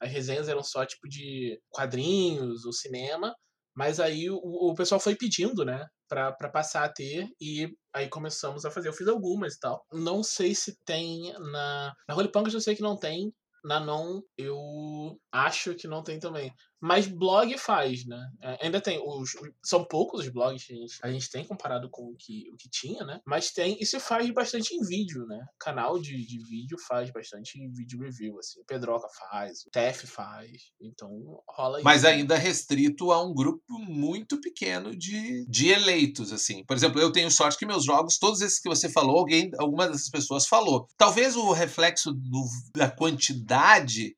As 0.00 0.10
resenhas 0.10 0.48
eram 0.48 0.62
só 0.62 0.84
tipo 0.86 1.08
de 1.08 1.60
quadrinhos, 1.70 2.64
ou 2.64 2.72
cinema, 2.72 3.34
mas 3.76 3.98
aí 3.98 4.30
o, 4.30 4.36
o 4.36 4.74
pessoal 4.74 5.00
foi 5.00 5.16
pedindo, 5.16 5.64
né, 5.64 5.84
pra, 6.08 6.32
pra 6.32 6.48
passar 6.48 6.84
a 6.84 6.92
ter, 6.92 7.28
e 7.40 7.68
aí 7.92 8.08
começamos 8.08 8.64
a 8.64 8.70
fazer. 8.70 8.88
Eu 8.88 8.92
fiz 8.92 9.08
algumas 9.08 9.54
e 9.54 9.58
tal. 9.58 9.84
Não 9.92 10.22
sei 10.22 10.54
se 10.54 10.76
tem 10.84 11.32
na. 11.52 11.92
Na 12.08 12.14
Holy 12.14 12.30
Punks 12.30 12.54
eu 12.54 12.60
sei 12.60 12.76
que 12.76 12.82
não 12.82 12.96
tem. 12.96 13.32
Na 13.64 13.80
Non, 13.80 14.20
eu 14.36 15.18
acho 15.32 15.74
que 15.74 15.88
não 15.88 16.02
tem 16.02 16.18
também. 16.18 16.52
Mas 16.80 17.06
blog 17.06 17.56
faz, 17.58 18.04
né? 18.06 18.30
É, 18.42 18.66
ainda 18.66 18.80
tem. 18.80 19.00
Os, 19.02 19.30
são 19.62 19.84
poucos 19.84 20.20
os 20.20 20.28
blogs 20.28 20.64
que 20.64 20.72
a 20.72 20.76
gente, 20.76 20.98
a 21.02 21.10
gente 21.10 21.30
tem 21.30 21.44
comparado 21.44 21.88
com 21.90 22.02
o 22.10 22.16
que, 22.16 22.50
o 22.52 22.56
que 22.56 22.68
tinha, 22.68 23.04
né? 23.04 23.20
Mas 23.26 23.50
tem. 23.50 23.76
E 23.80 23.86
se 23.86 23.98
faz 23.98 24.30
bastante 24.30 24.74
em 24.74 24.80
vídeo, 24.80 25.26
né? 25.26 25.44
Canal 25.58 25.98
de, 25.98 26.26
de 26.26 26.38
vídeo 26.38 26.76
faz 26.86 27.10
bastante 27.10 27.58
vídeo 27.68 28.00
review, 28.00 28.38
assim. 28.38 28.60
O 28.60 28.64
Pedroca 28.64 29.08
faz, 29.18 29.64
o 29.66 29.70
TEF 29.70 30.06
faz. 30.06 30.72
Então 30.80 31.10
rola 31.48 31.78
isso. 31.78 31.84
Mas 31.84 32.04
ainda 32.04 32.36
restrito 32.36 33.12
a 33.12 33.24
um 33.24 33.32
grupo 33.32 33.78
muito 33.78 34.40
pequeno 34.40 34.94
de, 34.96 35.46
de 35.48 35.68
eleitos, 35.68 36.32
assim. 36.32 36.64
Por 36.64 36.76
exemplo, 36.76 37.00
eu 37.00 37.12
tenho 37.12 37.30
sorte 37.30 37.58
que 37.58 37.66
meus 37.66 37.84
jogos, 37.84 38.18
todos 38.18 38.40
esses 38.40 38.60
que 38.60 38.68
você 38.68 38.88
falou, 38.88 39.18
alguém, 39.18 39.50
alguma 39.58 39.88
dessas 39.88 40.10
pessoas 40.10 40.46
falou. 40.46 40.86
Talvez 40.96 41.36
o 41.36 41.52
reflexo 41.52 42.12
do, 42.12 42.44
da 42.74 42.90
quantidade 42.90 44.14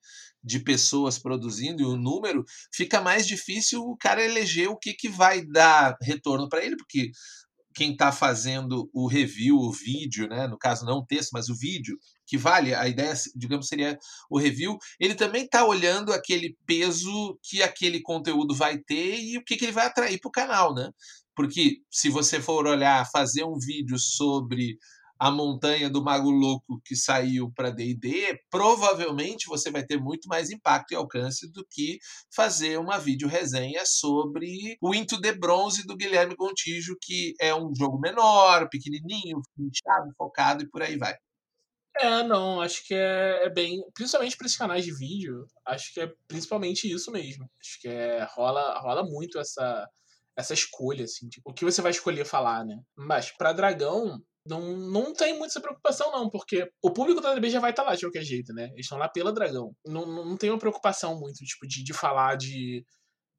de 0.46 0.60
pessoas 0.60 1.18
produzindo 1.18 1.82
e 1.82 1.84
o 1.84 1.96
número, 1.96 2.44
fica 2.72 3.00
mais 3.00 3.26
difícil 3.26 3.82
o 3.82 3.96
cara 3.96 4.24
eleger 4.24 4.68
o 4.68 4.78
que, 4.78 4.94
que 4.94 5.08
vai 5.08 5.44
dar 5.44 5.96
retorno 6.00 6.48
para 6.48 6.64
ele, 6.64 6.76
porque 6.76 7.10
quem 7.74 7.92
está 7.92 8.12
fazendo 8.12 8.88
o 8.94 9.06
review, 9.06 9.58
o 9.58 9.72
vídeo, 9.72 10.28
né? 10.28 10.46
no 10.46 10.56
caso 10.56 10.86
não 10.86 10.98
o 10.98 11.04
texto, 11.04 11.30
mas 11.32 11.48
o 11.48 11.54
vídeo, 11.54 11.98
que 12.26 12.38
vale, 12.38 12.72
a 12.72 12.88
ideia, 12.88 13.12
digamos, 13.34 13.66
seria 13.66 13.98
o 14.30 14.38
review, 14.38 14.78
ele 14.98 15.14
também 15.14 15.44
está 15.44 15.66
olhando 15.66 16.12
aquele 16.12 16.56
peso 16.64 17.38
que 17.42 17.62
aquele 17.62 18.00
conteúdo 18.00 18.54
vai 18.54 18.78
ter 18.78 19.20
e 19.20 19.36
o 19.36 19.44
que, 19.44 19.56
que 19.56 19.64
ele 19.64 19.72
vai 19.72 19.86
atrair 19.86 20.18
para 20.20 20.28
o 20.28 20.32
canal, 20.32 20.74
né? 20.74 20.90
Porque 21.34 21.80
se 21.90 22.08
você 22.08 22.40
for 22.40 22.66
olhar, 22.66 23.04
fazer 23.10 23.44
um 23.44 23.58
vídeo 23.58 23.98
sobre 23.98 24.78
a 25.18 25.30
montanha 25.30 25.88
do 25.88 26.02
Mago 26.02 26.30
Louco 26.30 26.80
que 26.84 26.94
saiu 26.94 27.50
para 27.54 27.70
D&D, 27.70 28.38
provavelmente 28.50 29.46
você 29.46 29.70
vai 29.70 29.84
ter 29.84 29.98
muito 29.98 30.28
mais 30.28 30.50
impacto 30.50 30.92
e 30.92 30.94
alcance 30.94 31.50
do 31.52 31.66
que 31.70 31.98
fazer 32.34 32.78
uma 32.78 32.98
vídeo 32.98 33.28
resenha 33.28 33.84
sobre 33.84 34.76
o 34.80 34.94
Into 34.94 35.20
the 35.20 35.32
Bronze 35.32 35.86
do 35.86 35.96
Guilherme 35.96 36.34
Gontijo, 36.36 36.96
que 37.00 37.34
é 37.40 37.54
um 37.54 37.74
jogo 37.74 37.98
menor, 37.98 38.68
pequenininho, 38.70 39.40
nichado, 39.56 40.12
focado 40.16 40.62
e 40.64 40.68
por 40.68 40.82
aí 40.82 40.96
vai. 40.96 41.14
É, 41.98 42.22
não, 42.22 42.60
acho 42.60 42.86
que 42.86 42.94
é, 42.94 43.46
é 43.46 43.50
bem. 43.50 43.82
Principalmente 43.94 44.36
para 44.36 44.46
esses 44.46 44.58
canais 44.58 44.84
de 44.84 44.92
vídeo, 44.92 45.46
acho 45.64 45.94
que 45.94 46.00
é 46.00 46.12
principalmente 46.28 46.90
isso 46.90 47.10
mesmo. 47.10 47.48
Acho 47.58 47.80
que 47.80 47.88
é, 47.88 48.22
rola, 48.34 48.78
rola 48.80 49.02
muito 49.02 49.38
essa, 49.38 49.88
essa 50.36 50.52
escolha, 50.52 51.04
assim, 51.04 51.28
tipo, 51.28 51.50
o 51.50 51.54
que 51.54 51.64
você 51.64 51.80
vai 51.80 51.90
escolher 51.90 52.26
falar, 52.26 52.64
né? 52.64 52.78
Mas 52.94 53.30
para 53.30 53.54
Dragão, 53.54 54.20
não, 54.48 54.76
não 54.76 55.12
tem 55.12 55.32
muita 55.32 55.46
essa 55.46 55.60
preocupação, 55.60 56.10
não, 56.12 56.30
porque 56.30 56.68
o 56.82 56.90
público 56.92 57.20
da 57.20 57.34
DB 57.34 57.50
já 57.50 57.60
vai 57.60 57.70
estar 57.70 57.82
tá 57.82 57.90
lá 57.90 57.96
de 57.96 58.02
qualquer 58.06 58.22
jeito, 58.22 58.52
né? 58.52 58.64
Eles 58.72 58.86
estão 58.86 58.98
lá 58.98 59.08
pela 59.08 59.32
Dragão. 59.32 59.74
Não, 59.84 60.06
não 60.06 60.36
tem 60.36 60.50
uma 60.50 60.58
preocupação 60.58 61.18
muito, 61.18 61.44
tipo, 61.44 61.66
de, 61.66 61.82
de 61.82 61.92
falar 61.92 62.36
de. 62.36 62.84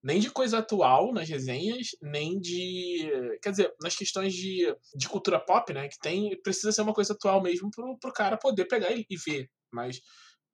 Nem 0.04 0.20
de 0.20 0.30
coisa 0.30 0.60
atual 0.60 1.12
nas 1.14 1.28
resenhas, 1.28 1.88
nem 2.02 2.40
de. 2.40 3.10
Quer 3.42 3.52
dizer, 3.52 3.74
nas 3.82 3.96
questões 3.96 4.34
de, 4.34 4.74
de 4.96 5.10
cultura 5.10 5.40
pop, 5.40 5.74
né? 5.74 5.88
Que 5.88 6.00
tem. 6.00 6.40
Precisa 6.42 6.72
ser 6.72 6.82
uma 6.82 6.94
coisa 6.94 7.14
atual 7.14 7.42
mesmo 7.42 7.70
pro, 7.72 7.98
pro 8.00 8.14
cara 8.14 8.38
poder 8.38 8.66
pegar 8.66 8.92
e, 8.92 9.06
e 9.10 9.18
ver. 9.18 9.50
Mas 9.74 10.00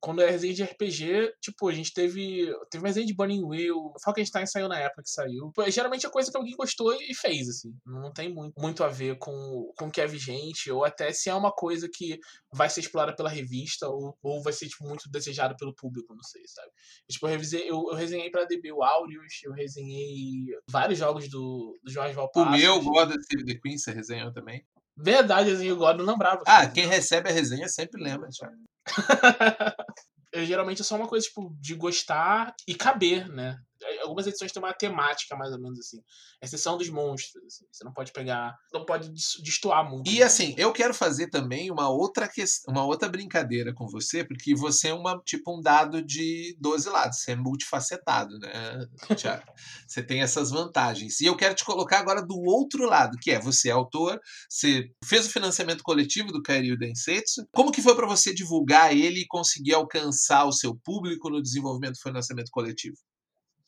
quando 0.03 0.21
é 0.21 0.29
resenha 0.29 0.53
de 0.53 0.63
RPG, 0.63 1.33
tipo, 1.39 1.69
a 1.69 1.71
gente 1.71 1.93
teve. 1.93 2.53
Teve 2.69 2.83
uma 2.83 2.89
resenha 2.89 3.05
de 3.05 3.15
Burning 3.15 3.41
Wheel, 3.41 3.93
Falkenstein 4.03 4.45
saiu 4.45 4.67
na 4.67 4.77
época 4.77 5.01
que 5.01 5.09
saiu. 5.09 5.49
Geralmente 5.69 6.05
é 6.05 6.09
coisa 6.09 6.29
que 6.29 6.35
alguém 6.35 6.57
gostou 6.57 6.93
e 6.93 7.15
fez, 7.15 7.47
assim. 7.47 7.73
Não 7.85 8.11
tem 8.11 8.33
muito, 8.33 8.53
muito 8.59 8.83
a 8.83 8.89
ver 8.89 9.17
com, 9.17 9.71
com 9.77 9.87
o 9.87 9.91
que 9.91 10.01
é 10.01 10.05
vigente, 10.05 10.69
ou 10.69 10.83
até 10.83 11.13
se 11.13 11.29
é 11.29 11.33
uma 11.33 11.53
coisa 11.53 11.87
que 11.87 12.19
vai 12.51 12.69
ser 12.69 12.81
explorada 12.81 13.15
pela 13.15 13.29
revista, 13.29 13.87
ou, 13.87 14.13
ou 14.21 14.43
vai 14.43 14.51
ser, 14.51 14.67
tipo, 14.67 14.83
muito 14.83 15.09
desejada 15.09 15.55
pelo 15.55 15.73
público, 15.73 16.13
não 16.13 16.23
sei, 16.23 16.41
sabe? 16.47 16.69
Tipo, 17.09 17.27
eu, 17.27 17.31
revisei, 17.31 17.61
eu, 17.61 17.85
eu 17.89 17.95
resenhei 17.95 18.29
pra 18.29 18.43
DB 18.43 18.73
o 18.73 18.83
Aureus, 18.83 19.39
eu 19.45 19.53
resenhei 19.53 20.47
vários 20.69 20.99
jogos 20.99 21.29
do, 21.29 21.79
do 21.81 21.89
Jorge 21.89 22.13
Valpassos. 22.13 22.49
O 22.49 22.57
meu, 22.57 22.81
God 22.81 23.11
of 23.11 23.45
the 23.45 23.55
Queen, 23.63 23.77
você 23.77 23.93
resenhou 23.93 24.33
também? 24.33 24.65
Verdade, 24.97 25.51
assim, 25.51 25.67
eu 25.67 25.77
gosto, 25.77 25.99
não 25.99 26.11
lembrava. 26.11 26.43
Ah, 26.45 26.67
quem 26.67 26.87
recebe 26.87 27.29
a 27.29 27.33
resenha 27.33 27.69
sempre 27.69 28.03
lembra, 28.03 28.27
Thiago. 28.27 28.57
eu, 30.31 30.45
geralmente 30.45 30.81
é 30.81 30.83
só 30.83 30.95
uma 30.95 31.07
coisa, 31.07 31.25
tipo, 31.25 31.55
de 31.59 31.75
gostar 31.75 32.53
e 32.67 32.75
caber, 32.75 33.29
né? 33.29 33.57
Algumas 34.03 34.27
edições 34.27 34.51
têm 34.51 34.61
uma 34.61 34.73
temática, 34.73 35.35
mais 35.35 35.51
ou 35.51 35.59
menos 35.59 35.79
assim. 35.79 35.97
Exceção 36.41 36.77
dos 36.77 36.89
monstros. 36.89 37.43
Assim. 37.45 37.65
Você 37.71 37.83
não 37.83 37.93
pode 37.93 38.11
pegar. 38.11 38.55
Não 38.71 38.85
pode 38.85 39.09
destoar 39.09 39.89
muito. 39.89 40.09
E 40.09 40.21
assim, 40.21 40.53
eu 40.57 40.71
quero 40.71 40.93
fazer 40.93 41.29
também 41.29 41.71
uma 41.71 41.89
outra 41.89 42.27
questão, 42.27 42.73
uma 42.73 42.85
outra 42.85 43.09
brincadeira 43.09 43.73
com 43.73 43.87
você, 43.87 44.23
porque 44.23 44.55
você 44.55 44.89
é 44.89 44.93
uma, 44.93 45.19
tipo 45.25 45.57
um 45.57 45.61
dado 45.61 46.01
de 46.03 46.55
12 46.59 46.89
lados. 46.89 47.19
Você 47.19 47.31
é 47.31 47.35
multifacetado, 47.35 48.37
né, 48.39 48.87
Tiago? 49.15 49.43
você 49.87 50.03
tem 50.03 50.21
essas 50.21 50.51
vantagens. 50.51 51.21
E 51.21 51.25
eu 51.25 51.35
quero 51.35 51.55
te 51.55 51.65
colocar 51.65 51.99
agora 51.99 52.21
do 52.21 52.39
outro 52.41 52.85
lado, 52.85 53.17
que 53.21 53.31
é 53.31 53.39
você 53.39 53.69
é 53.69 53.71
autor, 53.71 54.19
você 54.49 54.89
fez 55.03 55.25
o 55.25 55.31
financiamento 55.31 55.83
coletivo 55.83 56.31
do 56.31 56.41
Kairyu 56.41 56.77
Densetsu. 56.77 57.47
Como 57.53 57.71
que 57.71 57.81
foi 57.81 57.95
para 57.95 58.07
você 58.07 58.33
divulgar 58.33 58.95
ele 58.95 59.21
e 59.21 59.27
conseguir 59.27 59.73
alcançar 59.73 60.45
o 60.45 60.51
seu 60.51 60.75
público 60.75 61.29
no 61.29 61.41
desenvolvimento 61.41 61.93
do 61.93 62.01
financiamento 62.01 62.49
coletivo? 62.51 62.97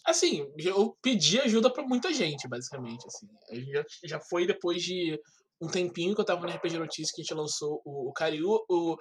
Assim, 0.06 0.48
eu 0.58 0.96
pedi 1.02 1.40
ajuda 1.40 1.72
para 1.72 1.86
muita 1.86 2.14
gente, 2.14 2.48
basicamente. 2.48 3.06
Assim. 3.08 3.28
Já, 3.72 3.86
já 4.04 4.20
foi 4.20 4.46
depois 4.46 4.82
de 4.82 5.20
um 5.62 5.68
tempinho 5.68 6.14
que 6.14 6.22
eu 6.22 6.26
tava 6.26 6.46
no 6.46 6.52
RPG 6.52 6.78
Notícias 6.78 7.12
que 7.12 7.22
a 7.22 7.24
gente 7.24 7.34
lançou 7.34 7.82
o, 7.84 8.10
o 8.10 8.14
Cariú. 8.14 8.64
O, 8.70 8.96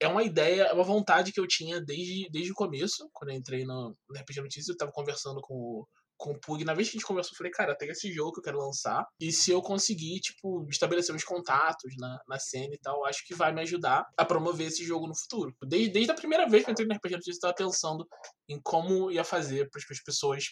é 0.00 0.08
uma 0.08 0.22
ideia, 0.22 0.62
é 0.62 0.72
uma 0.72 0.84
vontade 0.84 1.32
que 1.32 1.40
eu 1.40 1.46
tinha 1.46 1.80
desde, 1.80 2.28
desde 2.30 2.52
o 2.52 2.54
começo, 2.54 3.08
quando 3.12 3.30
eu 3.30 3.36
entrei 3.36 3.64
no, 3.64 3.94
no 4.08 4.20
RPG 4.20 4.40
Notícias. 4.40 4.68
Eu 4.68 4.76
tava 4.76 4.92
conversando 4.92 5.40
com 5.42 5.54
o, 5.54 5.88
com 6.18 6.32
o 6.32 6.40
Pug. 6.40 6.64
Na 6.64 6.74
vez 6.74 6.88
que 6.88 6.96
a 6.96 6.98
gente 6.98 7.06
conversou, 7.06 7.32
eu 7.32 7.36
falei, 7.38 7.52
cara, 7.52 7.76
tem 7.76 7.88
esse 7.88 8.12
jogo 8.12 8.32
que 8.32 8.40
eu 8.40 8.44
quero 8.44 8.58
lançar. 8.58 9.06
E 9.20 9.32
se 9.32 9.50
eu 9.50 9.62
conseguir, 9.62 10.20
tipo, 10.20 10.66
estabelecer 10.68 11.14
uns 11.14 11.24
contatos 11.24 11.94
na, 11.96 12.20
na 12.28 12.38
cena 12.38 12.74
e 12.74 12.78
tal, 12.78 13.06
acho 13.06 13.24
que 13.24 13.34
vai 13.34 13.52
me 13.52 13.62
ajudar 13.62 14.04
a 14.16 14.24
promover 14.24 14.66
esse 14.66 14.84
jogo 14.84 15.06
no 15.06 15.16
futuro. 15.16 15.54
Desde, 15.64 15.90
desde 15.90 16.10
a 16.10 16.16
primeira 16.16 16.48
vez 16.48 16.64
que 16.64 16.70
eu 16.70 16.72
entrei 16.72 16.86
no 16.86 16.94
RPG 16.94 17.14
eu 17.14 17.40
tava 17.40 17.54
pensando 17.54 18.06
em 18.48 18.60
como 18.60 19.10
ia 19.10 19.24
fazer 19.24 19.70
para 19.70 19.80
as 19.80 20.02
pessoas 20.02 20.44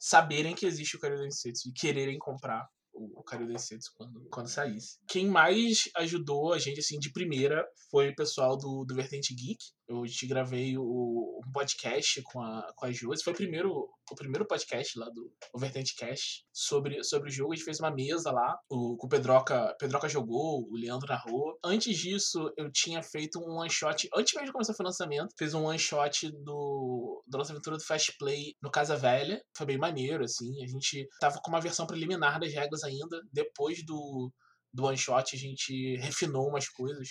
saberem 0.00 0.54
que 0.54 0.66
existe 0.66 0.96
o 0.96 0.98
Cario 0.98 1.18
e 1.22 1.72
quererem 1.72 2.18
comprar 2.18 2.66
o, 2.92 3.20
o 3.20 3.22
Cario 3.22 3.48
quando, 3.96 4.28
quando 4.30 4.48
saísse. 4.48 4.98
Quem 5.08 5.26
mais 5.26 5.84
ajudou 5.96 6.52
a 6.52 6.58
gente, 6.58 6.80
assim, 6.80 6.98
de 6.98 7.12
primeira 7.12 7.64
foi 7.90 8.10
o 8.10 8.14
pessoal 8.14 8.56
do, 8.56 8.84
do 8.84 8.94
Vertente 8.94 9.34
Geek. 9.34 9.58
Eu 9.88 10.02
te 10.04 10.26
gravei 10.26 10.76
o, 10.78 11.40
um 11.46 11.52
podcast 11.52 12.22
com 12.22 12.40
a, 12.40 12.72
com 12.74 12.86
a 12.86 12.92
Josi. 12.92 13.22
Foi 13.22 13.32
o 13.32 13.36
primeiro, 13.36 13.70
o 14.10 14.14
primeiro 14.14 14.46
podcast 14.46 14.98
lá 14.98 15.06
do 15.10 15.32
o 15.52 15.58
Vertente 15.58 15.94
Cast 15.96 16.44
sobre, 16.52 17.02
sobre 17.04 17.28
o 17.28 17.32
jogo. 17.32 17.52
A 17.52 17.56
gente 17.56 17.64
fez 17.64 17.80
uma 17.80 17.90
mesa 17.90 18.30
lá. 18.30 18.56
O, 18.70 18.96
o 19.04 19.08
Pedroca, 19.08 19.74
Pedroca 19.78 20.08
jogou, 20.08 20.68
o 20.70 20.76
Leandro 20.76 21.08
narrou. 21.08 21.58
Antes 21.64 21.96
disso, 21.98 22.52
eu 22.56 22.70
tinha 22.70 23.02
feito 23.02 23.38
um 23.38 23.58
one 23.58 23.70
shot. 23.70 24.08
Antes 24.14 24.34
mesmo 24.34 24.46
de 24.46 24.52
começar 24.52 24.74
o 24.78 24.82
lançamento, 24.82 25.34
fiz 25.36 25.52
um 25.54 25.64
one 25.64 25.78
shot 25.78 26.30
do, 26.42 27.22
da 27.26 27.38
nossa 27.38 27.52
aventura 27.52 27.76
do 27.76 27.84
Fast 27.84 28.16
Play 28.18 28.54
no 28.62 28.70
Casa 28.70 28.96
Velha. 28.96 29.42
Foi 29.56 29.66
bem 29.66 29.78
maneiro, 29.78 30.24
assim. 30.24 30.62
A 30.62 30.66
gente 30.66 31.06
tava 31.20 31.40
com 31.42 31.50
uma 31.50 31.60
versão 31.60 31.86
preliminar 31.86 32.40
das 32.40 32.52
regras 32.52 32.82
ainda. 32.84 33.20
Depois 33.32 33.84
do, 33.84 34.32
do 34.72 34.84
one 34.84 34.96
shot, 34.96 35.34
a 35.34 35.38
gente 35.38 35.96
refinou 35.96 36.48
umas 36.48 36.68
coisas, 36.68 37.08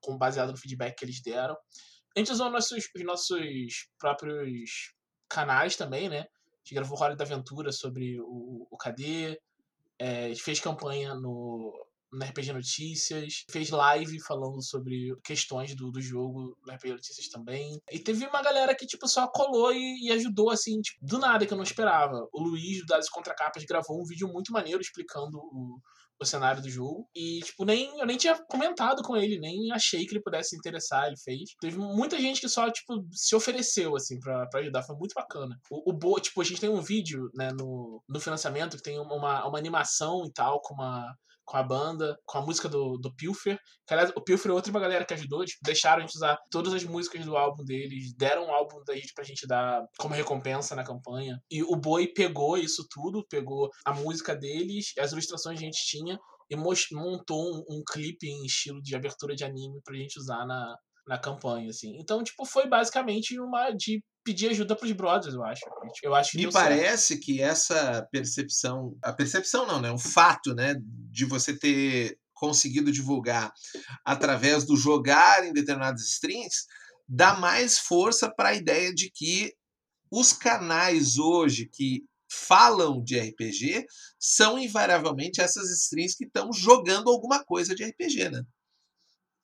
com 0.00 0.16
baseado 0.18 0.50
no 0.50 0.56
feedback 0.56 0.96
que 0.96 1.04
eles 1.04 1.20
deram. 1.22 1.56
A 2.16 2.20
gente 2.20 2.32
usou 2.32 2.50
nossos, 2.50 2.88
os 2.94 3.02
nossos 3.02 3.88
próprios 3.98 4.94
canais 5.28 5.76
também, 5.76 6.08
né? 6.08 6.20
A 6.20 6.58
gente 6.64 6.74
gravou 6.74 7.00
Hora 7.00 7.16
da 7.16 7.24
Aventura 7.24 7.72
sobre 7.72 8.20
o, 8.20 8.66
o 8.70 8.76
KD, 8.76 9.38
é, 9.98 10.34
fez 10.36 10.60
campanha 10.60 11.14
no, 11.14 11.72
no 12.12 12.24
RPG 12.24 12.52
Notícias, 12.52 13.44
fez 13.50 13.70
live 13.70 14.20
falando 14.20 14.62
sobre 14.62 15.14
questões 15.24 15.74
do, 15.74 15.90
do 15.90 16.00
jogo 16.00 16.56
no 16.64 16.72
RPG 16.72 16.92
Notícias 16.92 17.28
também. 17.28 17.80
E 17.90 17.98
teve 17.98 18.26
uma 18.26 18.42
galera 18.42 18.74
que, 18.74 18.86
tipo, 18.86 19.08
só 19.08 19.26
colou 19.26 19.72
e, 19.72 20.06
e 20.06 20.12
ajudou, 20.12 20.50
assim, 20.50 20.80
tipo, 20.80 21.04
do 21.04 21.18
nada, 21.18 21.44
que 21.44 21.52
eu 21.52 21.56
não 21.56 21.64
esperava. 21.64 22.28
O 22.32 22.42
Luiz, 22.42 22.78
do 22.78 22.86
Das 22.86 23.08
Contracapas, 23.08 23.64
gravou 23.64 24.00
um 24.00 24.06
vídeo 24.06 24.28
muito 24.28 24.52
maneiro 24.52 24.80
explicando 24.80 25.38
o, 25.38 25.80
o 26.20 26.24
cenário 26.24 26.62
do 26.62 26.70
jogo. 26.70 27.08
E, 27.14 27.40
tipo, 27.40 27.64
nem, 27.64 27.98
eu 27.98 28.06
nem 28.06 28.16
tinha 28.16 28.36
comentado 28.48 29.02
com 29.02 29.16
ele, 29.16 29.38
nem 29.38 29.72
achei 29.72 30.06
que 30.06 30.12
ele 30.12 30.22
pudesse 30.22 30.50
se 30.50 30.56
interessar, 30.56 31.06
ele 31.06 31.16
fez. 31.16 31.50
Teve 31.60 31.78
muita 31.78 32.18
gente 32.18 32.40
que 32.40 32.48
só, 32.48 32.70
tipo, 32.70 33.04
se 33.12 33.34
ofereceu, 33.34 33.96
assim, 33.96 34.18
pra, 34.20 34.46
pra 34.46 34.60
ajudar. 34.60 34.82
Foi 34.82 34.96
muito 34.96 35.14
bacana. 35.14 35.58
O, 35.70 35.90
o 35.90 35.92
Bo, 35.92 36.18
tipo, 36.20 36.40
a 36.40 36.44
gente 36.44 36.60
tem 36.60 36.70
um 36.70 36.80
vídeo, 36.80 37.30
né, 37.34 37.50
no, 37.52 38.02
no 38.08 38.20
financiamento 38.20 38.76
que 38.76 38.82
tem 38.82 38.98
uma, 38.98 39.46
uma 39.46 39.58
animação 39.58 40.24
e 40.26 40.32
tal, 40.32 40.60
com 40.60 40.74
uma 40.74 41.14
com 41.44 41.56
a 41.56 41.62
banda, 41.62 42.16
com 42.24 42.38
a 42.38 42.42
música 42.42 42.68
do, 42.68 42.96
do 42.98 43.14
Pilfer. 43.14 43.58
Que, 43.86 43.94
aliás, 43.94 44.12
o 44.16 44.20
Pilfer 44.20 44.50
é 44.50 44.54
outra 44.54 44.70
uma 44.70 44.80
galera 44.80 45.04
que 45.04 45.14
ajudou, 45.14 45.44
tipo, 45.44 45.60
deixaram 45.62 45.98
a 45.98 46.06
gente 46.06 46.16
usar 46.16 46.38
todas 46.50 46.72
as 46.72 46.84
músicas 46.84 47.24
do 47.24 47.36
álbum 47.36 47.64
deles, 47.64 48.14
deram 48.16 48.46
um 48.46 48.52
álbum 48.52 48.82
da 48.86 48.94
gente 48.94 49.12
pra 49.14 49.24
gente 49.24 49.46
dar 49.46 49.82
como 49.98 50.14
recompensa 50.14 50.74
na 50.74 50.84
campanha. 50.84 51.38
E 51.50 51.62
o 51.62 51.76
Boi 51.76 52.08
pegou 52.08 52.56
isso 52.56 52.86
tudo, 52.90 53.24
pegou 53.28 53.68
a 53.84 53.92
música 53.92 54.34
deles, 54.34 54.92
as 54.98 55.12
ilustrações 55.12 55.58
que 55.58 55.64
a 55.64 55.68
gente 55.68 55.84
tinha, 55.86 56.18
e 56.50 56.56
montou 56.56 57.42
um, 57.42 57.76
um 57.76 57.82
clipe 57.86 58.26
em 58.26 58.44
estilo 58.44 58.80
de 58.82 58.94
abertura 58.94 59.34
de 59.34 59.44
anime 59.44 59.80
pra 59.84 59.96
gente 59.96 60.18
usar 60.18 60.46
na, 60.46 60.76
na 61.06 61.18
campanha, 61.18 61.70
assim. 61.70 61.96
Então, 61.98 62.22
tipo, 62.22 62.44
foi 62.44 62.68
basicamente 62.68 63.38
uma 63.38 63.70
de 63.70 64.02
pedir 64.24 64.48
ajuda 64.48 64.74
pros 64.74 64.92
brothers, 64.92 65.34
eu 65.34 65.44
acho. 65.44 65.64
Eu 66.02 66.14
acho 66.14 66.36
Me 66.36 66.50
parece 66.50 67.08
certo. 67.08 67.22
que 67.22 67.40
essa 67.40 68.08
percepção, 68.10 68.96
a 69.02 69.12
percepção 69.12 69.66
não, 69.66 69.80
né, 69.80 69.90
o 69.90 69.98
fato, 69.98 70.54
né, 70.54 70.76
de 71.10 71.24
você 71.24 71.56
ter 71.56 72.18
conseguido 72.32 72.90
divulgar 72.90 73.52
através 74.04 74.64
do 74.64 74.76
jogar 74.76 75.46
em 75.46 75.52
determinados 75.52 76.02
streams, 76.04 76.64
dá 77.06 77.34
mais 77.34 77.78
força 77.78 78.28
para 78.34 78.50
a 78.50 78.54
ideia 78.54 78.92
de 78.92 79.10
que 79.10 79.54
os 80.10 80.32
canais 80.32 81.18
hoje 81.18 81.66
que 81.66 82.04
falam 82.28 83.02
de 83.02 83.18
RPG 83.18 83.86
são 84.18 84.58
invariavelmente 84.58 85.40
essas 85.40 85.70
streams 85.70 86.16
que 86.16 86.24
estão 86.24 86.52
jogando 86.52 87.10
alguma 87.10 87.44
coisa 87.44 87.74
de 87.74 87.84
RPG, 87.84 88.30
né? 88.30 88.42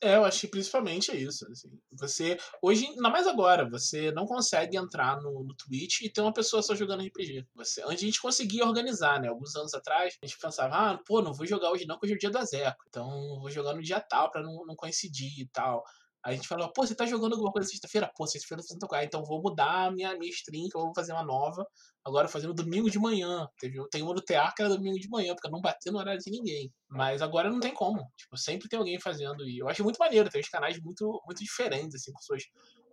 É, 0.02 0.16
eu 0.16 0.24
acho 0.24 0.40
que 0.40 0.48
principalmente 0.48 1.10
é 1.10 1.16
isso. 1.16 1.46
Assim. 1.50 1.70
Você, 1.92 2.38
hoje, 2.62 2.86
ainda 2.86 3.10
mais 3.10 3.26
agora, 3.26 3.68
você 3.68 4.10
não 4.12 4.24
consegue 4.24 4.76
entrar 4.76 5.20
no, 5.20 5.44
no 5.44 5.54
Twitch 5.54 6.00
e 6.00 6.08
ter 6.08 6.22
uma 6.22 6.32
pessoa 6.32 6.62
só 6.62 6.74
jogando 6.74 7.04
RPG. 7.04 7.46
Você, 7.54 7.82
antes 7.82 8.02
a 8.02 8.06
gente 8.06 8.20
conseguia 8.20 8.64
organizar, 8.64 9.20
né? 9.20 9.28
Alguns 9.28 9.54
anos 9.56 9.74
atrás, 9.74 10.16
a 10.22 10.26
gente 10.26 10.38
pensava, 10.38 10.74
ah, 10.74 10.98
pô, 11.06 11.20
não 11.20 11.34
vou 11.34 11.46
jogar 11.46 11.70
hoje 11.70 11.86
não, 11.86 11.96
porque 11.96 12.06
hoje 12.06 12.14
é 12.14 12.16
o 12.16 12.20
dia 12.20 12.30
da 12.30 12.44
Zeco. 12.44 12.82
Então, 12.88 13.38
vou 13.40 13.50
jogar 13.50 13.74
no 13.74 13.82
dia 13.82 14.00
tal 14.00 14.30
pra 14.30 14.42
não, 14.42 14.64
não 14.64 14.74
coincidir 14.74 15.38
e 15.38 15.46
tal. 15.46 15.84
A 16.22 16.32
gente 16.32 16.46
falou, 16.46 16.70
pô, 16.72 16.86
você 16.86 16.94
tá 16.94 17.06
jogando 17.06 17.32
alguma 17.32 17.50
coisa 17.50 17.68
sexta-feira? 17.68 18.10
Pô, 18.14 18.26
sexta-feira 18.26 18.62
tô 18.62 18.68
fazendo 18.68 18.80
tocar. 18.80 19.04
Então 19.04 19.24
vou 19.24 19.40
mudar 19.40 19.86
a 19.86 19.90
minha, 19.90 20.16
minha 20.18 20.30
stream, 20.30 20.68
que 20.68 20.76
eu 20.76 20.82
vou 20.82 20.92
fazer 20.94 21.12
uma 21.12 21.24
nova. 21.24 21.66
Agora 22.04 22.28
fazendo 22.28 22.52
domingo 22.52 22.90
de 22.90 22.98
manhã. 22.98 23.48
Teve, 23.58 23.78
tem 23.90 24.02
uma 24.02 24.12
no 24.12 24.20
teatro 24.20 24.54
que 24.54 24.62
era 24.62 24.74
domingo 24.74 24.98
de 24.98 25.08
manhã, 25.08 25.34
porque 25.34 25.48
eu 25.48 25.52
não 25.52 25.60
bati 25.60 25.90
no 25.90 25.98
horário 25.98 26.20
de 26.20 26.30
ninguém. 26.30 26.70
Mas 26.88 27.22
agora 27.22 27.50
não 27.50 27.60
tem 27.60 27.72
como. 27.72 28.06
Tipo, 28.16 28.36
sempre 28.36 28.68
tem 28.68 28.78
alguém 28.78 29.00
fazendo. 29.00 29.48
E 29.48 29.58
eu 29.58 29.68
acho 29.68 29.82
muito 29.82 29.98
maneiro. 29.98 30.28
Tem 30.28 30.40
uns 30.40 30.48
canais 30.48 30.78
muito, 30.80 31.22
muito 31.24 31.42
diferentes, 31.42 31.94
assim, 31.94 32.12
com 32.12 32.20
suas 32.20 32.42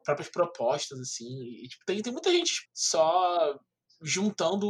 próprias 0.05 0.29
propostas, 0.29 0.99
assim. 0.99 1.27
E, 1.63 1.67
tipo, 1.67 1.83
tem, 1.85 2.01
tem 2.01 2.13
muita 2.13 2.31
gente 2.31 2.69
só 2.73 3.59
juntando 4.01 4.67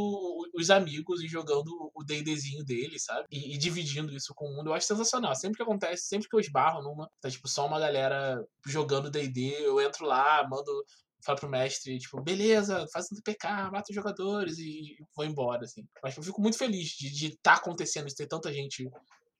os 0.54 0.70
amigos 0.70 1.22
e 1.22 1.28
jogando 1.28 1.90
o 1.94 2.02
D&Dzinho 2.02 2.64
dele, 2.64 2.98
sabe? 2.98 3.26
E, 3.30 3.54
e, 3.54 3.58
dividindo 3.58 4.14
isso 4.14 4.34
com 4.34 4.46
o 4.46 4.56
mundo. 4.56 4.70
Eu 4.70 4.74
acho 4.74 4.86
sensacional. 4.86 5.34
Sempre 5.34 5.58
que 5.58 5.62
acontece, 5.62 6.06
sempre 6.06 6.28
que 6.28 6.34
eu 6.34 6.40
esbarro 6.40 6.82
numa, 6.82 7.10
tá 7.20 7.30
tipo 7.30 7.46
só 7.48 7.66
uma 7.66 7.78
galera 7.78 8.44
jogando 8.66 9.10
D&D, 9.10 9.54
eu 9.60 9.80
entro 9.80 10.06
lá, 10.06 10.46
mando 10.48 10.72
falo 11.20 11.38
pro 11.38 11.48
mestre, 11.48 11.98
tipo, 11.98 12.22
beleza, 12.22 12.86
faz 12.92 13.06
um 13.12 13.20
PK, 13.20 13.70
mata 13.72 13.90
os 13.90 13.94
jogadores 13.94 14.58
e 14.58 14.96
vou 15.16 15.24
embora, 15.24 15.64
assim. 15.64 15.84
Mas 16.02 16.16
eu 16.16 16.22
fico 16.22 16.40
muito 16.40 16.56
feliz 16.56 16.90
de 16.90 17.26
estar 17.26 17.54
tá 17.54 17.54
acontecendo 17.54 18.06
isso, 18.06 18.16
ter 18.16 18.26
tanta 18.26 18.52
gente 18.52 18.88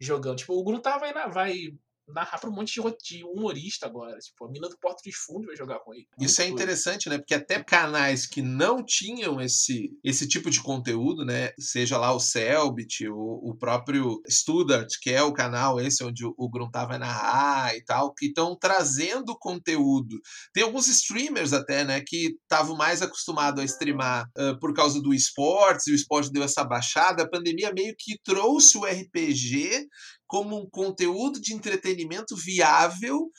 jogando. 0.01 0.39
Tipo, 0.39 0.55
o 0.55 0.65
Gruntar 0.65 0.99
vai, 0.99 1.13
vai 1.31 1.73
narrar 2.13 2.39
pra 2.39 2.51
um 2.51 2.55
monte 2.55 2.81
de 3.03 3.25
humorista 3.25 3.87
agora. 3.87 4.19
Tipo, 4.19 4.47
a 4.47 4.51
mina 4.51 4.69
do 4.69 4.79
Porto 4.79 5.03
dos 5.05 5.15
Fundos 5.17 5.47
vai 5.47 5.57
jogar 5.57 5.81
com 5.81 5.95
ele. 5.95 6.07
Isso 6.19 6.41
é 6.43 6.47
interessante, 6.49 7.09
né? 7.09 7.19
Porque 7.19 7.35
até 7.35 7.63
canais 7.63 8.27
que 8.27 8.43
não 8.43 8.85
tinham 8.85 9.41
esse, 9.41 9.91
esse 10.03 10.27
tipo 10.29 10.51
de 10.51 10.63
conteúdo, 10.63 11.25
né? 11.25 11.53
Seja 11.59 11.99
lá 11.99 12.13
o 12.13 12.21
Selbit, 12.21 13.09
o, 13.09 13.51
o 13.51 13.57
próprio 13.57 14.21
Studart, 14.29 14.89
que 15.01 15.11
é 15.11 15.23
o 15.23 15.33
canal 15.33 15.81
esse 15.81 16.05
onde 16.05 16.25
o, 16.25 16.35
o 16.37 16.49
Gruntar 16.49 16.89
vai 16.89 16.99
narrar 16.99 17.77
e 17.77 17.85
tal, 17.85 18.13
que 18.15 18.27
estão 18.27 18.57
trazendo 18.59 19.37
conteúdo. 19.39 20.19
Tem 20.53 20.63
alguns 20.63 20.89
streamers 20.89 21.53
até, 21.53 21.85
né? 21.85 22.03
Que 22.07 22.37
estavam 22.43 22.77
mais 22.77 23.03
acostumados 23.03 23.63
a 23.63 23.65
streamar 23.65 24.27
uh, 24.37 24.59
por 24.59 24.75
causa 24.75 25.01
do 25.01 25.13
esportes, 25.13 25.87
e 25.87 25.93
o 25.93 25.95
esporte 25.95 26.33
deu 26.33 26.43
essa 26.43 26.65
baixada. 26.65 27.23
A 27.23 27.29
pandemia 27.29 27.73
meio 27.73 27.95
que 27.99 28.19
trouxe 28.23 28.79
o 28.79 28.85
RPG 28.85 29.87
como 30.29 30.61
um 30.61 30.71
conteúdo 30.71 31.41
de 31.41 31.55
entretenimento 31.55 32.37
viável 32.37 33.33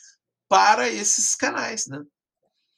para 0.50 0.90
esses 0.90 1.36
canais, 1.36 1.86
né? 1.88 2.00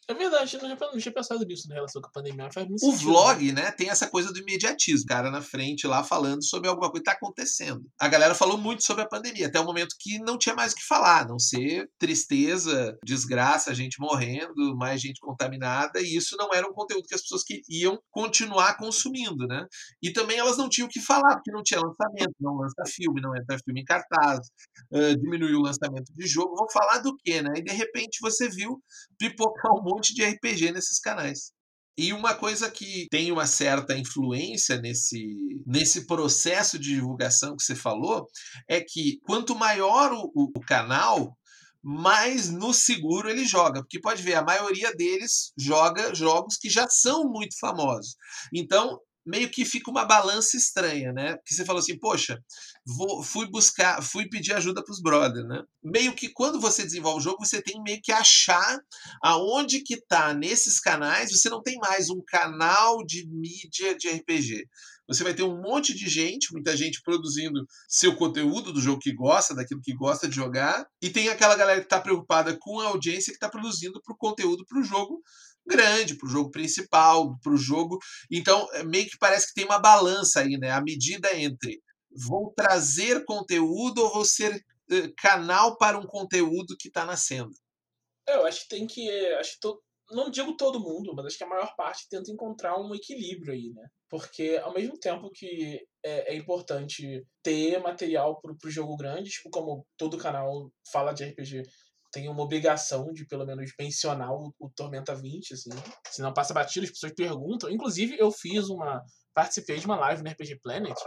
É 0.07 0.13
verdade, 0.13 0.57
eu 0.57 0.67
não 0.67 0.97
tinha 0.97 1.13
pensado 1.13 1.45
nisso 1.45 1.67
na 1.69 1.75
relação 1.75 2.01
com 2.01 2.07
a 2.07 2.11
pandemia. 2.11 2.49
Faz 2.51 2.67
muito 2.67 2.85
o 2.85 2.91
sentido, 2.91 3.11
vlog, 3.11 3.51
né, 3.51 3.71
tem 3.71 3.89
essa 3.89 4.07
coisa 4.07 4.33
do 4.33 4.39
imediatismo. 4.39 5.03
O 5.03 5.07
cara 5.07 5.31
na 5.31 5.41
frente 5.41 5.87
lá 5.87 6.03
falando 6.03 6.43
sobre 6.43 6.67
alguma 6.67 6.89
coisa 6.89 7.03
que 7.03 7.09
tá 7.09 7.17
acontecendo. 7.17 7.83
A 7.99 8.07
galera 8.07 8.35
falou 8.35 8.57
muito 8.57 8.83
sobre 8.83 9.03
a 9.03 9.07
pandemia, 9.07 9.47
até 9.47 9.59
o 9.59 9.65
momento 9.65 9.95
que 9.99 10.19
não 10.19 10.37
tinha 10.37 10.55
mais 10.55 10.73
o 10.73 10.75
que 10.75 10.85
falar, 10.85 11.21
a 11.21 11.27
não 11.27 11.39
ser 11.39 11.89
tristeza, 11.99 12.97
desgraça, 13.05 13.73
gente 13.73 13.99
morrendo, 13.99 14.75
mais 14.75 14.99
gente 15.01 15.19
contaminada, 15.19 16.01
e 16.01 16.15
isso 16.15 16.35
não 16.37 16.49
era 16.53 16.67
um 16.67 16.73
conteúdo 16.73 17.07
que 17.07 17.15
as 17.15 17.21
pessoas 17.21 17.43
queriam 17.43 17.99
continuar 18.09 18.77
consumindo, 18.77 19.47
né? 19.47 19.65
E 20.01 20.11
também 20.11 20.37
elas 20.37 20.57
não 20.57 20.67
tinham 20.67 20.87
o 20.87 20.89
que 20.89 20.99
falar, 20.99 21.35
porque 21.35 21.51
não 21.51 21.63
tinha 21.63 21.79
lançamento, 21.79 22.35
não 22.39 22.57
lança 22.57 22.83
filme, 22.85 23.21
não 23.21 23.35
entra 23.35 23.57
filme 23.63 23.81
em 23.81 23.85
cartaz, 23.85 24.47
uh, 24.91 25.15
diminuiu 25.17 25.59
o 25.59 25.63
lançamento 25.63 26.11
de 26.13 26.27
jogo. 26.27 26.55
Vão 26.55 26.67
falar 26.71 26.99
do 26.99 27.15
quê, 27.23 27.41
né? 27.41 27.53
E 27.55 27.63
de 27.63 27.73
repente 27.73 28.19
você 28.21 28.49
viu 28.49 28.81
pipocar 29.17 29.71
um 29.73 29.90
monte 29.95 30.13
de 30.13 30.23
RPG 30.23 30.71
nesses 30.71 30.99
canais. 30.99 31.51
E 31.97 32.13
uma 32.13 32.33
coisa 32.33 32.71
que 32.71 33.07
tem 33.11 33.31
uma 33.31 33.45
certa 33.45 33.97
influência 33.97 34.79
nesse, 34.79 35.37
nesse 35.65 36.07
processo 36.07 36.79
de 36.79 36.95
divulgação 36.95 37.55
que 37.55 37.63
você 37.63 37.75
falou 37.75 38.25
é 38.67 38.81
que 38.81 39.19
quanto 39.23 39.55
maior 39.55 40.11
o, 40.13 40.31
o, 40.55 40.59
canal, 40.61 41.37
mais 41.83 42.49
no 42.49 42.73
seguro 42.73 43.29
ele 43.29 43.45
joga. 43.45 43.81
Porque 43.81 43.99
pode 43.99 44.23
ver, 44.23 44.35
a 44.35 44.43
maioria 44.43 44.95
deles 44.95 45.51
joga 45.57 46.15
jogos 46.15 46.55
que 46.57 46.69
já 46.69 46.87
são 46.87 47.25
muito 47.25 47.59
famosos. 47.59 48.15
Então, 48.53 48.97
meio 49.25 49.49
que 49.49 49.65
fica 49.65 49.91
uma 49.91 50.05
balança 50.05 50.57
estranha, 50.57 51.11
né? 51.13 51.35
Porque 51.35 51.53
você 51.53 51.65
falou 51.65 51.79
assim, 51.79 51.97
poxa, 51.97 52.41
vou, 52.85 53.23
fui 53.23 53.47
buscar, 53.49 54.01
fui 54.01 54.27
pedir 54.27 54.53
ajuda 54.53 54.83
para 54.83 54.91
os 54.91 55.01
brothers, 55.01 55.47
né? 55.47 55.63
Meio 55.83 56.13
que 56.13 56.29
quando 56.29 56.59
você 56.59 56.83
desenvolve 56.83 57.19
o 57.19 57.23
jogo, 57.23 57.45
você 57.45 57.61
tem 57.61 57.81
meio 57.83 57.99
que 58.01 58.11
achar 58.11 58.79
aonde 59.21 59.81
que 59.81 60.01
tá 60.05 60.33
nesses 60.33 60.79
canais, 60.79 61.31
você 61.31 61.49
não 61.49 61.61
tem 61.61 61.77
mais 61.77 62.09
um 62.09 62.21
canal 62.25 63.05
de 63.05 63.27
mídia 63.27 63.95
de 63.95 64.09
RPG. 64.09 64.67
Você 65.07 65.25
vai 65.25 65.33
ter 65.33 65.43
um 65.43 65.61
monte 65.61 65.93
de 65.93 66.07
gente, 66.07 66.53
muita 66.53 66.75
gente 66.75 67.01
produzindo 67.03 67.67
seu 67.87 68.15
conteúdo 68.15 68.71
do 68.71 68.79
jogo 68.79 69.01
que 69.01 69.13
gosta, 69.13 69.53
daquilo 69.53 69.81
que 69.81 69.93
gosta 69.93 70.27
de 70.27 70.33
jogar, 70.33 70.87
e 71.01 71.09
tem 71.09 71.27
aquela 71.27 71.55
galera 71.55 71.81
que 71.81 71.85
está 71.85 71.99
preocupada 71.99 72.57
com 72.57 72.79
a 72.79 72.87
audiência 72.87 73.31
que 73.31 73.35
está 73.35 73.49
produzindo 73.49 74.01
para 74.01 74.13
o 74.13 74.17
conteúdo 74.17 74.65
para 74.65 74.79
o 74.79 74.83
jogo 74.83 75.21
grande, 75.71 76.15
para 76.15 76.27
o 76.27 76.31
jogo 76.31 76.51
principal, 76.51 77.37
para 77.41 77.53
o 77.53 77.57
jogo. 77.57 77.97
Então, 78.29 78.67
é, 78.73 78.83
meio 78.83 79.05
que 79.07 79.17
parece 79.17 79.47
que 79.47 79.53
tem 79.53 79.65
uma 79.65 79.79
balança 79.79 80.41
aí, 80.41 80.57
né? 80.57 80.71
A 80.71 80.81
medida 80.81 81.35
entre 81.35 81.81
vou 82.27 82.53
trazer 82.53 83.23
conteúdo 83.25 84.03
ou 84.03 84.13
vou 84.13 84.25
ser 84.25 84.53
uh, 84.55 85.13
canal 85.17 85.77
para 85.77 85.97
um 85.97 86.05
conteúdo 86.05 86.75
que 86.77 86.89
está 86.89 87.05
nascendo. 87.05 87.51
É, 88.27 88.35
eu 88.35 88.45
acho 88.45 88.63
que 88.63 88.69
tem 88.69 88.85
que. 88.85 89.09
Acho 89.35 89.53
que 89.53 89.59
to, 89.61 89.81
não 90.11 90.29
digo 90.29 90.57
todo 90.57 90.79
mundo, 90.79 91.13
mas 91.15 91.25
acho 91.25 91.37
que 91.37 91.43
a 91.43 91.49
maior 91.49 91.73
parte 91.75 92.07
tenta 92.09 92.31
encontrar 92.31 92.77
um 92.79 92.93
equilíbrio 92.93 93.53
aí, 93.53 93.71
né? 93.73 93.87
Porque 94.09 94.59
ao 94.61 94.73
mesmo 94.73 94.99
tempo 94.99 95.31
que 95.31 95.81
é, 96.03 96.33
é 96.33 96.35
importante 96.35 97.25
ter 97.41 97.79
material 97.79 98.39
para 98.41 98.51
o 98.51 98.69
jogo 98.69 98.97
grande, 98.97 99.29
tipo, 99.29 99.49
como 99.49 99.85
todo 99.97 100.17
canal 100.17 100.69
fala 100.91 101.13
de 101.13 101.23
RPG, 101.23 101.63
tem 102.11 102.27
uma 102.27 102.43
obrigação 102.43 103.11
de 103.13 103.25
pelo 103.25 103.45
menos 103.45 103.71
mencionar 103.79 104.33
o, 104.33 104.53
o 104.59 104.69
Tormenta 104.69 105.15
20, 105.15 105.53
assim. 105.53 105.69
Senão 106.09 106.33
passa 106.33 106.53
batido, 106.53 106.85
as 106.85 106.91
pessoas 106.91 107.13
perguntam. 107.13 107.69
Inclusive, 107.69 108.17
eu 108.19 108.31
fiz 108.31 108.69
uma. 108.69 109.01
Participei 109.33 109.77
de 109.77 109.85
uma 109.85 109.97
live 109.97 110.21
no 110.21 110.29
RPG 110.29 110.59
Planet, 110.61 110.97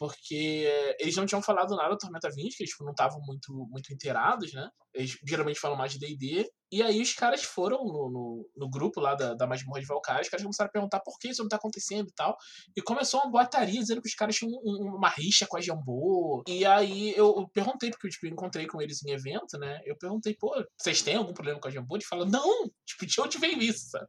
porque 0.00 0.66
eles 0.98 1.14
não 1.14 1.26
tinham 1.26 1.42
falado 1.42 1.76
nada 1.76 1.90
do 1.90 1.98
Tormenta 1.98 2.30
20, 2.30 2.56
que 2.56 2.62
eles 2.62 2.70
tipo, 2.70 2.84
não 2.84 2.92
estavam 2.92 3.20
muito, 3.20 3.52
muito 3.70 3.92
inteirados, 3.92 4.50
né? 4.54 4.66
Eles 4.94 5.18
geralmente 5.28 5.60
falam 5.60 5.76
mais 5.76 5.92
de 5.92 5.98
D&D. 5.98 6.50
E 6.72 6.82
aí 6.82 7.02
os 7.02 7.12
caras 7.12 7.42
foram 7.42 7.84
no, 7.84 8.10
no, 8.10 8.50
no, 8.56 8.70
grupo 8.70 8.98
lá 8.98 9.14
da, 9.14 9.34
da 9.34 9.46
Masmorra 9.46 9.78
de 9.78 9.86
Valkyrie, 9.86 10.22
os 10.22 10.28
caras 10.30 10.42
começaram 10.42 10.68
a 10.68 10.72
perguntar 10.72 11.00
por 11.00 11.18
que 11.18 11.28
isso 11.28 11.42
não 11.42 11.50
tá 11.50 11.56
acontecendo 11.56 12.08
e 12.08 12.14
tal. 12.14 12.34
E 12.74 12.80
começou 12.80 13.20
uma 13.20 13.30
boataria 13.30 13.78
dizendo 13.78 14.00
que 14.00 14.08
os 14.08 14.14
caras 14.14 14.34
tinham 14.36 14.50
um, 14.64 14.96
uma 14.96 15.10
rixa 15.10 15.46
com 15.46 15.58
a 15.58 15.60
Jambô. 15.60 16.42
E 16.48 16.64
aí 16.64 17.14
eu, 17.14 17.46
perguntei, 17.52 17.90
porque 17.90 18.08
tipo, 18.08 18.24
eu 18.24 18.30
encontrei 18.30 18.66
com 18.66 18.80
eles 18.80 19.04
em 19.04 19.10
evento, 19.10 19.58
né? 19.58 19.82
Eu 19.84 19.98
perguntei, 19.98 20.34
pô, 20.34 20.64
vocês 20.80 21.02
têm 21.02 21.16
algum 21.16 21.34
problema 21.34 21.60
com 21.60 21.68
a 21.68 21.70
Jambô? 21.70 21.96
Eles 21.96 22.06
falaram, 22.06 22.30
não! 22.30 22.70
Tipo, 22.86 23.04
de 23.04 23.20
onde 23.20 23.36
veio 23.36 23.60
isso, 23.60 23.90
sabe? 23.90 24.08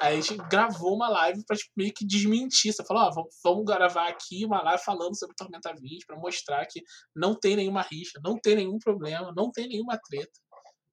Aí 0.00 0.18
a 0.18 0.20
gente 0.20 0.36
gravou 0.48 0.94
uma 0.94 1.08
live 1.08 1.44
pra 1.44 1.56
tipo, 1.56 1.70
meio 1.76 1.92
que 1.92 2.06
desmentir. 2.06 2.72
Você 2.72 2.84
falou, 2.84 3.02
ó, 3.02 3.10
vamos, 3.10 3.34
vamos 3.44 3.64
gravar 3.64 4.08
aqui 4.08 4.44
uma 4.46 4.62
live 4.62 4.82
falando 4.82 5.16
sobre 5.16 5.36
Tormenta 5.36 5.74
20 5.74 6.06
pra 6.06 6.16
mostrar 6.16 6.64
que 6.66 6.82
não 7.14 7.34
tem 7.34 7.54
nenhuma 7.54 7.82
rixa, 7.82 8.18
não 8.24 8.38
tem 8.38 8.56
nenhum 8.56 8.78
problema, 8.78 9.32
não 9.36 9.50
tem 9.50 9.68
nenhuma 9.68 9.98
treta. 9.98 10.32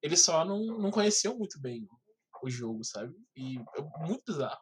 Ele 0.02 0.16
só 0.16 0.44
não, 0.44 0.58
não 0.58 0.90
conheceu 0.90 1.36
muito 1.36 1.58
bem 1.60 1.86
o 2.42 2.50
jogo, 2.50 2.84
sabe? 2.84 3.14
E 3.36 3.58
é 3.76 4.06
muito 4.06 4.22
bizarro. 4.26 4.60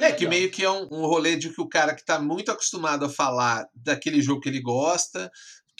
É, 0.00 0.12
que 0.12 0.26
meio 0.26 0.50
que 0.50 0.64
é 0.64 0.70
um, 0.70 0.88
um 0.90 1.06
rolê 1.06 1.36
de 1.36 1.48
que 1.54 1.60
o 1.60 1.68
cara 1.68 1.94
que 1.94 2.04
tá 2.04 2.18
muito 2.18 2.50
acostumado 2.50 3.04
a 3.04 3.08
falar 3.08 3.68
daquele 3.72 4.20
jogo 4.20 4.40
que 4.40 4.48
ele 4.48 4.60
gosta, 4.60 5.30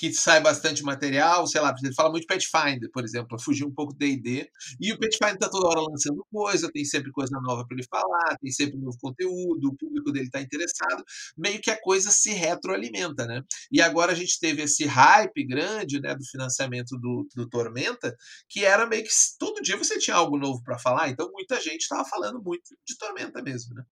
que 0.00 0.14
sai 0.14 0.40
bastante 0.40 0.82
material, 0.82 1.46
sei 1.46 1.60
lá, 1.60 1.74
ele 1.84 1.92
fala 1.92 2.08
muito 2.08 2.22
de 2.22 2.26
Pathfinder, 2.26 2.90
por 2.90 3.04
exemplo, 3.04 3.28
para 3.28 3.38
fugir 3.38 3.66
um 3.66 3.70
pouco 3.70 3.92
do 3.92 3.98
D&D. 3.98 4.50
E 4.80 4.94
o 4.94 4.98
Pathfinder 4.98 5.36
tá 5.36 5.50
toda 5.50 5.68
hora 5.68 5.80
lançando 5.82 6.26
coisa, 6.32 6.70
tem 6.72 6.86
sempre 6.86 7.12
coisa 7.12 7.38
nova 7.42 7.66
para 7.66 7.76
ele 7.76 7.86
falar, 7.86 8.38
tem 8.40 8.50
sempre 8.50 8.78
novo 8.78 8.96
conteúdo, 8.98 9.68
o 9.68 9.76
público 9.76 10.10
dele 10.10 10.30
tá 10.30 10.40
interessado, 10.40 11.04
meio 11.36 11.60
que 11.60 11.70
a 11.70 11.78
coisa 11.78 12.10
se 12.10 12.32
retroalimenta, 12.32 13.26
né? 13.26 13.42
E 13.70 13.82
agora 13.82 14.12
a 14.12 14.14
gente 14.14 14.40
teve 14.40 14.62
esse 14.62 14.86
hype 14.86 15.46
grande, 15.46 16.00
né, 16.00 16.14
do 16.14 16.24
financiamento 16.24 16.96
do, 16.96 17.28
do 17.36 17.46
Tormenta, 17.46 18.16
que 18.48 18.64
era 18.64 18.86
meio 18.86 19.04
que 19.04 19.10
todo 19.38 19.60
dia 19.60 19.76
você 19.76 19.98
tinha 19.98 20.16
algo 20.16 20.38
novo 20.38 20.62
para 20.62 20.78
falar, 20.78 21.10
então 21.10 21.30
muita 21.30 21.60
gente 21.60 21.82
estava 21.82 22.08
falando 22.08 22.42
muito 22.42 22.74
de 22.86 22.96
Tormenta 22.96 23.42
mesmo, 23.42 23.74
né? 23.74 23.82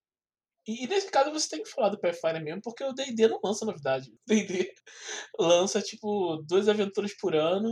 E, 0.68 0.87
nesse 0.87 1.11
caso 1.11 1.33
você 1.33 1.48
tem 1.48 1.62
que 1.62 1.70
falar 1.70 1.88
do 1.88 1.98
Pathfinder 1.98 2.44
mesmo, 2.44 2.61
porque 2.62 2.85
o 2.85 2.92
D&D 2.92 3.26
não 3.26 3.40
lança 3.42 3.64
novidade. 3.64 4.12
O 4.20 4.28
D&D 4.28 4.70
lança, 5.40 5.81
tipo, 5.81 6.44
duas 6.46 6.68
aventuras 6.68 7.16
por 7.16 7.35
ano. 7.35 7.70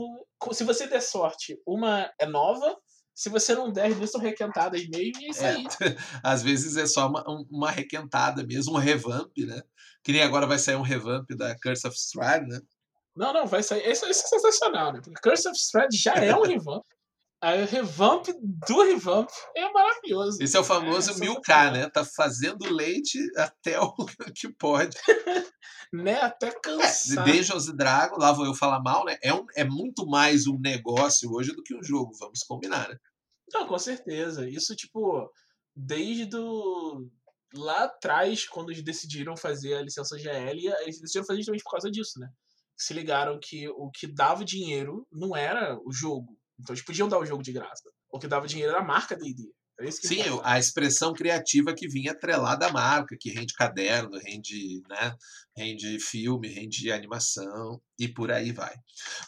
Se 0.52 0.64
você 0.64 0.86
der 0.86 1.02
sorte, 1.02 1.60
uma 1.66 2.10
é 2.18 2.24
nova, 2.24 2.74
se 3.14 3.28
você 3.28 3.54
não 3.54 3.70
der, 3.70 3.94
duas 3.94 4.10
são 4.10 4.20
requentadas 4.20 4.88
mesmo, 4.88 5.20
e 5.20 5.26
é 5.26 5.30
isso 5.30 5.44
é, 5.44 5.50
aí. 5.50 5.66
Às 6.24 6.42
vezes 6.42 6.78
é 6.78 6.86
só 6.86 7.06
uma, 7.06 7.22
uma 7.50 7.70
requentada 7.70 8.42
mesmo, 8.46 8.72
um 8.72 8.78
revamp, 8.78 9.30
né? 9.36 9.60
Que 10.02 10.12
nem 10.12 10.22
agora 10.22 10.46
vai 10.46 10.58
sair 10.58 10.76
um 10.76 10.82
revamp 10.82 11.28
da 11.36 11.54
Curse 11.60 11.86
of 11.86 11.96
Strahd, 11.98 12.48
né? 12.48 12.60
Não, 13.14 13.30
não, 13.34 13.46
vai 13.46 13.62
sair. 13.62 13.86
Isso, 13.90 14.08
isso 14.08 14.24
é 14.24 14.28
sensacional, 14.28 14.94
né? 14.94 15.02
Porque 15.04 15.20
Curse 15.20 15.48
of 15.48 15.58
Strahd 15.58 15.94
já 15.94 16.14
é 16.14 16.34
um 16.34 16.40
revamp. 16.48 16.84
Aí 17.42 17.62
o 17.62 17.66
revamp 17.66 18.26
do 18.66 18.82
revamp 18.82 19.28
é 19.54 19.70
maravilhoso. 19.70 20.42
Esse 20.42 20.56
é 20.56 20.60
o 20.60 20.64
famoso 20.64 21.10
é, 21.10 21.14
1000K, 21.14 21.72
né? 21.72 21.90
Tá 21.90 22.02
fazendo 22.04 22.72
leite 22.72 23.18
até 23.36 23.78
o 23.78 23.94
que 24.34 24.48
pode. 24.48 24.96
né? 25.92 26.20
Até 26.20 26.50
cansar. 26.50 27.28
É, 27.28 27.32
Dungeons 27.32 27.66
Dragon, 27.76 28.16
lá 28.16 28.32
vou 28.32 28.46
eu 28.46 28.54
falar 28.54 28.80
mal, 28.80 29.04
né? 29.04 29.18
É, 29.22 29.34
um, 29.34 29.44
é 29.54 29.64
muito 29.64 30.06
mais 30.06 30.46
um 30.46 30.58
negócio 30.58 31.30
hoje 31.30 31.52
do 31.52 31.62
que 31.62 31.74
um 31.74 31.82
jogo, 31.82 32.16
vamos 32.18 32.42
combinar, 32.42 32.88
né? 32.88 32.96
Não, 33.52 33.66
com 33.66 33.78
certeza. 33.78 34.48
Isso, 34.48 34.74
tipo, 34.74 35.30
desde 35.74 36.24
do... 36.24 37.06
lá 37.54 37.84
atrás, 37.84 38.48
quando 38.48 38.70
eles 38.70 38.82
decidiram 38.82 39.36
fazer 39.36 39.74
a 39.74 39.82
licença 39.82 40.18
GL, 40.18 40.68
eles 40.80 41.00
decidiram 41.00 41.26
fazer 41.26 41.40
justamente 41.40 41.64
por 41.64 41.72
causa 41.72 41.90
disso, 41.90 42.18
né? 42.18 42.28
Se 42.76 42.94
ligaram 42.94 43.38
que 43.40 43.68
o 43.68 43.90
que 43.90 44.06
dava 44.06 44.44
dinheiro 44.44 45.06
não 45.12 45.36
era 45.36 45.78
o 45.84 45.92
jogo, 45.92 46.36
então 46.58 46.74
eles 46.74 46.84
podiam 46.84 47.08
dar 47.08 47.18
o 47.18 47.26
jogo 47.26 47.42
de 47.42 47.52
graça. 47.52 47.90
O 48.10 48.18
que 48.18 48.28
dava 48.28 48.46
dinheiro 48.46 48.72
era 48.72 48.82
a 48.82 48.84
marca 48.84 49.16
D&D. 49.16 49.52
Sim, 49.90 50.22
a 50.42 50.58
expressão 50.58 51.12
criativa 51.12 51.74
que 51.74 51.86
vinha 51.86 52.12
atrelada 52.12 52.66
à 52.66 52.72
marca, 52.72 53.14
que 53.20 53.30
rende 53.30 53.52
caderno, 53.52 54.18
rende, 54.18 54.80
né, 54.88 55.14
rende 55.54 56.00
filme, 56.00 56.48
rende 56.48 56.90
animação 56.90 57.78
e 57.98 58.08
por 58.08 58.32
aí 58.32 58.52
vai. 58.52 58.74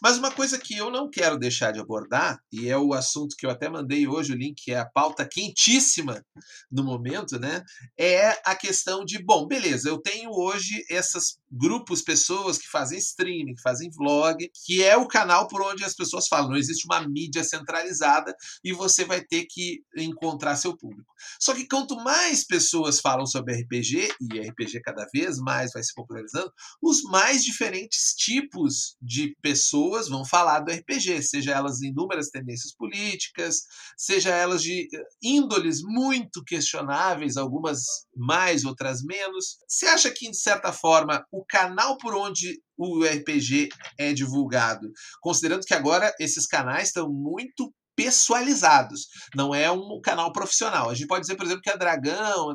Mas 0.02 0.16
uma 0.16 0.30
coisa 0.30 0.58
que 0.58 0.74
eu 0.74 0.90
não 0.90 1.10
quero 1.10 1.38
deixar 1.38 1.70
de 1.70 1.80
abordar, 1.80 2.38
e 2.50 2.66
é 2.66 2.78
o 2.78 2.94
assunto 2.94 3.36
que 3.36 3.44
eu 3.44 3.50
até 3.50 3.68
mandei 3.68 4.08
hoje, 4.08 4.32
o 4.32 4.36
link 4.36 4.62
que 4.62 4.72
é 4.72 4.78
a 4.78 4.88
pauta 4.88 5.28
quentíssima 5.28 6.24
no 6.70 6.82
momento, 6.82 7.38
né? 7.38 7.62
É 7.98 8.30
a 8.44 8.56
questão 8.56 9.04
de, 9.04 9.22
bom, 9.22 9.46
beleza, 9.46 9.90
eu 9.90 9.98
tenho 10.00 10.30
hoje 10.30 10.82
esses 10.88 11.38
grupos, 11.50 12.02
pessoas 12.02 12.58
que 12.58 12.68
fazem 12.68 12.98
streaming, 12.98 13.54
que 13.54 13.62
fazem 13.62 13.90
vlog, 13.90 14.50
que 14.64 14.82
é 14.82 14.96
o 14.96 15.08
canal 15.08 15.48
por 15.48 15.62
onde 15.62 15.84
as 15.84 15.94
pessoas 15.94 16.28
falam. 16.28 16.50
Não 16.50 16.56
existe 16.56 16.86
uma 16.86 17.06
mídia 17.06 17.44
centralizada 17.44 18.34
e 18.64 18.72
você 18.72 19.04
vai 19.04 19.20
ter 19.20 19.46
que 19.48 19.82
encontrar 19.96 20.56
seu 20.56 20.76
público. 20.76 21.12
Só 21.40 21.54
que 21.54 21.66
quanto 21.66 21.96
mais 21.96 22.46
pessoas 22.46 23.00
falam 23.00 23.26
sobre 23.26 23.54
RPG, 23.54 24.14
e 24.20 24.40
RPG 24.40 24.80
cada 24.82 25.06
vez 25.12 25.38
mais 25.38 25.72
vai 25.72 25.82
se 25.82 25.94
popularizando, 25.94 26.52
os 26.82 27.02
mais 27.02 27.42
diferentes 27.42 28.14
tipos 28.14 28.96
de 29.00 29.36
pessoas 29.42 30.08
vão 30.08 30.24
falar 30.24 30.60
do 30.60 30.72
RPG, 30.72 31.22
seja 31.22 31.52
elas 31.52 31.82
em 31.82 31.88
inúmeras 31.88 32.28
tendências 32.28 32.72
políticas, 32.74 33.62
seja 33.96 34.30
elas 34.30 34.62
de 34.62 34.88
eh, 34.92 35.04
índoles 35.22 35.82
muito 35.82 36.44
questionáveis, 36.44 37.36
algumas 37.36 38.06
mais, 38.18 38.64
outras 38.64 39.02
menos. 39.02 39.58
Você 39.68 39.86
acha 39.86 40.10
que, 40.10 40.30
de 40.30 40.36
certa 40.36 40.72
forma, 40.72 41.24
o 41.32 41.44
canal 41.44 41.96
por 41.98 42.14
onde 42.14 42.60
o 42.76 43.04
RPG 43.04 43.68
é 43.98 44.12
divulgado, 44.12 44.90
considerando 45.20 45.64
que 45.64 45.74
agora 45.74 46.14
esses 46.20 46.46
canais 46.46 46.88
estão 46.88 47.08
muito 47.10 47.72
pessoalizados. 47.96 49.08
Não 49.34 49.52
é 49.52 49.68
um 49.70 50.00
canal 50.00 50.32
profissional. 50.32 50.88
A 50.88 50.94
gente 50.94 51.08
pode 51.08 51.22
dizer, 51.22 51.34
por 51.34 51.44
exemplo, 51.44 51.62
que 51.62 51.70
a 51.70 51.76
Dragão 51.76 52.54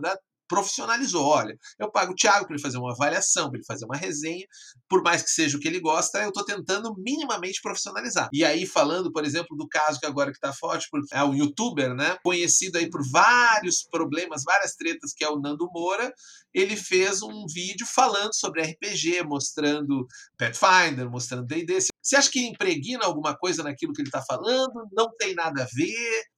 profissionalizou. 0.54 1.26
Olha, 1.26 1.58
eu 1.80 1.92
pago 1.92 2.12
o 2.12 2.16
Thiago 2.16 2.46
para 2.46 2.56
ele 2.56 2.62
fazer 2.62 2.78
uma 2.78 2.92
avaliação, 2.92 3.50
para 3.50 3.58
ele 3.58 3.66
fazer 3.66 3.86
uma 3.86 3.98
resenha, 3.98 4.46
por 4.88 5.02
mais 5.02 5.24
que 5.24 5.30
seja 5.30 5.58
o 5.58 5.60
que 5.60 5.68
ele 5.68 5.80
gosta, 5.80 6.22
eu 6.22 6.30
estou 6.30 6.46
tentando 6.46 6.94
minimamente 6.98 7.60
profissionalizar. 7.62 8.30
E 8.32 8.46
aí, 8.46 8.68
falando, 8.68 9.12
por 9.12 9.26
exemplo, 9.26 9.58
do 9.58 9.68
caso 9.68 10.00
que 10.00 10.06
agora 10.06 10.32
que 10.32 10.38
está 10.38 10.54
forte, 10.54 10.88
porque 10.92 11.14
é 11.14 11.24
um 11.24 11.34
youtuber, 11.34 11.96
né? 11.96 12.18
Conhecido 12.24 12.78
aí 12.78 12.90
por 12.90 13.02
vários 13.12 13.84
problemas, 13.90 14.44
várias 14.46 14.76
tretas, 14.76 15.12
que 15.14 15.24
é 15.24 15.30
o 15.30 15.40
Nando 15.40 15.68
Moura, 15.74 16.14
ele 16.54 16.76
fez 16.76 17.24
um 17.24 17.46
vídeo 17.52 17.88
falando 17.88 18.36
sobre 18.36 18.62
RPG, 18.62 19.24
mostrando 19.24 20.06
Pathfinder, 20.38 21.10
mostrando 21.10 21.48
D&D. 21.48 21.80
Você 22.02 22.16
acha 22.16 22.30
que 22.30 22.46
impregna 22.46 23.06
alguma 23.06 23.36
coisa 23.36 23.64
naquilo 23.64 23.94
que 23.94 24.02
ele 24.02 24.10
está 24.10 24.22
falando? 24.22 24.88
Não 24.92 25.10
tem 25.18 25.34
nada 25.34 25.64
a 25.64 25.68
ver? 25.74 26.33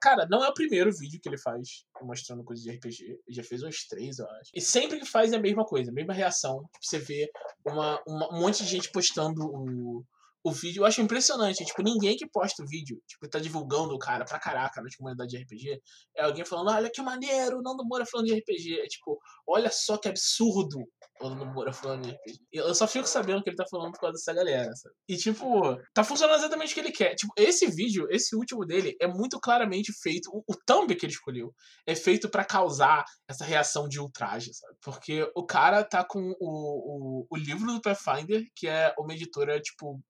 Cara, 0.00 0.26
não 0.30 0.42
é 0.44 0.48
o 0.48 0.54
primeiro 0.54 0.90
vídeo 0.92 1.20
que 1.20 1.28
ele 1.28 1.38
faz 1.38 1.84
mostrando 2.02 2.42
coisas 2.42 2.64
de 2.64 2.70
RPG. 2.70 3.04
Ele 3.04 3.36
já 3.36 3.44
fez 3.44 3.62
uns 3.62 3.86
três, 3.86 4.18
eu 4.18 4.26
acho. 4.26 4.50
E 4.54 4.60
sempre 4.60 4.98
que 4.98 5.04
faz 5.04 5.32
é 5.32 5.36
a 5.36 5.40
mesma 5.40 5.64
coisa, 5.64 5.90
a 5.90 5.94
mesma 5.94 6.14
reação. 6.14 6.60
Tipo, 6.72 6.78
você 6.80 6.98
vê 6.98 7.30
uma, 7.66 8.02
uma, 8.06 8.34
um 8.34 8.40
monte 8.40 8.62
de 8.62 8.68
gente 8.68 8.90
postando 8.90 9.42
o, 9.42 10.02
o 10.42 10.52
vídeo. 10.52 10.82
Eu 10.82 10.86
acho 10.86 11.00
impressionante. 11.00 11.64
Tipo, 11.64 11.82
ninguém 11.82 12.16
que 12.16 12.28
posta 12.28 12.62
o 12.62 12.66
vídeo, 12.66 13.00
tipo, 13.06 13.28
tá 13.28 13.38
divulgando 13.38 13.94
o 13.94 13.98
cara 13.98 14.24
pra 14.24 14.38
caraca 14.38 14.80
na 14.80 14.88
comunidade 14.96 15.30
de 15.30 15.42
RPG. 15.42 15.80
É 16.16 16.24
alguém 16.24 16.44
falando, 16.44 16.70
olha 16.70 16.90
que 16.90 17.02
maneiro, 17.02 17.62
Nando 17.62 17.84
Moura 17.84 18.06
falando 18.06 18.26
de 18.26 18.34
RPG. 18.34 18.80
É 18.80 18.86
tipo, 18.86 19.18
olha 19.46 19.70
só 19.70 19.96
que 19.96 20.08
absurdo 20.08 20.78
o 21.20 21.28
Nando 21.28 21.46
Moura 21.46 21.72
falando 21.72 22.04
de 22.04 22.10
RPG. 22.10 22.40
Eu 22.52 22.74
só 22.74 22.86
fico 22.86 23.06
sabendo 23.06 23.42
que 23.42 23.50
ele 23.50 23.56
tá 23.56 23.66
falando 23.70 23.92
por 23.92 24.00
causa 24.00 24.14
dessa 24.14 24.32
galera, 24.32 24.74
sabe? 24.74 24.94
E, 25.08 25.16
tipo, 25.16 25.76
tá 25.92 26.02
funcionando 26.02 26.38
exatamente 26.38 26.72
o 26.72 26.74
que 26.74 26.80
ele 26.80 26.92
quer. 26.92 27.14
Tipo, 27.14 27.32
esse 27.36 27.66
vídeo, 27.66 28.06
esse 28.10 28.34
último 28.34 28.64
dele, 28.64 28.96
é 29.00 29.06
muito 29.06 29.38
claramente 29.38 29.92
feito. 29.92 30.30
O, 30.32 30.42
o 30.48 30.56
thumb 30.66 30.94
que 30.94 31.04
ele 31.04 31.12
escolheu 31.12 31.52
é 31.86 31.94
feito 31.94 32.28
para 32.28 32.44
causar 32.44 33.04
essa 33.28 33.44
reação 33.44 33.88
de 33.88 34.00
ultraje, 34.00 34.52
sabe? 34.54 34.76
Porque 34.80 35.30
o 35.34 35.44
cara 35.44 35.84
tá 35.84 36.04
com 36.04 36.34
o, 36.40 37.20
o, 37.20 37.26
o 37.30 37.36
livro 37.36 37.66
do 37.72 37.80
Pathfinder, 37.80 38.44
que 38.56 38.66
é 38.66 38.94
uma 38.98 39.14
editora, 39.14 39.60
tipo, 39.60 40.00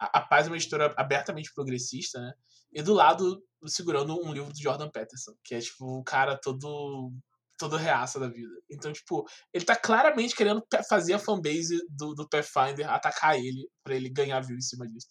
a, 0.00 0.20
Paz 0.22 0.46
é 0.46 0.50
uma 0.50 0.56
editora 0.56 0.92
abertamente 0.96 1.52
progressista, 1.54 2.18
né? 2.20 2.32
E 2.72 2.82
do 2.82 2.94
lado, 2.94 3.42
segurando 3.66 4.18
um 4.24 4.32
livro 4.32 4.52
do 4.52 4.60
Jordan 4.60 4.88
Peterson, 4.88 5.32
que 5.44 5.54
é, 5.54 5.60
tipo, 5.60 5.84
o 5.84 6.04
cara 6.04 6.38
todo 6.38 7.12
todo 7.58 7.76
reaça 7.76 8.18
da 8.18 8.26
vida. 8.26 8.54
Então, 8.70 8.90
tipo, 8.90 9.28
ele 9.52 9.66
tá 9.66 9.76
claramente 9.76 10.34
querendo 10.34 10.64
fazer 10.88 11.12
a 11.12 11.18
fanbase 11.18 11.78
do, 11.90 12.14
do 12.14 12.26
Pathfinder 12.26 12.88
atacar 12.88 13.38
ele 13.38 13.68
para 13.84 13.94
ele 13.94 14.08
ganhar 14.08 14.40
view 14.40 14.56
em 14.56 14.62
cima 14.62 14.88
disso. 14.88 15.08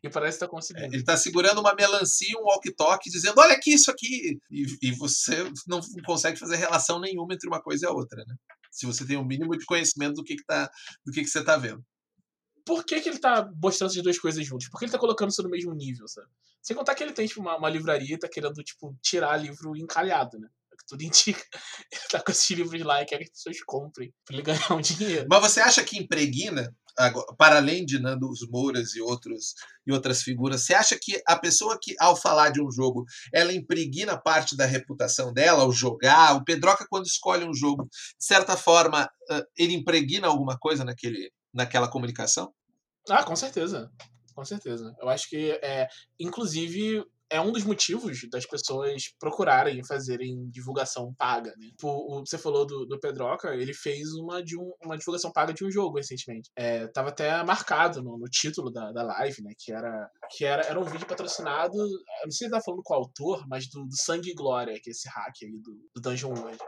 E 0.00 0.08
parece 0.08 0.38
que 0.38 0.44
tá 0.44 0.48
conseguindo. 0.48 0.86
É, 0.86 0.88
ele 0.96 1.02
tá 1.02 1.16
segurando 1.16 1.60
uma 1.60 1.74
melancia, 1.74 2.38
um 2.38 2.44
walkie-talkie, 2.44 3.10
dizendo: 3.10 3.40
olha 3.40 3.54
aqui, 3.54 3.74
isso 3.74 3.90
aqui. 3.90 4.38
E, 4.48 4.66
e, 4.80 4.92
você 4.92 5.44
não 5.66 5.80
consegue 6.06 6.38
fazer 6.38 6.56
relação 6.56 7.00
nenhuma 7.00 7.34
entre 7.34 7.48
uma 7.48 7.60
coisa 7.60 7.86
e 7.86 7.88
a 7.88 7.92
outra, 7.92 8.24
né? 8.24 8.36
Se 8.70 8.86
você 8.86 9.04
tem 9.04 9.16
um 9.16 9.24
mínimo 9.24 9.58
de 9.58 9.66
conhecimento 9.66 10.14
do 10.14 10.22
que, 10.22 10.36
que, 10.36 10.44
tá, 10.44 10.70
do 11.04 11.12
que, 11.12 11.22
que 11.22 11.28
você 11.28 11.42
tá 11.42 11.56
vendo 11.56 11.84
por 12.70 12.84
que, 12.84 13.00
que 13.00 13.08
ele 13.08 13.18
tá 13.18 13.50
mostrando 13.60 13.90
essas 13.90 14.00
duas 14.00 14.16
coisas 14.16 14.46
juntas? 14.46 14.68
Por 14.68 14.78
que 14.78 14.84
ele 14.84 14.92
tá 14.92 14.98
colocando 14.98 15.30
isso 15.30 15.42
no 15.42 15.50
mesmo 15.50 15.74
nível, 15.74 16.06
sabe? 16.06 16.28
Sem 16.62 16.76
contar 16.76 16.94
que 16.94 17.02
ele 17.02 17.12
tem, 17.12 17.26
tipo, 17.26 17.40
uma, 17.40 17.56
uma 17.56 17.68
livraria 17.68 18.14
e 18.14 18.18
tá 18.18 18.28
querendo, 18.28 18.62
tipo, 18.62 18.96
tirar 19.02 19.36
livro 19.38 19.76
encalhado, 19.76 20.38
né? 20.38 20.48
É 20.72 20.76
tudo 20.86 21.02
indica. 21.02 21.44
Ele 21.90 22.02
tá 22.08 22.22
com 22.22 22.30
esses 22.30 22.48
livros 22.50 22.80
lá 22.82 23.02
e 23.02 23.06
quer 23.06 23.18
que 23.18 23.24
as 23.24 23.30
pessoas 23.30 23.60
comprem 23.64 24.14
pra 24.24 24.36
ele 24.36 24.44
ganhar 24.44 24.72
um 24.72 24.80
dinheiro. 24.80 25.26
Mas 25.28 25.40
você 25.40 25.58
acha 25.60 25.82
que 25.82 25.98
impregna, 25.98 26.72
para 27.36 27.56
além 27.56 27.84
de 27.84 27.98
Nando 27.98 28.30
os 28.30 28.48
Mouras 28.48 28.94
e, 28.94 29.00
outros, 29.00 29.54
e 29.84 29.90
outras 29.90 30.22
figuras, 30.22 30.62
você 30.62 30.72
acha 30.72 30.96
que 30.96 31.20
a 31.26 31.36
pessoa 31.36 31.76
que, 31.82 31.96
ao 31.98 32.14
falar 32.14 32.50
de 32.50 32.62
um 32.62 32.70
jogo, 32.70 33.04
ela 33.34 33.52
impregna 33.52 34.16
parte 34.16 34.56
da 34.56 34.64
reputação 34.64 35.32
dela 35.32 35.64
ao 35.64 35.72
jogar? 35.72 36.36
O 36.36 36.44
Pedroca, 36.44 36.86
quando 36.88 37.06
escolhe 37.06 37.44
um 37.44 37.52
jogo, 37.52 37.88
de 38.16 38.24
certa 38.24 38.56
forma, 38.56 39.10
ele 39.58 39.74
impregna 39.74 40.28
alguma 40.28 40.56
coisa 40.56 40.84
naquele, 40.84 41.32
naquela 41.52 41.90
comunicação? 41.90 42.54
Ah, 43.10 43.24
com 43.24 43.36
certeza. 43.36 43.90
Com 44.34 44.44
certeza. 44.44 44.94
Eu 45.00 45.08
acho 45.08 45.28
que, 45.28 45.50
é, 45.62 45.88
inclusive, 46.18 47.04
é 47.30 47.40
um 47.40 47.52
dos 47.52 47.64
motivos 47.64 48.18
das 48.30 48.44
pessoas 48.44 49.04
procurarem 49.18 49.84
fazerem 49.84 50.50
divulgação 50.50 51.14
paga, 51.16 51.54
né? 51.56 51.70
O, 51.82 52.24
você 52.26 52.36
falou 52.36 52.66
do, 52.66 52.84
do 52.84 52.98
Pedroca, 52.98 53.54
ele 53.54 53.72
fez 53.72 54.12
uma, 54.14 54.42
de 54.42 54.58
um, 54.58 54.72
uma 54.84 54.98
divulgação 54.98 55.30
paga 55.30 55.52
de 55.52 55.64
um 55.64 55.70
jogo 55.70 55.96
recentemente. 55.96 56.50
É, 56.56 56.88
tava 56.88 57.10
até 57.10 57.42
marcado 57.44 58.02
no, 58.02 58.18
no 58.18 58.26
título 58.28 58.70
da, 58.70 58.90
da 58.90 59.04
live, 59.04 59.42
né? 59.42 59.52
Que 59.56 59.72
era, 59.72 60.10
que 60.36 60.44
era, 60.44 60.62
era 60.62 60.80
um 60.80 60.84
vídeo 60.84 61.06
patrocinado, 61.06 61.76
não 61.76 62.30
sei 62.30 62.32
se 62.32 62.44
ele 62.44 62.52
tá 62.52 62.60
falando 62.60 62.82
com 62.82 62.94
o 62.94 62.96
autor, 62.96 63.44
mas 63.48 63.68
do, 63.68 63.84
do 63.84 63.96
Sangue 63.96 64.30
e 64.30 64.34
Glória, 64.34 64.74
que 64.82 64.90
é 64.90 64.92
esse 64.92 65.08
hack 65.08 65.34
aí 65.42 65.58
do, 65.62 65.72
do 65.94 66.00
Dungeon 66.00 66.30
World. 66.30 66.58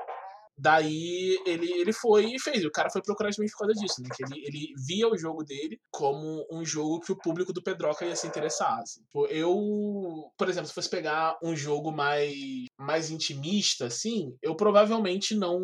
Daí 0.59 1.39
ele, 1.47 1.71
ele 1.73 1.93
foi 1.93 2.27
e 2.35 2.41
fez. 2.41 2.65
O 2.65 2.71
cara 2.71 2.91
foi 2.91 3.03
procurar 3.03 3.31
justamente 3.31 3.53
por 3.53 3.59
causa 3.59 3.75
disso, 3.75 4.03
né? 4.03 4.09
Que 4.15 4.25
ele, 4.25 4.47
ele 4.47 4.75
via 4.87 5.09
o 5.09 5.17
jogo 5.17 5.43
dele 5.45 5.81
como 5.91 6.47
um 6.53 6.65
jogo 6.65 7.01
que 7.01 7.13
o 7.13 7.19
público 7.19 7.53
do 7.53 7.63
Pedroca 7.63 8.05
ia 8.05 8.17
se 8.17 8.27
interessar. 8.27 8.79
Assim. 8.81 9.01
Eu, 9.31 9.57
por 10.37 10.49
exemplo, 10.49 10.69
se 10.69 10.75
fosse 10.75 10.91
pegar 10.91 11.37
um 11.43 11.57
jogo 11.57 11.91
mais, 11.91 12.35
mais 12.79 13.11
intimista, 13.11 13.87
assim, 13.87 14.37
eu 14.43 14.55
provavelmente 14.55 15.35
não. 15.35 15.61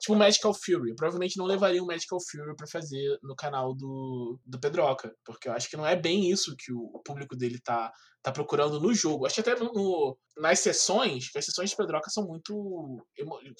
Tipo 0.00 0.16
Magical 0.16 0.54
Fury. 0.54 0.90
Eu 0.90 0.96
provavelmente 0.96 1.36
não 1.36 1.46
levaria 1.46 1.82
o 1.82 1.86
Magical 1.86 2.18
Fury 2.20 2.54
para 2.56 2.66
fazer 2.66 3.18
no 3.22 3.34
canal 3.34 3.74
do, 3.74 4.38
do 4.46 4.60
Pedroca. 4.60 5.14
Porque 5.24 5.48
eu 5.48 5.52
acho 5.52 5.68
que 5.68 5.76
não 5.76 5.86
é 5.86 5.96
bem 5.96 6.30
isso 6.30 6.54
que 6.56 6.72
o 6.72 7.00
público 7.04 7.36
dele 7.36 7.58
tá 7.62 7.92
tá 8.24 8.32
procurando 8.32 8.80
no 8.80 8.94
jogo. 8.94 9.26
Acho 9.26 9.34
que 9.34 9.50
até 9.50 9.62
no, 9.62 10.16
nas 10.36 10.58
sessões, 10.58 11.30
as 11.36 11.44
sessões 11.44 11.70
de 11.70 11.76
Pedroca 11.76 12.10
são 12.10 12.26
muito 12.26 13.06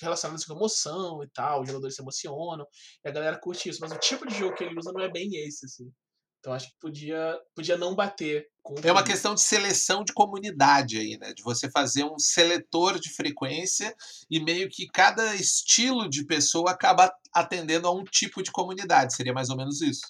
relacionadas 0.01 0.45
com 0.45 0.55
emoção 0.55 1.23
e 1.23 1.29
tal, 1.29 1.63
os 1.63 1.69
jogadores 1.69 1.95
se 1.95 2.03
emocionam, 2.03 2.67
e 3.05 3.09
a 3.09 3.13
galera 3.13 3.39
curte 3.39 3.69
isso, 3.69 3.81
mas 3.81 3.93
o 3.93 3.99
tipo 3.99 4.27
de 4.27 4.35
jogo 4.35 4.57
que 4.57 4.65
ele 4.65 4.79
usa 4.79 4.93
não 4.93 5.01
é 5.01 5.11
bem 5.11 5.29
esse, 5.47 5.67
assim. 5.67 5.91
Então 6.45 6.53
acho 6.53 6.69
que 6.69 6.75
podia, 6.79 7.41
podia 7.57 7.79
não 7.79 7.95
bater 7.95 8.47
com. 8.63 8.75
É 8.83 8.93
uma 8.93 9.03
questão 9.03 9.35
de 9.35 9.41
seleção 9.41 10.05
de 10.05 10.13
comunidade 10.13 10.99
aí, 10.99 11.17
né? 11.17 11.33
De 11.33 11.43
você 11.43 11.71
fazer 11.71 12.05
um 12.05 12.19
seletor 12.19 13.01
de 13.01 13.09
frequência 13.09 13.97
e 14.31 14.39
meio 14.39 14.69
que 14.69 14.87
cada 14.89 15.35
estilo 15.35 16.07
de 16.07 16.27
pessoa 16.27 16.71
acaba 16.71 17.11
atendendo 17.33 17.89
a 17.89 17.95
um 17.95 18.05
tipo 18.05 18.43
de 18.43 18.53
comunidade. 18.53 19.15
Seria 19.15 19.33
mais 19.33 19.49
ou 19.49 19.57
menos 19.57 19.81
isso. 19.81 20.03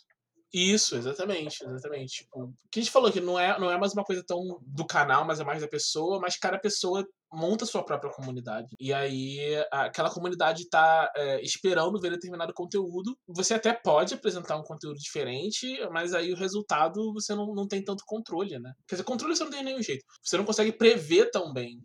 Isso, 0.54 0.94
exatamente, 0.94 1.64
exatamente. 1.64 2.22
Tipo, 2.22 2.44
o 2.44 2.54
que 2.70 2.78
a 2.78 2.82
gente 2.82 2.92
falou 2.92 3.10
que 3.10 3.20
não 3.20 3.36
é, 3.36 3.58
não 3.58 3.68
é 3.68 3.76
mais 3.76 3.92
uma 3.92 4.04
coisa 4.04 4.22
tão 4.24 4.38
do 4.62 4.86
canal, 4.86 5.24
mas 5.24 5.40
é 5.40 5.44
mais 5.44 5.60
da 5.60 5.66
pessoa, 5.66 6.20
mas 6.20 6.38
cada 6.38 6.56
pessoa 6.60 7.04
monta 7.32 7.66
sua 7.66 7.84
própria 7.84 8.12
comunidade. 8.12 8.68
E 8.78 8.92
aí 8.92 9.40
aquela 9.72 10.08
comunidade 10.08 10.68
tá 10.68 11.10
é, 11.16 11.42
esperando 11.42 12.00
ver 12.00 12.12
determinado 12.12 12.54
conteúdo. 12.54 13.18
Você 13.26 13.54
até 13.54 13.72
pode 13.72 14.14
apresentar 14.14 14.56
um 14.56 14.62
conteúdo 14.62 14.96
diferente, 14.96 15.76
mas 15.90 16.14
aí 16.14 16.32
o 16.32 16.36
resultado 16.36 17.12
você 17.12 17.34
não, 17.34 17.52
não 17.52 17.66
tem 17.66 17.82
tanto 17.82 18.04
controle, 18.06 18.56
né? 18.60 18.72
Quer 18.86 18.94
dizer, 18.94 19.04
controle 19.04 19.34
você 19.34 19.42
não 19.42 19.50
tem 19.50 19.64
nenhum 19.64 19.82
jeito. 19.82 20.04
Você 20.22 20.36
não 20.36 20.44
consegue 20.44 20.70
prever 20.70 21.32
tão 21.32 21.52
bem 21.52 21.82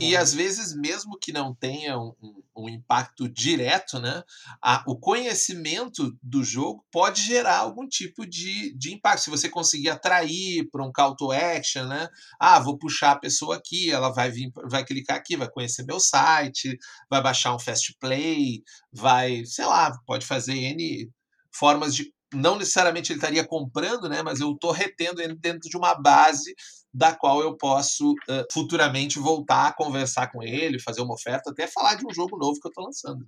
e 0.00 0.16
às 0.16 0.34
vezes, 0.34 0.74
mesmo 0.74 1.16
que 1.18 1.32
não 1.32 1.54
tenha 1.54 1.96
um, 1.96 2.12
um 2.56 2.68
impacto 2.68 3.28
direto, 3.28 4.00
né, 4.00 4.22
a, 4.60 4.82
o 4.86 4.98
conhecimento 4.98 6.16
do 6.22 6.42
jogo 6.42 6.84
pode 6.90 7.22
gerar 7.22 7.58
algum 7.58 7.86
tipo 7.86 8.26
de, 8.26 8.76
de 8.76 8.92
impacto. 8.92 9.22
Se 9.22 9.30
você 9.30 9.48
conseguir 9.48 9.90
atrair 9.90 10.68
para 10.70 10.84
um 10.84 10.92
call 10.92 11.14
to 11.14 11.30
action, 11.30 11.86
né? 11.86 12.08
Ah, 12.38 12.58
vou 12.58 12.78
puxar 12.78 13.12
a 13.12 13.18
pessoa 13.18 13.56
aqui, 13.56 13.90
ela 13.90 14.10
vai 14.10 14.30
vir, 14.30 14.50
vai 14.68 14.84
clicar 14.84 15.16
aqui, 15.16 15.36
vai 15.36 15.48
conhecer 15.48 15.84
meu 15.84 16.00
site, 16.00 16.76
vai 17.08 17.22
baixar 17.22 17.54
um 17.54 17.58
fast 17.58 17.96
play, 18.00 18.62
vai, 18.92 19.44
sei 19.44 19.64
lá, 19.66 19.96
pode 20.06 20.26
fazer 20.26 20.54
N 20.54 21.08
formas 21.52 21.94
de. 21.94 22.12
Não 22.32 22.56
necessariamente 22.56 23.12
ele 23.12 23.18
estaria 23.18 23.44
comprando, 23.44 24.08
né? 24.08 24.22
Mas 24.22 24.40
eu 24.40 24.52
estou 24.52 24.70
retendo 24.70 25.20
ele 25.20 25.34
dentro 25.34 25.68
de 25.68 25.76
uma 25.76 25.94
base 25.94 26.54
da 26.92 27.14
qual 27.14 27.40
eu 27.40 27.56
posso 27.56 28.12
uh, 28.12 28.44
futuramente 28.52 29.18
voltar 29.18 29.68
a 29.68 29.72
conversar 29.72 30.30
com 30.30 30.42
ele, 30.42 30.80
fazer 30.80 31.00
uma 31.00 31.14
oferta, 31.14 31.50
até 31.50 31.66
falar 31.66 31.94
de 31.94 32.06
um 32.06 32.12
jogo 32.12 32.36
novo 32.36 32.58
que 32.60 32.66
eu 32.66 32.70
estou 32.70 32.84
lançando. 32.84 33.26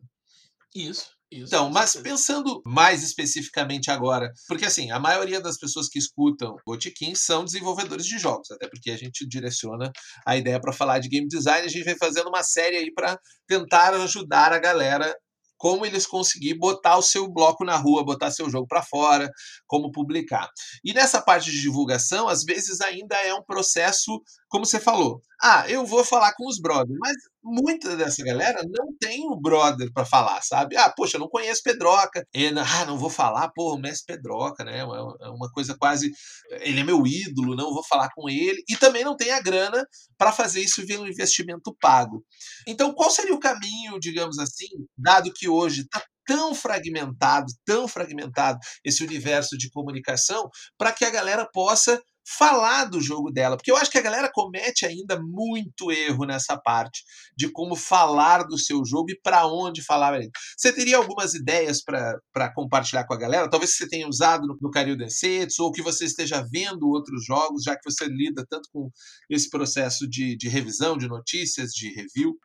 Isso. 0.75 1.11
Isso, 1.33 1.46
então, 1.46 1.70
mas 1.70 1.96
pensando 1.96 2.61
mais 2.66 3.03
especificamente 3.03 3.90
agora, 3.90 4.31
porque 4.46 4.66
assim, 4.66 4.90
a 4.90 4.98
maioria 4.98 5.40
das 5.40 5.57
pessoas 5.57 5.88
que 5.88 5.98
escutam 5.98 6.57
Botiquim 6.66 7.14
são 7.14 7.42
desenvolvedores 7.42 8.05
de 8.05 8.18
jogos, 8.18 8.51
até 8.51 8.68
porque 8.68 8.90
a 8.90 8.98
gente 8.98 9.27
direciona 9.27 9.90
a 10.27 10.37
ideia 10.37 10.60
para 10.60 10.75
falar 10.75 10.98
de 10.98 11.08
game 11.08 11.27
design, 11.27 11.65
a 11.65 11.71
gente 11.71 11.85
vem 11.85 11.96
fazendo 11.96 12.29
uma 12.29 12.42
série 12.42 12.77
aí 12.77 12.92
para 12.92 13.19
tentar 13.46 13.94
ajudar 13.94 14.52
a 14.52 14.58
galera 14.58 15.17
como 15.63 15.87
eles 15.87 16.08
conseguir 16.08 16.54
botar 16.54 16.96
o 16.96 17.02
seu 17.02 17.33
bloco 17.33 17.65
na 17.65 17.77
rua, 17.77 18.04
botar 18.04 18.33
seu 18.33 18.50
jogo 18.50 18.67
para 18.67 18.83
fora, 18.83 19.31
como 19.65 19.92
publicar. 19.92 20.50
E 20.85 20.92
nessa 20.92 21.23
parte 21.23 21.52
de 21.52 21.60
divulgação, 21.60 22.27
às 22.27 22.42
vezes 22.42 22.81
ainda 22.81 23.15
é 23.15 23.33
um 23.33 23.44
processo, 23.44 24.21
como 24.48 24.67
você 24.67 24.81
falou, 24.81 25.21
ah, 25.42 25.64
eu 25.68 25.84
vou 25.84 26.04
falar 26.04 26.32
com 26.34 26.46
os 26.46 26.60
brothers, 26.60 26.96
mas 27.00 27.16
muita 27.42 27.96
dessa 27.96 28.22
galera 28.22 28.62
não 28.62 28.96
tem 29.00 29.26
o 29.28 29.36
brother 29.36 29.92
para 29.92 30.04
falar, 30.04 30.40
sabe? 30.42 30.76
Ah, 30.76 30.88
poxa, 30.88 31.16
eu 31.16 31.20
não 31.20 31.28
conheço 31.28 31.62
Pedroca. 31.64 32.24
Ah, 32.60 32.84
não 32.84 32.96
vou 32.96 33.10
falar, 33.10 33.48
pô, 33.48 33.74
o 33.74 33.78
Mestre 33.78 34.14
Pedroca, 34.14 34.62
né? 34.64 34.78
É 34.78 34.84
uma 34.84 35.50
coisa 35.50 35.76
quase. 35.76 36.12
Ele 36.60 36.80
é 36.80 36.84
meu 36.84 37.04
ídolo, 37.06 37.56
não 37.56 37.74
vou 37.74 37.82
falar 37.84 38.08
com 38.14 38.28
ele. 38.28 38.62
E 38.68 38.76
também 38.76 39.04
não 39.04 39.16
tem 39.16 39.32
a 39.32 39.40
grana 39.40 39.84
para 40.16 40.30
fazer 40.30 40.60
isso 40.60 40.86
via 40.86 41.00
um 41.00 41.06
investimento 41.06 41.76
pago. 41.80 42.24
Então, 42.66 42.94
qual 42.94 43.10
seria 43.10 43.34
o 43.34 43.40
caminho, 43.40 43.98
digamos 43.98 44.38
assim, 44.38 44.68
dado 44.96 45.32
que 45.34 45.48
hoje 45.48 45.82
está 45.82 46.00
tão 46.24 46.54
fragmentado, 46.54 47.46
tão 47.66 47.88
fragmentado 47.88 48.58
esse 48.84 49.02
universo 49.02 49.58
de 49.58 49.68
comunicação, 49.70 50.48
para 50.78 50.92
que 50.92 51.04
a 51.04 51.10
galera 51.10 51.48
possa 51.52 52.00
falar 52.25 52.85
do 52.85 53.00
jogo 53.00 53.31
dela, 53.31 53.56
porque 53.56 53.70
eu 53.70 53.77
acho 53.77 53.90
que 53.90 53.98
a 53.98 54.02
galera 54.02 54.31
comete 54.33 54.87
ainda 54.87 55.20
muito 55.20 55.90
erro 55.90 56.25
nessa 56.25 56.56
parte 56.56 57.02
de 57.37 57.50
como 57.50 57.75
falar 57.75 58.44
do 58.44 58.58
seu 58.58 58.85
jogo 58.85 59.10
e 59.10 59.20
para 59.20 59.46
onde 59.46 59.83
falar. 59.83 60.18
Você 60.56 60.73
teria 60.73 60.96
algumas 60.96 61.35
ideias 61.35 61.83
para 61.83 62.52
compartilhar 62.54 63.04
com 63.04 63.14
a 63.14 63.18
galera? 63.18 63.50
Talvez 63.50 63.77
você 63.77 63.88
tenha 63.88 64.08
usado 64.08 64.46
no, 64.46 64.56
no 64.60 64.70
Caril 64.70 64.96
Densetsu 64.96 65.64
ou 65.64 65.73
que 65.73 65.83
você 65.83 66.04
esteja 66.04 66.46
vendo 66.50 66.88
outros 66.88 67.25
jogos, 67.25 67.64
já 67.64 67.75
que 67.75 67.90
você 67.90 68.04
lida 68.06 68.44
tanto 68.48 68.68
com 68.73 68.90
esse 69.29 69.50
processo 69.50 70.08
de, 70.08 70.37
de 70.37 70.48
revisão, 70.48 70.96
de 70.96 71.08
notícias, 71.08 71.73
de 71.73 71.88
review. 71.88 72.38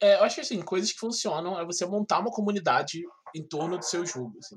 É, 0.00 0.16
eu 0.16 0.24
acho 0.24 0.36
que 0.36 0.40
assim, 0.40 0.60
coisas 0.60 0.92
que 0.92 0.98
funcionam 0.98 1.58
é 1.58 1.64
você 1.64 1.86
montar 1.86 2.20
uma 2.20 2.30
comunidade 2.30 3.00
em 3.34 3.46
torno 3.46 3.78
do 3.78 3.84
seu 3.84 4.04
jogo. 4.06 4.38
Assim. 4.38 4.56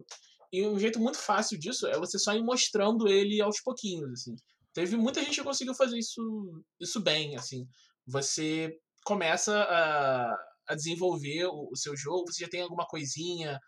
E 0.52 0.66
um 0.66 0.80
jeito 0.80 1.00
muito 1.00 1.18
fácil 1.18 1.60
disso 1.60 1.88
é 1.88 1.98
você 1.98 2.18
só 2.18 2.34
ir 2.34 2.44
mostrando 2.44 3.08
ele 3.08 3.42
aos 3.42 3.62
pouquinhos, 3.62 4.12
assim. 4.12 4.36
Teve 4.74 4.96
muita 4.96 5.24
gente 5.24 5.36
que 5.36 5.44
conseguiu 5.44 5.74
fazer 5.74 5.98
isso, 5.98 6.64
isso 6.80 7.02
bem, 7.02 7.36
assim. 7.36 7.68
Você 8.06 8.72
começa 9.04 9.58
a, 9.64 10.36
a 10.70 10.76
desenvolver 10.76 11.46
o, 11.48 11.70
o 11.72 11.76
seu 11.76 11.96
jogo, 11.98 12.32
você 12.32 12.46
já 12.46 12.50
tem 12.50 12.62
alguma 12.62 12.86
coisinha, 12.86 13.60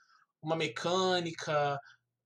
uma 0.41 0.55
mecânica, 0.55 1.77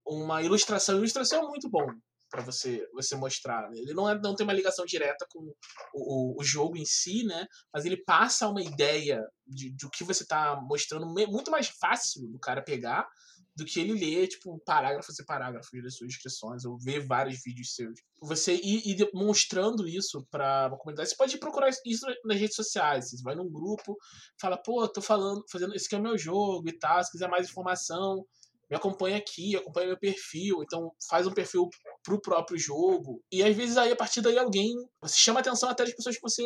uma 0.06 0.42
ilustração. 0.42 0.96
A 0.96 0.98
ilustração 0.98 1.44
é 1.44 1.48
muito 1.48 1.68
bom 1.68 1.86
para 2.30 2.42
você 2.42 2.86
você 2.92 3.16
mostrar. 3.16 3.70
Né? 3.70 3.78
Ele 3.78 3.94
não, 3.94 4.08
é, 4.08 4.20
não 4.20 4.34
tem 4.34 4.44
uma 4.44 4.52
ligação 4.52 4.84
direta 4.84 5.26
com 5.30 5.52
o, 5.94 6.40
o, 6.40 6.44
jogo 6.44 6.76
em 6.76 6.84
si, 6.84 7.24
né? 7.24 7.46
Mas 7.72 7.84
ele 7.84 8.02
passa 8.04 8.48
uma 8.48 8.62
ideia 8.62 9.20
de, 9.46 9.70
de 9.74 9.86
o 9.86 9.90
que 9.90 10.04
você 10.04 10.24
está 10.24 10.60
mostrando 10.60 11.06
muito 11.06 11.50
mais 11.50 11.68
fácil 11.68 12.26
do 12.28 12.38
cara 12.38 12.62
pegar 12.62 13.08
do 13.56 13.64
que 13.64 13.78
ele 13.80 13.92
ler, 13.92 14.26
tipo, 14.26 14.58
parágrafo 14.64 15.12
a 15.12 15.24
parágrafo 15.24 15.70
das 15.82 15.96
suas 15.96 16.10
inscrições, 16.10 16.64
ou 16.64 16.76
ver 16.78 17.06
vários 17.06 17.42
vídeos 17.42 17.74
seus. 17.74 18.00
Você 18.20 18.54
ir, 18.54 18.88
ir 18.88 18.94
demonstrando 18.96 19.86
isso 19.86 20.26
para 20.30 20.68
uma 20.68 20.78
comunidade. 20.78 21.10
Você 21.10 21.16
pode 21.16 21.38
procurar 21.38 21.70
isso 21.86 22.06
nas 22.24 22.38
redes 22.38 22.56
sociais. 22.56 23.10
Você 23.10 23.22
vai 23.22 23.34
num 23.34 23.48
grupo, 23.48 23.96
fala, 24.40 24.56
pô, 24.56 24.88
tô 24.88 25.00
falando, 25.00 25.44
fazendo, 25.50 25.74
esse 25.74 25.86
aqui 25.86 25.94
é 25.94 25.98
o 25.98 26.02
meu 26.02 26.18
jogo 26.18 26.68
e 26.68 26.78
tal, 26.78 27.02
se 27.04 27.12
quiser 27.12 27.28
mais 27.28 27.48
informação, 27.48 28.24
me 28.68 28.76
acompanha 28.76 29.18
aqui, 29.18 29.56
acompanha 29.56 29.88
meu 29.88 29.98
perfil, 29.98 30.62
então 30.62 30.90
faz 31.08 31.26
um 31.26 31.32
perfil 31.32 31.68
pro 32.02 32.20
próprio 32.20 32.58
jogo. 32.58 33.22
E 33.30 33.42
às 33.42 33.54
vezes 33.54 33.76
aí, 33.76 33.92
a 33.92 33.96
partir 33.96 34.20
daí, 34.20 34.38
alguém 34.38 34.74
você 35.00 35.16
chama 35.16 35.40
atenção 35.40 35.68
até 35.68 35.84
das 35.84 35.94
pessoas 35.94 36.16
que 36.16 36.22
você 36.22 36.44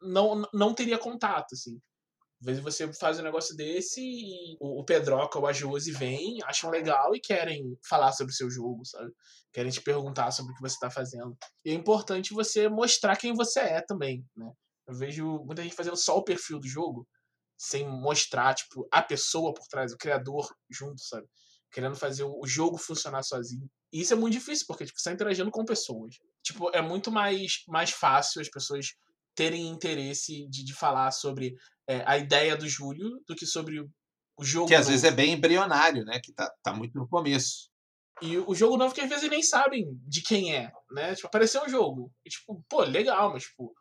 não, 0.00 0.42
não 0.52 0.74
teria 0.74 0.98
contato, 0.98 1.54
assim. 1.54 1.80
Às 2.44 2.46
vezes 2.46 2.62
você 2.62 2.92
faz 2.92 3.18
um 3.18 3.22
negócio 3.22 3.56
desse 3.56 4.02
e 4.02 4.54
o, 4.60 4.84
Pedroca 4.84 5.38
ou 5.38 5.46
a 5.46 5.52
Josi 5.52 5.92
vêm, 5.92 6.40
acham 6.44 6.68
legal 6.68 7.14
e 7.14 7.20
querem 7.20 7.74
falar 7.88 8.12
sobre 8.12 8.34
o 8.34 8.36
seu 8.36 8.50
jogo, 8.50 8.84
sabe? 8.84 9.10
Querem 9.50 9.72
te 9.72 9.80
perguntar 9.80 10.30
sobre 10.30 10.52
o 10.52 10.54
que 10.54 10.60
você 10.60 10.74
está 10.74 10.90
fazendo. 10.90 11.34
E 11.64 11.70
é 11.70 11.72
importante 11.74 12.34
você 12.34 12.68
mostrar 12.68 13.16
quem 13.16 13.32
você 13.32 13.60
é 13.60 13.80
também, 13.80 14.22
né? 14.36 14.52
Eu 14.86 14.94
vejo 14.94 15.42
muita 15.46 15.62
gente 15.62 15.74
fazendo 15.74 15.96
só 15.96 16.18
o 16.18 16.22
perfil 16.22 16.60
do 16.60 16.68
jogo, 16.68 17.08
sem 17.56 17.88
mostrar, 17.88 18.54
tipo, 18.54 18.86
a 18.92 19.00
pessoa 19.00 19.54
por 19.54 19.66
trás, 19.66 19.94
o 19.94 19.96
criador 19.96 20.46
junto, 20.68 21.00
sabe? 21.00 21.26
Querendo 21.72 21.96
fazer 21.96 22.24
o 22.24 22.46
jogo 22.46 22.76
funcionar 22.76 23.22
sozinho. 23.22 23.66
E 23.90 24.02
isso 24.02 24.12
é 24.12 24.16
muito 24.16 24.34
difícil, 24.34 24.66
porque 24.68 24.84
tipo, 24.84 24.98
você 24.98 25.08
está 25.08 25.12
interagindo 25.12 25.50
com 25.50 25.64
pessoas. 25.64 26.16
Tipo, 26.42 26.68
é 26.76 26.82
muito 26.82 27.10
mais, 27.10 27.62
mais 27.66 27.88
fácil 27.88 28.42
as 28.42 28.50
pessoas 28.50 28.88
terem 29.34 29.66
interesse 29.68 30.46
de, 30.48 30.62
de 30.62 30.74
falar 30.74 31.10
sobre 31.10 31.56
é, 31.88 32.02
a 32.06 32.18
ideia 32.18 32.56
do 32.56 32.68
Júlio 32.68 33.22
do 33.26 33.34
que 33.34 33.46
sobre 33.46 33.80
o 33.80 34.44
jogo. 34.44 34.68
Que 34.68 34.74
às 34.74 34.86
novo. 34.86 34.90
vezes 34.90 35.04
é 35.04 35.10
bem 35.10 35.32
embrionário, 35.32 36.04
né? 36.04 36.20
Que 36.20 36.32
tá, 36.32 36.52
tá 36.62 36.72
muito 36.72 36.98
no 36.98 37.08
começo. 37.08 37.70
E 38.22 38.38
o 38.38 38.54
jogo 38.54 38.76
novo 38.76 38.94
que 38.94 39.00
às 39.00 39.08
vezes 39.08 39.28
nem 39.28 39.42
sabem 39.42 39.86
de 40.06 40.22
quem 40.22 40.54
é, 40.54 40.70
né? 40.92 41.14
Tipo, 41.14 41.26
apareceu 41.26 41.62
um 41.64 41.68
jogo. 41.68 42.12
E, 42.24 42.30
tipo, 42.30 42.64
pô, 42.68 42.82
legal, 42.82 43.32
mas 43.32 43.44
tipo, 43.44 43.74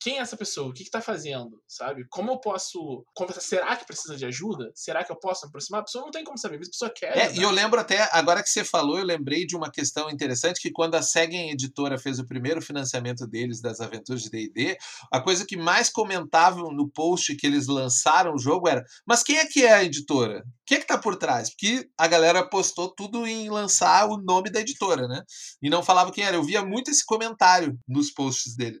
quem 0.00 0.16
é 0.16 0.20
essa 0.20 0.36
pessoa? 0.36 0.70
O 0.70 0.72
que 0.72 0.82
está 0.82 1.00
fazendo? 1.00 1.60
Sabe? 1.68 2.06
Como 2.08 2.30
eu 2.30 2.40
posso 2.40 3.04
conversar? 3.14 3.42
Será 3.42 3.76
que 3.76 3.84
precisa 3.84 4.16
de 4.16 4.24
ajuda? 4.24 4.72
Será 4.74 5.04
que 5.04 5.12
eu 5.12 5.16
posso 5.16 5.44
me 5.44 5.50
aproximar? 5.50 5.82
A 5.82 5.84
pessoa 5.84 6.04
não 6.04 6.10
tem 6.10 6.24
como 6.24 6.38
saber, 6.38 6.56
a 6.56 6.58
pessoa 6.60 6.90
quer. 6.90 7.16
É, 7.16 7.34
e 7.34 7.42
eu 7.42 7.50
lembro 7.50 7.78
até, 7.78 8.08
agora 8.12 8.42
que 8.42 8.48
você 8.48 8.64
falou, 8.64 8.98
eu 8.98 9.04
lembrei 9.04 9.46
de 9.46 9.54
uma 9.54 9.70
questão 9.70 10.08
interessante 10.08 10.60
que 10.60 10.70
quando 10.70 10.94
a 10.94 11.02
Segen 11.02 11.50
Editora 11.50 11.98
fez 11.98 12.18
o 12.18 12.26
primeiro 12.26 12.62
financiamento 12.62 13.26
deles 13.26 13.60
das 13.60 13.80
aventuras 13.80 14.22
de 14.22 14.30
D&D, 14.30 14.78
a 15.12 15.20
coisa 15.20 15.44
que 15.44 15.56
mais 15.56 15.90
comentavam 15.90 16.72
no 16.72 16.88
post 16.90 17.36
que 17.36 17.46
eles 17.46 17.66
lançaram 17.66 18.34
o 18.34 18.38
jogo 18.38 18.68
era, 18.68 18.82
mas 19.06 19.22
quem 19.22 19.36
é 19.36 19.44
que 19.44 19.66
é 19.66 19.74
a 19.74 19.84
editora? 19.84 20.42
Quem 20.64 20.78
é 20.78 20.80
que 20.80 20.86
tá 20.86 20.96
por 20.96 21.16
trás? 21.16 21.50
Porque 21.50 21.88
a 21.98 22.06
galera 22.06 22.48
postou 22.48 22.88
tudo 22.94 23.26
em 23.26 23.50
lançar 23.50 24.08
o 24.08 24.16
nome 24.16 24.50
da 24.50 24.60
editora, 24.60 25.06
né? 25.06 25.22
E 25.60 25.68
não 25.68 25.82
falava 25.82 26.12
quem 26.12 26.24
era. 26.24 26.36
Eu 26.36 26.42
via 26.42 26.64
muito 26.64 26.90
esse 26.90 27.04
comentário 27.04 27.76
nos 27.86 28.10
posts 28.10 28.56
dele. 28.56 28.80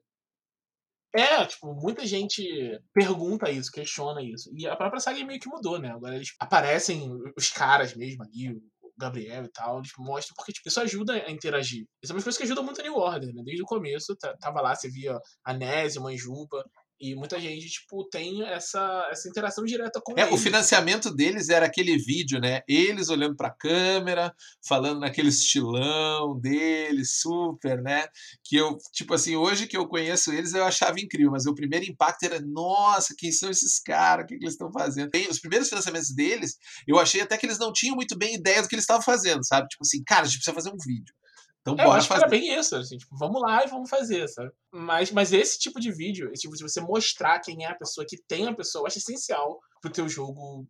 É, 1.12 1.44
tipo, 1.44 1.74
muita 1.74 2.06
gente 2.06 2.42
pergunta 2.94 3.50
isso, 3.50 3.70
questiona 3.70 4.22
isso. 4.22 4.48
E 4.54 4.66
a 4.66 4.76
própria 4.76 5.00
saga 5.00 5.24
meio 5.24 5.40
que 5.40 5.48
mudou, 5.48 5.78
né? 5.78 5.90
Agora 5.90 6.14
eles 6.14 6.28
aparecem 6.38 7.10
os 7.36 7.48
caras 7.50 7.94
mesmo 7.96 8.22
ali, 8.22 8.52
o 8.52 8.62
Gabriel 8.96 9.44
e 9.44 9.50
tal, 9.50 9.78
eles 9.78 9.90
mostram 9.98 10.34
porque 10.36 10.52
tipo, 10.52 10.68
isso 10.68 10.80
ajuda 10.80 11.14
a 11.14 11.30
interagir. 11.30 11.84
Isso 12.02 12.12
é 12.12 12.16
uma 12.16 12.22
coisa 12.22 12.38
que 12.38 12.44
ajuda 12.44 12.62
muito 12.62 12.80
a 12.80 12.84
New 12.84 12.94
Order, 12.94 13.34
né? 13.34 13.42
Desde 13.44 13.62
o 13.62 13.66
começo, 13.66 14.16
tava 14.38 14.60
lá, 14.60 14.74
você 14.74 14.88
via 14.88 15.18
a 15.44 15.52
Nésia, 15.52 16.00
Manjuba, 16.00 16.64
e 17.00 17.14
muita 17.14 17.40
gente, 17.40 17.66
tipo, 17.66 18.04
tem 18.10 18.42
essa, 18.42 19.08
essa 19.10 19.26
interação 19.26 19.64
direta 19.64 20.00
com 20.04 20.12
é, 20.18 20.22
eles. 20.22 20.34
O 20.34 20.36
financiamento 20.36 21.10
deles 21.10 21.48
era 21.48 21.64
aquele 21.64 21.96
vídeo, 21.96 22.38
né? 22.38 22.60
Eles 22.68 23.08
olhando 23.08 23.34
para 23.34 23.48
a 23.48 23.54
câmera, 23.54 24.34
falando 24.62 25.00
naquele 25.00 25.30
estilão 25.30 26.38
deles, 26.38 27.20
super, 27.20 27.80
né? 27.80 28.06
Que 28.44 28.56
eu, 28.56 28.76
tipo 28.92 29.14
assim, 29.14 29.34
hoje 29.34 29.66
que 29.66 29.76
eu 29.76 29.88
conheço 29.88 30.30
eles, 30.30 30.52
eu 30.52 30.64
achava 30.64 31.00
incrível, 31.00 31.30
mas 31.30 31.46
o 31.46 31.54
primeiro 31.54 31.86
impacto 31.86 32.24
era, 32.24 32.38
nossa, 32.40 33.14
quem 33.16 33.32
são 33.32 33.48
esses 33.48 33.80
caras? 33.80 34.24
O 34.24 34.28
que, 34.28 34.36
que 34.36 34.44
eles 34.44 34.54
estão 34.54 34.70
fazendo? 34.70 35.10
Os 35.30 35.40
primeiros 35.40 35.70
financiamentos 35.70 36.14
deles, 36.14 36.58
eu 36.86 36.98
achei 36.98 37.22
até 37.22 37.38
que 37.38 37.46
eles 37.46 37.58
não 37.58 37.72
tinham 37.72 37.96
muito 37.96 38.16
bem 38.18 38.34
ideia 38.34 38.60
do 38.60 38.68
que 38.68 38.74
eles 38.74 38.84
estavam 38.84 39.02
fazendo, 39.02 39.42
sabe? 39.46 39.68
Tipo 39.68 39.82
assim, 39.82 40.02
cara, 40.04 40.22
a 40.22 40.24
gente 40.24 40.36
precisa 40.36 40.54
fazer 40.54 40.70
um 40.70 40.78
vídeo. 40.84 41.14
Então, 41.60 41.76
é, 41.78 41.84
eu 41.84 41.92
acho 41.92 42.08
fazer. 42.08 42.20
que 42.20 42.24
era 42.24 42.30
bem 42.30 42.58
isso, 42.58 42.74
assim, 42.74 42.96
tipo, 42.96 43.16
vamos 43.16 43.40
lá 43.40 43.64
e 43.64 43.68
vamos 43.68 43.90
fazer, 43.90 44.26
sabe? 44.28 44.50
Mas, 44.72 45.10
mas 45.10 45.32
esse 45.32 45.58
tipo 45.58 45.78
de 45.78 45.92
vídeo, 45.92 46.30
esse 46.32 46.42
tipo 46.42 46.56
de 46.56 46.62
você 46.62 46.80
mostrar 46.80 47.40
quem 47.40 47.64
é 47.64 47.68
a 47.68 47.74
pessoa, 47.74 48.06
que 48.08 48.16
tem 48.26 48.46
a 48.46 48.54
pessoa, 48.54 48.82
eu 48.82 48.86
acho 48.86 48.98
essencial 48.98 49.58
pro 49.80 49.92
teu 49.92 50.08
jogo 50.08 50.66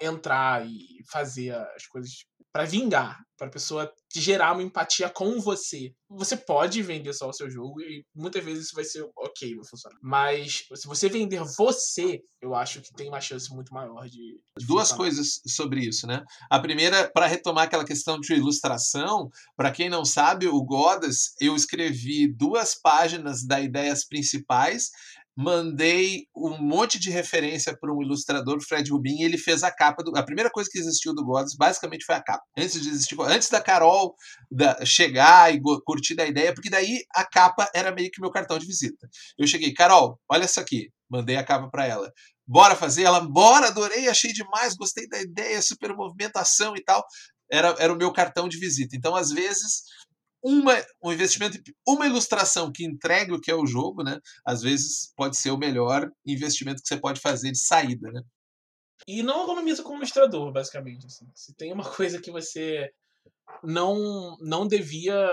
entrar 0.00 0.66
e 0.66 1.02
fazer 1.10 1.54
as 1.54 1.86
coisas 1.86 2.24
para 2.54 2.64
vingar, 2.64 3.18
para 3.36 3.48
a 3.48 3.50
pessoa 3.50 3.92
gerar 4.14 4.52
uma 4.52 4.62
empatia 4.62 5.10
com 5.10 5.40
você. 5.40 5.92
Você 6.08 6.36
pode 6.36 6.80
vender 6.82 7.12
só 7.12 7.28
o 7.28 7.32
seu 7.32 7.50
jogo 7.50 7.80
e 7.80 8.06
muitas 8.14 8.44
vezes 8.44 8.66
isso 8.66 8.76
vai 8.76 8.84
ser 8.84 9.04
ok, 9.16 9.56
vai 9.56 9.66
funcionar. 9.66 9.98
Mas 10.00 10.64
se 10.72 10.86
você 10.86 11.08
vender 11.08 11.42
você, 11.56 12.20
eu 12.40 12.54
acho 12.54 12.80
que 12.80 12.94
tem 12.94 13.08
uma 13.08 13.20
chance 13.20 13.52
muito 13.52 13.74
maior 13.74 14.04
de. 14.04 14.40
de 14.56 14.66
Duas 14.66 14.90
funcionar. 14.90 14.96
coisas 14.96 15.40
sobre 15.48 15.80
isso, 15.80 16.06
né? 16.06 16.22
A 16.48 16.60
primeira, 16.60 17.10
para 17.10 17.26
retomar 17.26 17.64
aquela 17.64 17.84
questão 17.84 18.20
de 18.20 18.34
ilustração, 18.34 19.28
para 19.56 19.72
quem 19.72 19.90
não 19.90 20.04
sabe, 20.04 20.46
o 20.46 20.62
Godas, 20.62 21.34
eu 21.40 21.56
escrevi 21.56 22.32
duas 22.32 22.80
páginas 22.80 23.44
da 23.44 23.60
ideias 23.60 24.06
principais 24.06 24.90
mandei 25.36 26.26
um 26.34 26.56
monte 26.58 26.98
de 26.98 27.10
referência 27.10 27.76
para 27.78 27.92
um 27.92 28.02
ilustrador, 28.02 28.60
Fred 28.62 28.90
Rubin, 28.90 29.20
e 29.20 29.24
ele 29.24 29.36
fez 29.36 29.62
a 29.62 29.70
capa. 29.70 30.02
Do, 30.02 30.16
a 30.16 30.22
primeira 30.22 30.50
coisa 30.50 30.68
que 30.70 30.78
existiu 30.78 31.14
do 31.14 31.24
Gods 31.24 31.56
basicamente 31.56 32.04
foi 32.04 32.14
a 32.14 32.22
capa. 32.22 32.44
Antes 32.56 32.80
de 32.80 32.88
existir, 32.88 33.16
antes 33.20 33.48
da 33.48 33.60
Carol 33.60 34.14
da, 34.50 34.84
chegar 34.84 35.52
e 35.52 35.60
curtir 35.84 36.20
a 36.20 36.26
ideia, 36.26 36.54
porque 36.54 36.70
daí 36.70 37.00
a 37.14 37.24
capa 37.24 37.68
era 37.74 37.92
meio 37.92 38.10
que 38.10 38.20
meu 38.20 38.30
cartão 38.30 38.58
de 38.58 38.66
visita. 38.66 39.08
Eu 39.36 39.46
cheguei, 39.46 39.72
Carol, 39.74 40.18
olha 40.30 40.44
isso 40.44 40.60
aqui, 40.60 40.88
mandei 41.10 41.36
a 41.36 41.44
capa 41.44 41.68
para 41.68 41.86
ela. 41.86 42.12
Bora 42.46 42.76
fazer? 42.76 43.04
Ela, 43.04 43.20
bora, 43.20 43.68
adorei, 43.68 44.08
achei 44.08 44.32
demais, 44.32 44.76
gostei 44.76 45.08
da 45.08 45.20
ideia, 45.20 45.60
super 45.62 45.94
movimentação 45.94 46.76
e 46.76 46.84
tal. 46.84 47.04
Era, 47.50 47.74
era 47.78 47.92
o 47.92 47.96
meu 47.96 48.12
cartão 48.12 48.48
de 48.48 48.58
visita. 48.58 48.96
Então, 48.96 49.14
às 49.14 49.30
vezes, 49.30 49.82
uma, 50.44 50.74
um 51.02 51.10
investimento, 51.10 51.58
uma 51.88 52.06
ilustração 52.06 52.70
que 52.70 52.84
entregue 52.84 53.32
o 53.32 53.40
que 53.40 53.50
é 53.50 53.54
o 53.54 53.66
jogo, 53.66 54.02
né? 54.04 54.20
Às 54.44 54.60
vezes 54.60 55.10
pode 55.16 55.38
ser 55.38 55.50
o 55.50 55.56
melhor 55.56 56.10
investimento 56.26 56.82
que 56.82 56.88
você 56.88 56.98
pode 56.98 57.18
fazer 57.18 57.50
de 57.50 57.58
saída, 57.58 58.12
né? 58.12 58.20
E 59.08 59.22
não 59.22 59.44
economiza 59.44 59.82
como 59.82 59.96
ilustrador, 59.96 60.52
basicamente. 60.52 61.06
Assim. 61.06 61.26
Se 61.34 61.54
tem 61.54 61.72
uma 61.72 61.84
coisa 61.96 62.20
que 62.20 62.30
você 62.30 62.90
não 63.62 64.36
não 64.40 64.68
devia 64.68 65.30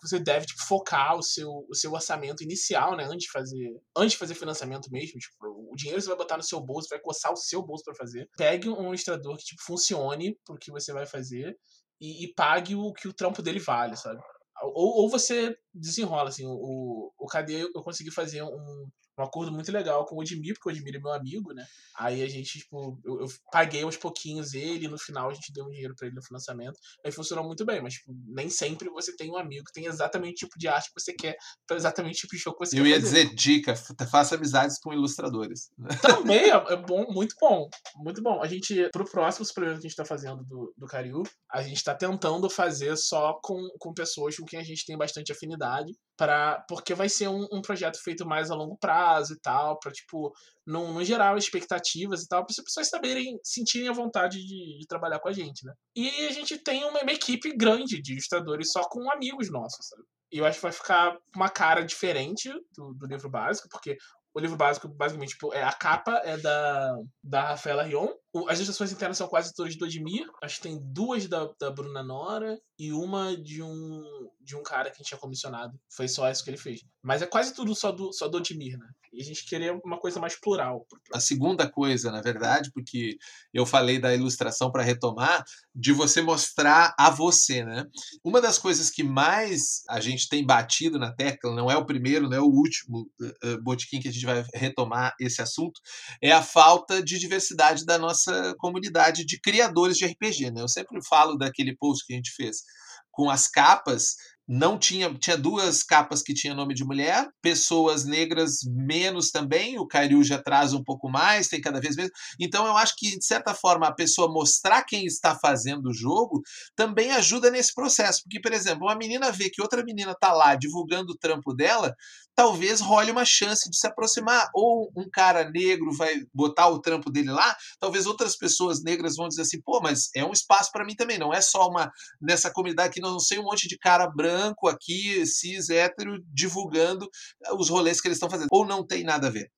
você 0.00 0.18
deve 0.18 0.44
tipo, 0.44 0.62
focar 0.66 1.16
o 1.16 1.22
seu, 1.22 1.66
o 1.68 1.74
seu 1.74 1.92
orçamento 1.92 2.42
inicial, 2.42 2.94
né? 2.96 3.04
Antes 3.04 3.26
de 3.26 3.32
fazer. 3.32 3.80
Antes 3.96 4.12
de 4.12 4.18
fazer 4.18 4.34
financiamento 4.34 4.90
mesmo. 4.90 5.18
Tipo, 5.18 5.46
o 5.72 5.74
dinheiro 5.76 6.00
você 6.00 6.08
vai 6.08 6.16
botar 6.16 6.36
no 6.36 6.42
seu 6.42 6.60
bolso, 6.60 6.88
vai 6.90 7.00
coçar 7.00 7.32
o 7.32 7.36
seu 7.36 7.62
bolso 7.62 7.84
para 7.84 7.94
fazer. 7.94 8.28
Pegue 8.36 8.68
um 8.68 8.88
ilustrador 8.88 9.36
que 9.36 9.44
tipo, 9.44 9.62
funcione 9.62 10.38
pro 10.44 10.58
que 10.58 10.70
você 10.70 10.92
vai 10.92 11.06
fazer 11.06 11.56
e, 12.00 12.24
e 12.24 12.34
pague 12.34 12.74
o 12.74 12.92
que 12.92 13.08
o 13.08 13.14
trampo 13.14 13.40
dele 13.40 13.58
vale, 13.58 13.96
sabe? 13.96 14.20
Ou, 14.62 15.02
ou 15.02 15.10
você 15.10 15.56
desenrola, 15.72 16.28
assim, 16.28 16.44
o, 16.46 17.12
o 17.18 17.26
KD 17.26 17.70
eu 17.74 17.82
consegui 17.82 18.10
fazer 18.10 18.42
um, 18.42 18.88
um 19.18 19.22
acordo 19.22 19.52
muito 19.52 19.70
legal 19.70 20.04
com 20.04 20.16
o 20.16 20.22
Edmir, 20.22 20.54
porque 20.54 20.68
o 20.68 20.72
Edmir 20.72 20.96
é 20.96 20.98
meu 20.98 21.12
amigo, 21.12 21.52
né? 21.52 21.64
Aí 21.96 22.22
a 22.22 22.28
gente, 22.28 22.58
tipo, 22.58 23.00
eu, 23.04 23.20
eu 23.20 23.26
paguei 23.52 23.84
uns 23.84 23.96
pouquinhos 23.96 24.54
ele, 24.54 24.86
e 24.86 24.88
no 24.88 24.98
final 24.98 25.30
a 25.30 25.34
gente 25.34 25.52
deu 25.52 25.64
um 25.64 25.70
dinheiro 25.70 25.94
para 25.96 26.06
ele 26.06 26.16
no 26.16 26.22
financiamento. 26.22 26.78
Aí 27.04 27.12
funcionou 27.12 27.44
muito 27.44 27.64
bem, 27.64 27.80
mas 27.80 27.94
tipo, 27.94 28.12
nem 28.26 28.50
sempre 28.50 28.88
você 28.90 29.14
tem 29.16 29.30
um 29.30 29.36
amigo 29.36 29.64
que 29.64 29.72
tem 29.72 29.86
exatamente 29.86 30.44
o 30.44 30.48
tipo 30.48 30.58
de 30.58 30.68
arte 30.68 30.88
que 30.88 31.00
você 31.00 31.12
quer, 31.12 31.36
para 31.66 31.76
exatamente 31.76 32.16
o 32.16 32.20
tipo 32.22 32.34
de 32.34 32.42
show 32.42 32.52
que 32.52 32.66
você 32.66 32.78
eu 32.78 32.82
quer. 32.82 32.90
Eu 32.90 32.94
ia 32.94 33.00
fazer. 33.00 33.24
dizer 33.24 33.34
dica, 33.34 33.74
faça 34.10 34.34
amizades 34.34 34.78
com 34.78 34.92
ilustradores. 34.92 35.70
Também 36.02 36.50
é, 36.50 36.54
é, 36.54 36.76
bom, 36.76 37.06
muito 37.12 37.34
bom. 37.40 37.68
Muito 37.96 38.22
bom. 38.22 38.42
A 38.42 38.48
gente, 38.48 38.88
pro 38.90 39.04
próximo 39.04 39.46
projeto 39.54 39.80
que 39.80 39.86
a 39.86 39.88
gente 39.88 39.96
tá 39.96 40.04
fazendo 40.04 40.44
do, 40.44 40.74
do 40.76 40.86
Cariú, 40.86 41.22
a 41.50 41.62
gente 41.62 41.82
tá 41.84 41.94
tentando 41.94 42.50
fazer 42.50 42.96
só 42.96 43.38
com, 43.42 43.68
com 43.78 43.92
pessoas 43.92 44.36
com 44.36 44.44
quem 44.44 44.58
a 44.58 44.64
gente 44.64 44.84
tem 44.84 44.96
bastante 44.96 45.30
afinidade. 45.30 45.92
Pra, 46.16 46.64
porque 46.68 46.94
vai 46.94 47.08
ser 47.08 47.26
um, 47.26 47.44
um 47.50 47.60
projeto 47.60 48.00
feito 48.00 48.24
mais 48.24 48.48
a 48.48 48.54
longo 48.54 48.76
prazo 48.78 49.32
e 49.32 49.40
tal, 49.40 49.78
para 49.80 49.90
tipo, 49.90 50.32
não, 50.64 50.92
não 50.92 51.02
gerar 51.02 51.36
expectativas 51.36 52.22
e 52.22 52.28
tal, 52.28 52.44
para 52.44 52.52
as 52.52 52.64
pessoas 52.64 52.88
saberem, 52.88 53.36
sentirem 53.42 53.88
a 53.88 53.92
vontade 53.92 54.38
de, 54.38 54.78
de, 54.78 54.86
trabalhar 54.86 55.18
com 55.18 55.28
a 55.28 55.32
gente, 55.32 55.66
né? 55.66 55.72
E 55.96 56.26
a 56.26 56.30
gente 56.30 56.56
tem 56.58 56.84
uma, 56.84 57.02
uma 57.02 57.12
equipe 57.12 57.56
grande 57.56 58.00
de 58.00 58.12
ilustradores 58.12 58.70
só 58.70 58.84
com 58.84 59.10
amigos 59.10 59.50
nossos, 59.50 59.88
sabe? 59.88 60.04
E 60.30 60.38
eu 60.38 60.46
acho 60.46 60.58
que 60.58 60.62
vai 60.62 60.72
ficar 60.72 61.18
uma 61.34 61.48
cara 61.48 61.84
diferente 61.84 62.48
do, 62.76 62.94
do 62.94 63.06
livro 63.06 63.28
básico, 63.28 63.68
porque 63.68 63.96
o 64.34 64.40
livro 64.40 64.56
básico, 64.56 64.88
basicamente, 64.88 65.30
tipo, 65.30 65.54
é 65.54 65.62
a 65.62 65.72
capa 65.72 66.20
é 66.24 66.36
da, 66.36 66.98
da 67.22 67.42
Rafaela 67.50 67.84
Rion. 67.84 68.08
As 68.48 68.58
ilustrações 68.58 68.92
internas 68.92 69.16
são 69.16 69.28
quase 69.28 69.54
todas 69.54 69.76
do 69.76 69.84
Admir. 69.84 70.26
Acho 70.42 70.56
que 70.56 70.62
tem 70.62 70.80
duas 70.82 71.28
da, 71.28 71.48
da 71.58 71.70
Bruna 71.70 72.02
Nora 72.02 72.58
e 72.76 72.92
uma 72.92 73.36
de 73.36 73.62
um, 73.62 74.02
de 74.40 74.56
um 74.56 74.62
cara 74.62 74.90
que 74.90 74.96
a 74.96 74.98
gente 74.98 75.06
tinha 75.06 75.18
comissionado. 75.18 75.78
Foi 75.88 76.08
só 76.08 76.28
isso 76.28 76.42
que 76.42 76.50
ele 76.50 76.56
fez. 76.56 76.80
Mas 77.02 77.22
é 77.22 77.26
quase 77.26 77.54
tudo 77.54 77.74
só 77.74 77.92
do, 77.92 78.12
só 78.12 78.26
do 78.26 78.38
Admir, 78.38 78.76
né? 78.76 78.88
E 79.12 79.22
a 79.22 79.24
gente 79.24 79.46
queria 79.46 79.72
uma 79.84 80.00
coisa 80.00 80.18
mais 80.18 80.34
plural. 80.40 80.84
A 81.12 81.20
segunda 81.20 81.70
coisa, 81.70 82.10
na 82.10 82.20
verdade, 82.20 82.72
porque 82.72 83.16
eu 83.52 83.64
falei 83.64 84.00
da 84.00 84.12
ilustração 84.12 84.72
para 84.72 84.82
retomar, 84.82 85.44
de 85.72 85.92
você 85.92 86.20
mostrar 86.20 86.92
a 86.98 87.10
você, 87.10 87.64
né? 87.64 87.86
Uma 88.24 88.40
das 88.40 88.58
coisas 88.58 88.90
que 88.90 89.04
mais 89.04 89.82
a 89.88 90.00
gente 90.00 90.28
tem 90.28 90.44
batido 90.44 90.98
na 90.98 91.14
tecla, 91.14 91.54
não 91.54 91.70
é 91.70 91.76
o 91.76 91.86
primeiro, 91.86 92.28
não 92.28 92.36
é 92.36 92.40
o 92.40 92.50
último 92.50 93.08
uh, 93.20 93.62
botequim 93.62 94.00
que 94.00 94.08
a 94.08 94.12
gente 94.12 94.26
vai 94.26 94.44
retomar 94.52 95.14
esse 95.20 95.40
assunto, 95.40 95.80
é 96.20 96.32
a 96.32 96.42
falta 96.42 97.00
de 97.00 97.18
diversidade 97.18 97.84
da 97.84 97.96
nossa 97.96 98.23
comunidade 98.58 99.24
de 99.24 99.40
criadores 99.40 99.96
de 99.96 100.06
RPG, 100.06 100.50
né? 100.50 100.62
Eu 100.62 100.68
sempre 100.68 100.98
falo 101.04 101.36
daquele 101.36 101.76
post 101.76 102.04
que 102.06 102.12
a 102.12 102.16
gente 102.16 102.32
fez 102.32 102.62
com 103.10 103.30
as 103.30 103.46
capas 103.46 104.16
não 104.46 104.78
tinha 104.78 105.12
tinha 105.14 105.38
duas 105.38 105.82
capas 105.82 106.22
que 106.22 106.34
tinha 106.34 106.54
nome 106.54 106.74
de 106.74 106.84
mulher, 106.84 107.26
pessoas 107.40 108.04
negras 108.04 108.58
menos 108.66 109.30
também, 109.30 109.78
o 109.78 109.86
Kairyu 109.86 110.22
já 110.22 110.40
traz 110.40 110.74
um 110.74 110.84
pouco 110.84 111.08
mais, 111.08 111.48
tem 111.48 111.60
cada 111.60 111.80
vez 111.80 111.96
menos. 111.96 112.12
Então 112.38 112.66
eu 112.66 112.76
acho 112.76 112.94
que 112.96 113.18
de 113.18 113.24
certa 113.24 113.54
forma 113.54 113.86
a 113.86 113.94
pessoa 113.94 114.30
mostrar 114.30 114.84
quem 114.84 115.06
está 115.06 115.34
fazendo 115.34 115.86
o 115.86 115.94
jogo 115.94 116.42
também 116.76 117.10
ajuda 117.12 117.50
nesse 117.50 117.72
processo, 117.74 118.20
porque 118.22 118.40
por 118.40 118.52
exemplo, 118.52 118.86
uma 118.86 118.96
menina 118.96 119.32
vê 119.32 119.48
que 119.48 119.62
outra 119.62 119.82
menina 119.82 120.14
tá 120.18 120.32
lá 120.32 120.54
divulgando 120.54 121.12
o 121.12 121.18
trampo 121.18 121.54
dela, 121.54 121.94
talvez 122.34 122.80
role 122.80 123.10
uma 123.10 123.24
chance 123.24 123.70
de 123.70 123.76
se 123.76 123.86
aproximar, 123.86 124.48
ou 124.54 124.92
um 124.96 125.08
cara 125.08 125.48
negro 125.50 125.92
vai 125.92 126.14
botar 126.32 126.68
o 126.68 126.80
trampo 126.80 127.10
dele 127.10 127.30
lá, 127.30 127.56
talvez 127.78 128.06
outras 128.06 128.36
pessoas 128.36 128.82
negras 128.82 129.16
vão 129.16 129.28
dizer 129.28 129.42
assim, 129.42 129.60
pô, 129.60 129.80
mas 129.80 130.10
é 130.14 130.24
um 130.24 130.32
espaço 130.32 130.70
para 130.72 130.84
mim 130.84 130.94
também, 130.94 131.18
não 131.18 131.32
é 131.32 131.40
só 131.40 131.68
uma 131.68 131.90
nessa 132.20 132.52
comunidade 132.52 132.94
que 132.94 133.00
não 133.00 133.18
sei 133.18 133.38
um 133.38 133.44
monte 133.44 133.68
de 133.68 133.78
cara 133.78 134.08
branco 134.08 134.68
aqui, 134.68 135.24
cis, 135.26 135.70
hétero, 135.70 136.18
divulgando 136.32 137.08
os 137.56 137.68
rolês 137.68 138.00
que 138.00 138.08
eles 138.08 138.16
estão 138.16 138.30
fazendo. 138.30 138.48
Ou 138.50 138.66
não 138.66 138.86
tem 138.86 139.04
nada 139.04 139.28
a 139.28 139.30
ver? 139.30 139.50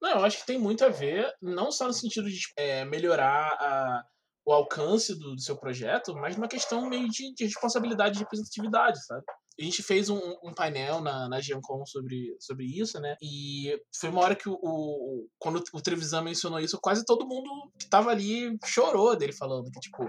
Não, 0.00 0.10
eu 0.10 0.24
acho 0.24 0.38
que 0.38 0.46
tem 0.46 0.58
muito 0.58 0.84
a 0.84 0.88
ver, 0.88 1.32
não 1.40 1.72
só 1.72 1.86
no 1.86 1.92
sentido 1.92 2.28
de 2.28 2.38
é, 2.56 2.84
melhorar 2.84 3.48
a, 3.48 4.02
o 4.44 4.52
alcance 4.52 5.18
do, 5.18 5.34
do, 5.34 5.40
seu 5.40 5.56
projeto, 5.56 6.14
mas 6.14 6.36
numa 6.36 6.48
questão 6.48 6.88
meio 6.88 7.08
de, 7.08 7.34
de 7.34 7.44
responsabilidade 7.44 8.14
de 8.14 8.20
representatividade, 8.20 9.04
sabe? 9.04 9.24
A 9.58 9.62
gente 9.62 9.82
fez 9.82 10.10
um, 10.10 10.20
um 10.42 10.52
painel 10.54 11.00
na, 11.00 11.28
na 11.28 11.40
Giancon 11.40 11.84
sobre, 11.86 12.36
sobre 12.38 12.66
isso, 12.66 13.00
né? 13.00 13.16
E 13.22 13.74
foi 13.98 14.10
uma 14.10 14.20
hora 14.20 14.36
que 14.36 14.48
o, 14.48 14.54
o 14.54 15.28
quando 15.38 15.62
o 15.72 15.80
Trevisan 15.80 16.22
mencionou 16.22 16.60
isso, 16.60 16.78
quase 16.80 17.04
todo 17.04 17.26
mundo 17.26 17.48
que 17.78 17.88
tava 17.88 18.10
ali 18.10 18.56
chorou 18.64 19.16
dele 19.16 19.32
falando 19.32 19.70
que, 19.70 19.80
tipo, 19.80 20.04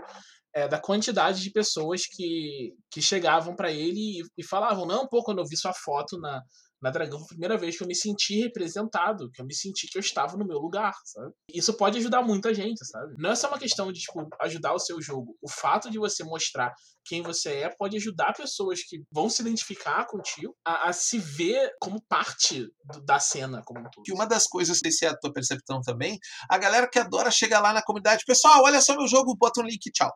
é, 0.53 0.67
da 0.67 0.79
quantidade 0.79 1.41
de 1.41 1.51
pessoas 1.51 2.05
que, 2.05 2.73
que 2.91 3.01
chegavam 3.01 3.55
para 3.55 3.71
ele 3.71 4.19
e, 4.19 4.23
e, 4.37 4.43
falavam: 4.43 4.85
Não, 4.85 5.07
pô, 5.07 5.23
quando 5.23 5.39
eu 5.39 5.45
vi 5.45 5.55
sua 5.55 5.73
foto 5.73 6.17
na, 6.19 6.41
na 6.81 6.91
Dragão, 6.91 7.19
foi 7.19 7.25
a 7.25 7.29
primeira 7.29 7.57
vez 7.57 7.77
que 7.77 7.83
eu 7.83 7.87
me 7.87 7.95
senti 7.95 8.39
representado, 8.41 9.31
que 9.31 9.41
eu 9.41 9.45
me 9.45 9.53
senti 9.53 9.87
que 9.87 9.97
eu 9.97 9.99
estava 9.99 10.37
no 10.37 10.45
meu 10.45 10.57
lugar, 10.59 10.93
sabe? 11.05 11.33
Isso 11.53 11.73
pode 11.73 11.97
ajudar 11.97 12.21
muita 12.21 12.53
gente, 12.53 12.85
sabe? 12.85 13.15
Não 13.17 13.31
é 13.31 13.35
só 13.35 13.47
uma 13.47 13.59
questão 13.59 13.91
de, 13.91 13.99
tipo, 13.99 14.27
ajudar 14.41 14.73
o 14.73 14.79
seu 14.79 15.01
jogo. 15.01 15.35
O 15.41 15.49
fato 15.49 15.89
de 15.89 15.97
você 15.97 16.23
mostrar 16.23 16.73
quem 17.05 17.21
você 17.21 17.49
é 17.49 17.75
pode 17.75 17.97
ajudar 17.97 18.33
pessoas 18.33 18.81
que 18.83 19.01
vão 19.11 19.29
se 19.29 19.41
identificar 19.41 20.05
contigo 20.05 20.55
a, 20.65 20.89
a 20.89 20.93
se 20.93 21.17
ver 21.17 21.71
como 21.79 22.01
parte 22.07 22.67
do, 22.85 23.03
da 23.03 23.19
cena 23.19 23.61
como 23.65 23.79
um 23.79 23.83
todo. 23.83 24.03
Que 24.03 24.13
uma 24.13 24.27
das 24.27 24.45
coisas, 24.47 24.79
se 24.79 25.05
é 25.05 25.09
a 25.09 25.17
tua 25.17 25.33
percepção 25.33 25.81
também, 25.81 26.17
a 26.49 26.57
galera 26.57 26.87
que 26.87 26.99
adora 26.99 27.31
chegar 27.31 27.59
lá 27.59 27.73
na 27.73 27.83
comunidade, 27.83 28.23
pessoal, 28.25 28.63
olha 28.63 28.81
só 28.81 28.95
meu 28.95 29.07
jogo, 29.07 29.35
bota 29.35 29.61
um 29.61 29.65
link, 29.65 29.91
tchau. 29.91 30.11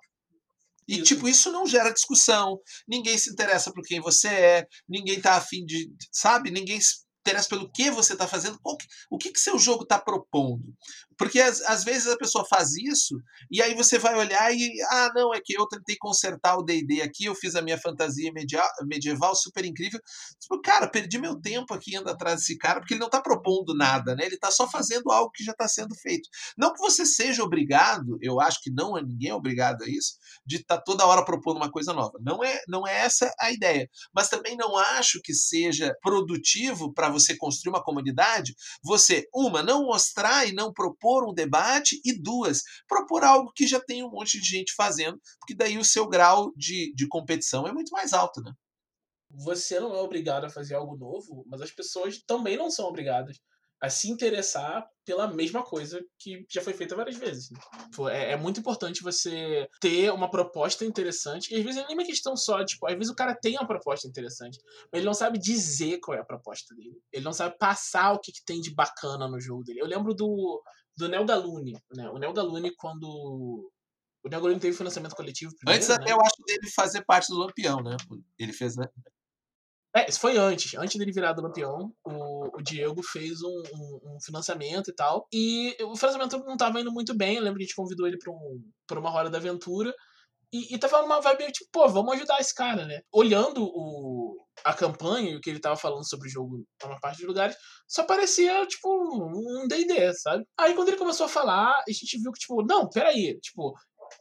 E, 0.91 0.95
isso. 0.95 1.03
tipo, 1.03 1.27
isso 1.27 1.51
não 1.51 1.65
gera 1.65 1.93
discussão. 1.93 2.59
Ninguém 2.87 3.17
se 3.17 3.31
interessa 3.31 3.71
por 3.71 3.83
quem 3.83 4.01
você 4.01 4.27
é, 4.27 4.67
ninguém 4.87 5.21
tá 5.21 5.35
afim 5.35 5.65
de. 5.65 5.89
Sabe? 6.11 6.51
Ninguém 6.51 6.79
interessa 7.21 7.47
pelo 7.47 7.71
que 7.71 7.89
você 7.89 8.13
está 8.13 8.27
fazendo, 8.27 8.59
que, 8.59 8.85
o 9.09 9.17
que, 9.17 9.31
que 9.31 9.39
seu 9.39 9.57
jogo 9.57 9.83
está 9.83 9.99
propondo. 9.99 10.63
Porque 11.21 11.39
às, 11.39 11.61
às, 11.61 11.83
vezes 11.83 12.07
a 12.07 12.17
pessoa 12.17 12.43
faz 12.49 12.75
isso 12.75 13.21
e 13.51 13.61
aí 13.61 13.75
você 13.75 13.99
vai 13.99 14.17
olhar 14.17 14.51
e, 14.51 14.71
ah, 14.89 15.11
não, 15.13 15.31
é 15.31 15.39
que 15.39 15.53
eu 15.53 15.67
tentei 15.67 15.95
consertar 15.95 16.57
o 16.57 16.63
DD 16.63 16.99
aqui, 17.03 17.25
eu 17.25 17.35
fiz 17.35 17.55
a 17.55 17.61
minha 17.61 17.77
fantasia 17.77 18.33
medieval, 18.33 18.67
medieval 18.87 19.35
super 19.35 19.63
incrível. 19.63 19.99
Tipo, 20.39 20.59
cara, 20.59 20.87
perdi 20.87 21.19
meu 21.19 21.39
tempo 21.39 21.75
aqui 21.75 21.95
indo 21.95 22.09
atrás 22.09 22.39
desse 22.39 22.57
cara, 22.57 22.79
porque 22.79 22.95
ele 22.95 23.01
não 23.01 23.05
está 23.05 23.21
propondo 23.21 23.75
nada, 23.75 24.15
né? 24.15 24.25
Ele 24.25 24.33
está 24.33 24.49
só 24.49 24.67
fazendo 24.67 25.11
algo 25.11 25.29
que 25.29 25.43
já 25.43 25.51
está 25.51 25.67
sendo 25.67 25.93
feito. 25.93 26.27
Não 26.57 26.73
que 26.73 26.79
você 26.79 27.05
seja 27.05 27.43
obrigado, 27.43 28.17
eu 28.19 28.41
acho 28.41 28.59
que 28.59 28.71
não 28.71 28.97
é 28.97 29.03
ninguém 29.03 29.29
é 29.29 29.35
obrigado 29.35 29.83
a 29.83 29.87
isso, 29.87 30.15
de 30.43 30.55
estar 30.55 30.77
tá 30.77 30.83
toda 30.83 31.05
hora 31.05 31.23
propondo 31.23 31.57
uma 31.57 31.69
coisa 31.69 31.93
nova. 31.93 32.17
Não 32.19 32.43
é, 32.43 32.61
não 32.67 32.87
é 32.87 32.97
essa 32.97 33.31
a 33.39 33.51
ideia. 33.51 33.87
Mas 34.11 34.27
também 34.27 34.57
não 34.57 34.75
acho 34.75 35.21
que 35.21 35.35
seja 35.35 35.95
produtivo 36.01 36.91
para 36.91 37.09
você 37.09 37.37
construir 37.37 37.73
uma 37.73 37.83
comunidade, 37.83 38.55
você, 38.83 39.27
uma, 39.31 39.61
não 39.61 39.85
mostrar 39.85 40.47
e 40.47 40.51
não 40.51 40.73
propor 40.73 41.10
um 41.29 41.33
debate, 41.33 41.99
e 42.03 42.19
duas, 42.19 42.61
propor 42.87 43.23
algo 43.23 43.51
que 43.55 43.67
já 43.67 43.79
tem 43.79 44.03
um 44.03 44.09
monte 44.09 44.39
de 44.39 44.47
gente 44.47 44.73
fazendo, 44.75 45.19
porque 45.39 45.55
daí 45.55 45.77
o 45.77 45.85
seu 45.85 46.07
grau 46.07 46.51
de, 46.55 46.93
de 46.95 47.07
competição 47.07 47.67
é 47.67 47.71
muito 47.71 47.91
mais 47.91 48.13
alto, 48.13 48.41
né? 48.41 48.51
Você 49.29 49.79
não 49.79 49.95
é 49.95 50.01
obrigado 50.01 50.45
a 50.45 50.49
fazer 50.49 50.75
algo 50.75 50.97
novo, 50.97 51.45
mas 51.47 51.61
as 51.61 51.71
pessoas 51.71 52.21
também 52.25 52.57
não 52.57 52.69
são 52.69 52.85
obrigadas 52.85 53.37
a 53.81 53.89
se 53.89 54.11
interessar 54.11 54.87
pela 55.03 55.27
mesma 55.27 55.63
coisa 55.63 55.99
que 56.19 56.45
já 56.47 56.61
foi 56.61 56.71
feita 56.71 56.95
várias 56.95 57.17
vezes. 57.17 57.49
Né? 57.49 57.59
É, 58.11 58.33
é, 58.33 58.37
muito 58.37 58.59
importante 58.59 59.01
você 59.01 59.67
ter 59.81 60.13
uma 60.13 60.29
proposta 60.29 60.85
interessante. 60.85 61.51
E 61.51 61.57
às 61.57 61.63
vezes 61.63 61.81
é 61.81 61.87
nem 61.87 61.97
uma 61.97 62.05
questão 62.05 62.37
só, 62.37 62.63
tipo, 62.63 62.85
às 62.85 62.93
vezes 62.93 63.09
o 63.09 63.15
cara 63.15 63.33
tem 63.33 63.55
uma 63.57 63.65
proposta 63.65 64.07
interessante, 64.07 64.59
mas 64.91 64.99
ele 64.99 65.07
não 65.07 65.15
sabe 65.15 65.39
dizer 65.39 65.99
qual 65.99 66.15
é 66.15 66.21
a 66.21 66.25
proposta 66.25 66.75
dele. 66.75 66.95
Ele 67.11 67.25
não 67.25 67.33
sabe 67.33 67.57
passar 67.57 68.13
o 68.13 68.19
que, 68.19 68.31
que 68.31 68.45
tem 68.45 68.61
de 68.61 68.71
bacana 68.71 69.27
no 69.27 69.39
jogo 69.39 69.63
dele. 69.63 69.81
Eu 69.81 69.87
lembro 69.87 70.13
do, 70.13 70.61
do 70.97 71.07
Neo 71.07 71.25
Galune, 71.25 71.73
né? 71.93 72.09
O 72.09 72.17
Neo 72.17 72.33
Galune, 72.33 72.73
quando. 72.75 73.71
O 74.23 74.29
Neo 74.29 74.41
Galune 74.41 74.59
teve 74.59 74.77
financiamento 74.77 75.15
coletivo. 75.15 75.55
Primeiro, 75.55 75.77
Antes 75.77 75.89
até 75.89 76.05
né? 76.05 76.11
eu 76.11 76.21
acho 76.21 76.43
dele 76.45 76.69
fazer 76.69 77.03
parte 77.05 77.27
do 77.29 77.39
Lampião, 77.39 77.81
né? 77.81 77.97
Ele 78.37 78.53
fez, 78.53 78.75
né? 78.75 78.87
É, 79.95 80.09
isso 80.09 80.19
foi 80.19 80.37
antes. 80.37 80.73
Antes 80.75 80.95
dele 80.97 81.11
virar 81.11 81.33
do 81.33 81.41
Lampião, 81.41 81.93
o, 82.03 82.57
o 82.57 82.61
Diego 82.61 83.03
fez 83.03 83.41
um, 83.41 83.63
um, 83.73 84.15
um, 84.15 84.21
financiamento 84.21 84.89
e 84.89 84.95
tal. 84.95 85.27
E 85.33 85.75
o 85.81 85.95
financiamento 85.97 86.37
não 86.45 86.55
tava 86.55 86.79
indo 86.79 86.91
muito 86.91 87.13
bem. 87.15 87.35
Eu 87.35 87.43
lembro 87.43 87.57
que 87.57 87.63
a 87.63 87.67
gente 87.67 87.75
convidou 87.75 88.07
ele 88.07 88.17
pra, 88.17 88.31
um, 88.31 88.63
pra 88.87 88.99
uma 88.99 89.09
roda 89.09 89.29
da 89.29 89.37
aventura. 89.37 89.93
E, 90.53 90.75
e 90.75 90.77
tava 90.77 91.01
numa 91.01 91.21
vibe 91.21 91.51
tipo, 91.51 91.69
pô, 91.71 91.87
vamos 91.89 92.13
ajudar 92.13 92.39
esse 92.39 92.53
cara, 92.53 92.85
né? 92.85 93.01
Olhando 93.11 93.63
o, 93.63 94.37
a 94.63 94.73
campanha 94.73 95.31
e 95.31 95.35
o 95.35 95.41
que 95.41 95.49
ele 95.49 95.59
tava 95.59 95.75
falando 95.75 96.07
sobre 96.07 96.27
o 96.27 96.31
jogo 96.31 96.57
em 96.57 96.87
uma 96.87 96.99
parte 96.99 97.17
dos 97.17 97.27
lugares, 97.27 97.55
só 97.87 98.03
parecia, 98.03 98.65
tipo, 98.67 98.89
um 98.89 99.67
D&D, 99.67 100.13
sabe? 100.13 100.45
Aí 100.57 100.73
quando 100.73 100.89
ele 100.89 100.97
começou 100.97 101.25
a 101.25 101.29
falar, 101.29 101.71
a 101.71 101.91
gente 101.91 102.21
viu 102.21 102.31
que, 102.31 102.39
tipo, 102.39 102.63
não, 102.63 102.89
peraí, 102.89 103.39
tipo, 103.39 103.73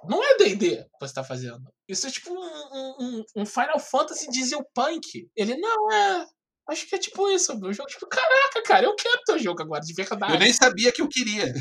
Não 0.09 0.23
é 0.23 0.37
D&D 0.37 0.77
que 0.77 0.89
você 1.01 1.15
tá 1.15 1.25
fazendo. 1.25 1.63
Isso 1.89 2.07
é 2.07 2.11
tipo 2.11 2.33
um, 2.33 2.95
um, 3.01 3.25
um 3.37 3.47
Final 3.47 3.79
Fantasy 3.79 4.31
Dieselpunk. 4.31 5.29
Ele, 5.37 5.57
não, 5.57 5.93
é... 5.93 6.27
Acho 6.69 6.87
que 6.87 6.95
é 6.95 6.99
tipo 6.99 7.29
isso, 7.31 7.59
meu 7.59 7.73
jogo. 7.73 7.89
Tipo, 7.89 8.07
caraca, 8.07 8.63
cara, 8.63 8.87
eu 8.87 8.95
quero 8.95 9.23
teu 9.25 9.39
jogo 9.39 9.63
agora, 9.63 9.81
de 9.81 9.93
verdade. 9.93 10.33
Eu 10.33 10.39
nem 10.39 10.53
sabia 10.53 10.93
que 10.93 11.03
eu 11.03 11.09
queria. 11.09 11.53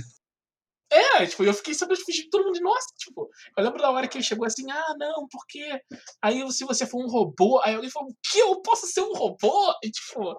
É, 0.91 1.25
tipo, 1.25 1.43
eu 1.43 1.53
fiquei 1.53 1.73
sabendo 1.73 1.99
de 2.03 2.29
todo 2.29 2.45
mundo, 2.45 2.59
nossa, 2.61 2.87
tipo, 2.97 3.29
eu 3.55 3.63
lembro 3.63 3.79
da 3.79 3.91
hora 3.91 4.07
que 4.07 4.17
ele 4.17 4.23
chegou 4.23 4.45
assim, 4.45 4.69
ah, 4.71 4.95
não, 4.97 5.27
porque 5.29 5.79
aí 6.21 6.51
se 6.51 6.65
você 6.65 6.85
for 6.85 7.03
um 7.03 7.07
robô, 7.07 7.59
aí 7.63 7.75
alguém 7.75 7.91
falou, 7.91 8.09
que 8.23 8.39
eu 8.39 8.59
posso 8.61 8.87
ser 8.87 9.01
um 9.01 9.13
robô? 9.13 9.73
E 9.83 9.91
tipo, 9.91 10.35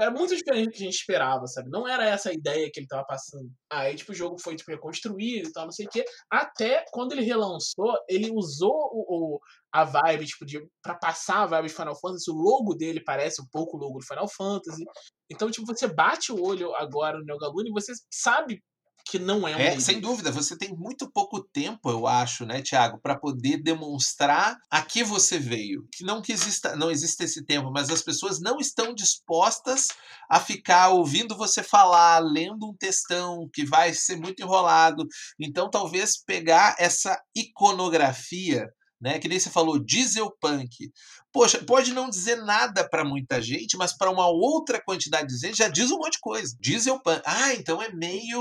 era 0.00 0.10
muito 0.10 0.34
diferente 0.34 0.66
do 0.66 0.70
que 0.72 0.82
a 0.82 0.86
gente 0.86 0.94
esperava, 0.94 1.46
sabe? 1.46 1.70
Não 1.70 1.86
era 1.86 2.04
essa 2.04 2.30
a 2.30 2.32
ideia 2.32 2.70
que 2.72 2.80
ele 2.80 2.86
tava 2.86 3.04
passando. 3.04 3.50
Aí, 3.70 3.94
tipo, 3.94 4.12
o 4.12 4.14
jogo 4.14 4.38
foi 4.38 4.56
tipo, 4.56 4.70
reconstruído 4.70 5.48
e 5.48 5.52
tal, 5.52 5.64
não 5.64 5.72
sei 5.72 5.86
o 5.86 5.88
quê. 5.88 6.04
Até 6.30 6.84
quando 6.90 7.12
ele 7.12 7.22
relançou, 7.22 7.94
ele 8.08 8.30
usou 8.32 8.72
o, 8.72 9.34
o 9.36 9.40
a 9.72 9.84
vibe, 9.84 10.26
tipo, 10.26 10.44
de, 10.44 10.60
pra 10.82 10.94
passar 10.94 11.42
a 11.42 11.46
vibe 11.46 11.68
de 11.68 11.74
Final 11.74 11.98
Fantasy. 11.98 12.30
O 12.30 12.34
logo 12.34 12.74
dele 12.74 13.00
parece 13.00 13.42
um 13.42 13.46
pouco 13.50 13.76
o 13.76 13.80
logo 13.80 13.98
do 13.98 14.06
Final 14.06 14.28
Fantasy. 14.28 14.84
Então, 15.30 15.50
tipo, 15.50 15.66
você 15.66 15.86
bate 15.86 16.32
o 16.32 16.42
olho 16.42 16.74
agora 16.76 17.18
no 17.18 17.24
Neo 17.24 17.38
e 17.66 17.72
você 17.72 17.92
sabe 18.10 18.62
que 19.04 19.18
não 19.18 19.46
é 19.46 19.54
um. 19.54 19.58
É, 19.58 19.78
sem 19.78 20.00
dúvida, 20.00 20.32
você 20.32 20.56
tem 20.56 20.74
muito 20.74 21.10
pouco 21.10 21.42
tempo, 21.42 21.90
eu 21.90 22.06
acho, 22.06 22.46
né, 22.46 22.62
Tiago, 22.62 22.98
para 22.98 23.16
poder 23.16 23.62
demonstrar 23.62 24.58
a 24.70 24.82
que 24.82 25.04
você 25.04 25.38
veio. 25.38 25.86
Que 25.92 26.04
não 26.04 26.22
que 26.22 26.32
exista, 26.32 26.74
não 26.74 26.90
existe 26.90 27.22
esse 27.22 27.44
tempo, 27.44 27.70
mas 27.70 27.90
as 27.90 28.02
pessoas 28.02 28.40
não 28.40 28.58
estão 28.58 28.94
dispostas 28.94 29.88
a 30.28 30.40
ficar 30.40 30.88
ouvindo 30.88 31.36
você 31.36 31.62
falar, 31.62 32.18
lendo 32.20 32.68
um 32.68 32.76
textão 32.76 33.48
que 33.52 33.64
vai 33.64 33.92
ser 33.92 34.16
muito 34.16 34.42
enrolado. 34.42 35.06
Então, 35.38 35.68
talvez 35.70 36.16
pegar 36.16 36.74
essa 36.78 37.20
iconografia 37.34 38.66
né? 39.04 39.18
Que 39.18 39.28
nem 39.28 39.38
você 39.38 39.50
falou, 39.50 39.78
diesel 39.78 40.34
punk. 40.40 40.90
Poxa, 41.34 41.58
pode 41.64 41.92
não 41.92 42.08
dizer 42.08 42.36
nada 42.36 42.88
para 42.88 43.04
muita 43.04 43.42
gente, 43.42 43.76
mas 43.76 43.92
para 43.92 44.08
uma 44.08 44.28
outra 44.28 44.80
quantidade 44.80 45.26
de 45.26 45.36
gente 45.36 45.58
já 45.58 45.66
diz 45.66 45.90
um 45.90 45.98
monte 45.98 46.12
de 46.12 46.20
coisa. 46.20 46.56
Diesel 46.60 47.00
punk. 47.00 47.22
Ah, 47.26 47.52
então 47.54 47.82
é 47.82 47.92
meio 47.92 48.40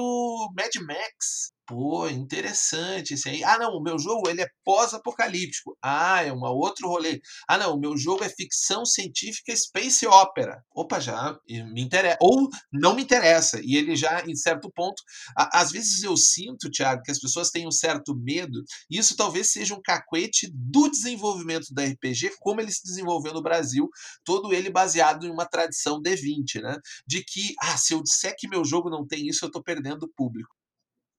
Mad 0.56 0.76
Max. 0.86 1.54
Pô, 1.66 2.10
interessante 2.10 3.14
isso 3.14 3.30
aí. 3.30 3.42
Ah, 3.42 3.58
não, 3.58 3.72
o 3.72 3.82
meu 3.82 3.98
jogo 3.98 4.30
ele 4.30 4.42
é 4.42 4.48
pós-apocalíptico. 4.66 5.78
Ah, 5.82 6.22
é 6.22 6.32
um 6.32 6.44
outro 6.44 6.90
rolê. 6.90 7.22
Ah, 7.48 7.58
não, 7.58 7.76
o 7.76 7.80
meu 7.80 7.96
jogo 7.96 8.24
é 8.24 8.30
ficção 8.30 8.86
científica 8.86 9.56
space 9.56 10.06
opera. 10.06 10.62
Opa, 10.76 11.00
já 11.00 11.38
me 11.48 11.82
interessa. 11.82 12.18
Ou 12.22 12.50
não 12.72 12.94
me 12.94 13.02
interessa. 13.02 13.62
E 13.64 13.78
ele 13.78 13.96
já, 13.96 14.26
em 14.28 14.36
certo 14.36 14.70
ponto, 14.76 15.02
às 15.38 15.72
vezes 15.72 16.04
eu 16.04 16.18
sinto, 16.18 16.70
Thiago, 16.70 17.02
que 17.02 17.12
as 17.12 17.20
pessoas 17.20 17.50
têm 17.50 17.66
um 17.66 17.72
certo 17.72 18.14
medo. 18.14 18.62
Isso 18.90 19.16
talvez 19.16 19.52
seja 19.52 19.74
um 19.74 19.82
cacuete 19.82 20.52
do 20.54 20.90
desenvolvimento 20.90 21.74
da 21.74 21.86
RPG, 21.86 22.34
como 22.42 22.60
ele 22.60 22.72
se 22.84 22.88
desenvolveu 22.88 23.34
no 23.34 23.42
Brasil, 23.42 23.90
todo 24.24 24.54
ele 24.54 24.70
baseado 24.70 25.26
em 25.26 25.32
uma 25.32 25.46
tradição 25.46 26.02
D20, 26.02 26.62
né? 26.62 26.78
De 27.08 27.24
que, 27.24 27.54
ah, 27.62 27.78
se 27.78 27.94
eu 27.94 28.04
disser 28.04 28.36
que 28.38 28.48
meu 28.48 28.66
jogo 28.66 28.90
não 28.90 29.08
tem 29.08 29.28
isso, 29.28 29.46
eu 29.46 29.48
estou 29.48 29.64
perdendo 29.64 30.04
o 30.04 30.10
público. 30.10 30.54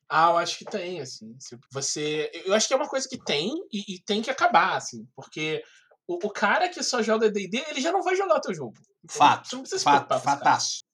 Ah, 0.08 0.30
eu 0.30 0.36
acho 0.36 0.58
que 0.58 0.64
tem, 0.64 1.00
assim. 1.00 1.36
Você. 1.72 2.30
Eu 2.44 2.54
acho 2.54 2.68
que 2.68 2.74
é 2.74 2.76
uma 2.76 2.88
coisa 2.88 3.08
que 3.08 3.18
tem 3.18 3.50
e, 3.72 3.94
e 3.94 4.00
tem 4.00 4.20
que 4.20 4.30
acabar, 4.30 4.76
assim. 4.76 5.08
Porque 5.16 5.62
o, 6.06 6.26
o, 6.26 6.30
cara 6.30 6.68
que 6.68 6.82
só 6.82 7.02
joga 7.02 7.30
DD, 7.30 7.64
ele 7.68 7.80
já 7.80 7.90
não 7.90 8.02
vai 8.02 8.14
jogar 8.14 8.36
o 8.36 8.40
teu 8.40 8.54
jogo. 8.54 8.76
Fato. 9.08 9.56
Não 9.56 9.64
fato, 9.64 10.20
fataço. 10.20 10.84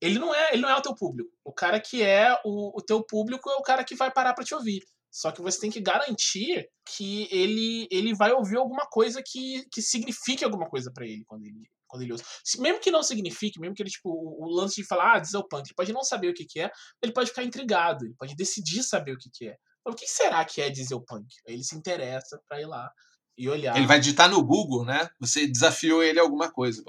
Ele 0.00 0.18
não, 0.18 0.34
é, 0.34 0.52
ele 0.52 0.62
não 0.62 0.68
é 0.68 0.76
o 0.76 0.82
teu 0.82 0.94
público. 0.94 1.30
O 1.44 1.52
cara 1.52 1.80
que 1.80 2.02
é 2.02 2.32
o, 2.44 2.76
o 2.76 2.82
teu 2.82 3.04
público 3.04 3.50
é 3.50 3.54
o 3.54 3.62
cara 3.62 3.84
que 3.84 3.94
vai 3.94 4.10
parar 4.10 4.34
para 4.34 4.44
te 4.44 4.54
ouvir. 4.54 4.82
Só 5.12 5.30
que 5.30 5.42
você 5.42 5.60
tem 5.60 5.70
que 5.70 5.80
garantir 5.80 6.66
que 6.86 7.28
ele, 7.30 7.86
ele 7.90 8.14
vai 8.14 8.32
ouvir 8.32 8.56
alguma 8.56 8.86
coisa 8.86 9.22
que, 9.22 9.62
que 9.70 9.82
signifique 9.82 10.42
alguma 10.42 10.66
coisa 10.66 10.90
para 10.90 11.04
ele 11.04 11.22
quando 11.26 11.44
ele, 11.44 11.68
quando 11.86 12.02
ele 12.02 12.14
usa. 12.14 12.24
Mesmo 12.58 12.80
que 12.80 12.90
não 12.90 13.02
signifique, 13.02 13.60
mesmo 13.60 13.74
que 13.74 13.82
ele, 13.82 13.90
tipo, 13.90 14.08
o 14.08 14.48
lance 14.48 14.76
de 14.76 14.86
falar, 14.86 15.16
ah, 15.16 15.18
dieselpunk, 15.18 15.68
ele 15.68 15.74
pode 15.76 15.92
não 15.92 16.02
saber 16.02 16.28
o 16.28 16.34
que, 16.34 16.46
que 16.46 16.60
é, 16.60 16.70
ele 17.02 17.12
pode 17.12 17.28
ficar 17.28 17.44
intrigado, 17.44 18.06
ele 18.06 18.14
pode 18.18 18.34
decidir 18.34 18.82
saber 18.82 19.12
o 19.12 19.18
que, 19.18 19.28
que 19.30 19.48
é. 19.48 19.56
Então, 19.80 19.92
o 19.92 19.96
que 19.96 20.06
será 20.06 20.42
que 20.46 20.62
é 20.62 20.70
dieselpunk? 20.70 21.26
Aí 21.46 21.54
ele 21.54 21.64
se 21.64 21.76
interessa 21.76 22.40
pra 22.48 22.58
ir 22.58 22.66
lá 22.66 22.90
e 23.36 23.50
olhar. 23.50 23.76
Ele 23.76 23.86
vai 23.86 24.00
digitar 24.00 24.30
no 24.30 24.42
Google, 24.42 24.86
né? 24.86 25.10
Você 25.20 25.46
desafiou 25.46 26.02
ele 26.02 26.18
alguma 26.18 26.50
coisa. 26.50 26.82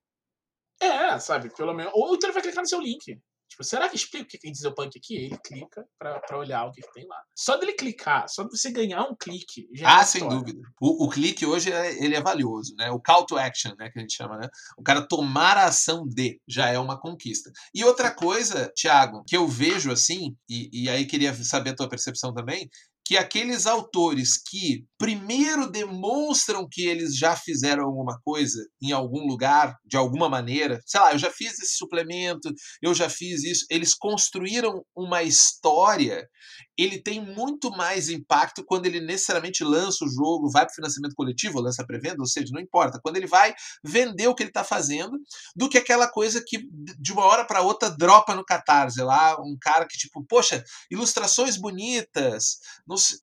É, 0.79 1.19
sabe? 1.19 1.53
Pelo 1.53 1.73
menos. 1.73 1.91
Ou 1.93 2.15
então 2.15 2.29
ele 2.29 2.33
vai 2.33 2.43
clicar 2.43 2.61
no 2.61 2.69
seu 2.69 2.79
link. 2.79 3.19
Tipo, 3.53 3.63
será 3.63 3.87
que 3.87 3.95
explica 3.95 4.25
o 4.25 4.27
que 4.27 4.47
é 4.47 4.51
dieselpunk 4.51 4.97
aqui? 4.97 5.15
Ele 5.15 5.37
clica 5.37 5.85
pra, 5.99 6.19
pra 6.21 6.39
olhar 6.39 6.65
o 6.65 6.71
que, 6.71 6.81
que, 6.81 6.91
tem 6.91 7.05
lá. 7.07 7.21
Só 7.37 7.55
dele 7.55 7.73
clicar, 7.73 8.27
só 8.27 8.41
de 8.41 8.49
você 8.49 8.71
ganhar 8.71 9.03
um 9.03 9.15
clique. 9.15 9.69
Já 9.75 9.87
é 9.87 9.93
ah, 9.93 10.03
sem 10.03 10.27
dúvida. 10.27 10.59
O, 10.81 11.05
o, 11.05 11.09
clique 11.09 11.45
hoje 11.45 11.71
é, 11.71 12.03
ele 12.03 12.15
é 12.15 12.21
valioso, 12.21 12.73
né? 12.75 12.89
O 12.89 12.99
call 12.99 13.27
to 13.27 13.37
action, 13.37 13.75
né? 13.77 13.91
Que 13.91 13.99
a 13.99 14.01
gente 14.01 14.15
chama, 14.15 14.39
né? 14.39 14.49
O 14.75 14.81
cara 14.81 15.07
tomar 15.07 15.55
a 15.55 15.65
ação 15.65 16.03
de 16.07 16.41
já 16.47 16.69
é 16.69 16.79
uma 16.79 16.99
conquista. 16.99 17.51
E 17.75 17.83
outra 17.83 18.09
coisa, 18.09 18.73
Thiago, 18.75 19.23
que 19.27 19.37
eu 19.37 19.47
vejo 19.47 19.91
assim, 19.91 20.35
e, 20.49 20.85
e 20.85 20.89
aí 20.89 21.05
queria 21.05 21.31
saber 21.35 21.71
a 21.71 21.75
tua 21.75 21.89
percepção 21.89 22.33
também, 22.33 22.67
que 23.13 23.17
aqueles 23.17 23.67
autores 23.67 24.41
que 24.43 24.87
primeiro 24.97 25.69
demonstram 25.69 26.67
que 26.67 26.87
eles 26.87 27.15
já 27.15 27.35
fizeram 27.35 27.83
alguma 27.83 28.19
coisa 28.23 28.59
em 28.81 28.91
algum 28.91 29.27
lugar, 29.27 29.77
de 29.85 29.95
alguma 29.95 30.27
maneira, 30.27 30.81
sei 30.83 30.99
lá, 30.99 31.11
eu 31.11 31.19
já 31.19 31.29
fiz 31.29 31.59
esse 31.59 31.75
suplemento, 31.75 32.51
eu 32.81 32.91
já 32.91 33.07
fiz 33.07 33.43
isso, 33.43 33.67
eles 33.69 33.93
construíram 33.93 34.83
uma 34.95 35.21
história, 35.21 36.27
ele 36.77 37.01
tem 37.01 37.21
muito 37.21 37.71
mais 37.71 38.09
impacto 38.09 38.63
quando 38.63 38.85
ele 38.85 38.99
necessariamente 38.99 39.63
lança 39.63 40.05
o 40.05 40.09
jogo, 40.09 40.49
vai 40.49 40.65
para 40.65 40.71
o 40.71 40.75
financiamento 40.75 41.15
coletivo, 41.15 41.61
lança 41.61 41.85
pré-venda, 41.85 42.17
ou 42.19 42.25
seja, 42.25 42.51
não 42.51 42.61
importa, 42.61 42.99
quando 43.01 43.17
ele 43.17 43.27
vai 43.27 43.53
vender 43.83 44.27
o 44.27 44.35
que 44.35 44.43
ele 44.43 44.49
está 44.49 44.63
fazendo, 44.63 45.19
do 45.55 45.69
que 45.69 45.77
aquela 45.77 46.07
coisa 46.07 46.43
que 46.45 46.67
de 46.99 47.11
uma 47.11 47.25
hora 47.25 47.45
para 47.45 47.61
outra 47.61 47.89
dropa 47.89 48.35
no 48.35 48.45
Catarse 48.45 49.01
lá, 49.01 49.39
um 49.39 49.57
cara 49.59 49.85
que 49.87 49.97
tipo, 49.97 50.23
poxa, 50.23 50.63
ilustrações 50.89 51.57
bonitas, 51.57 52.59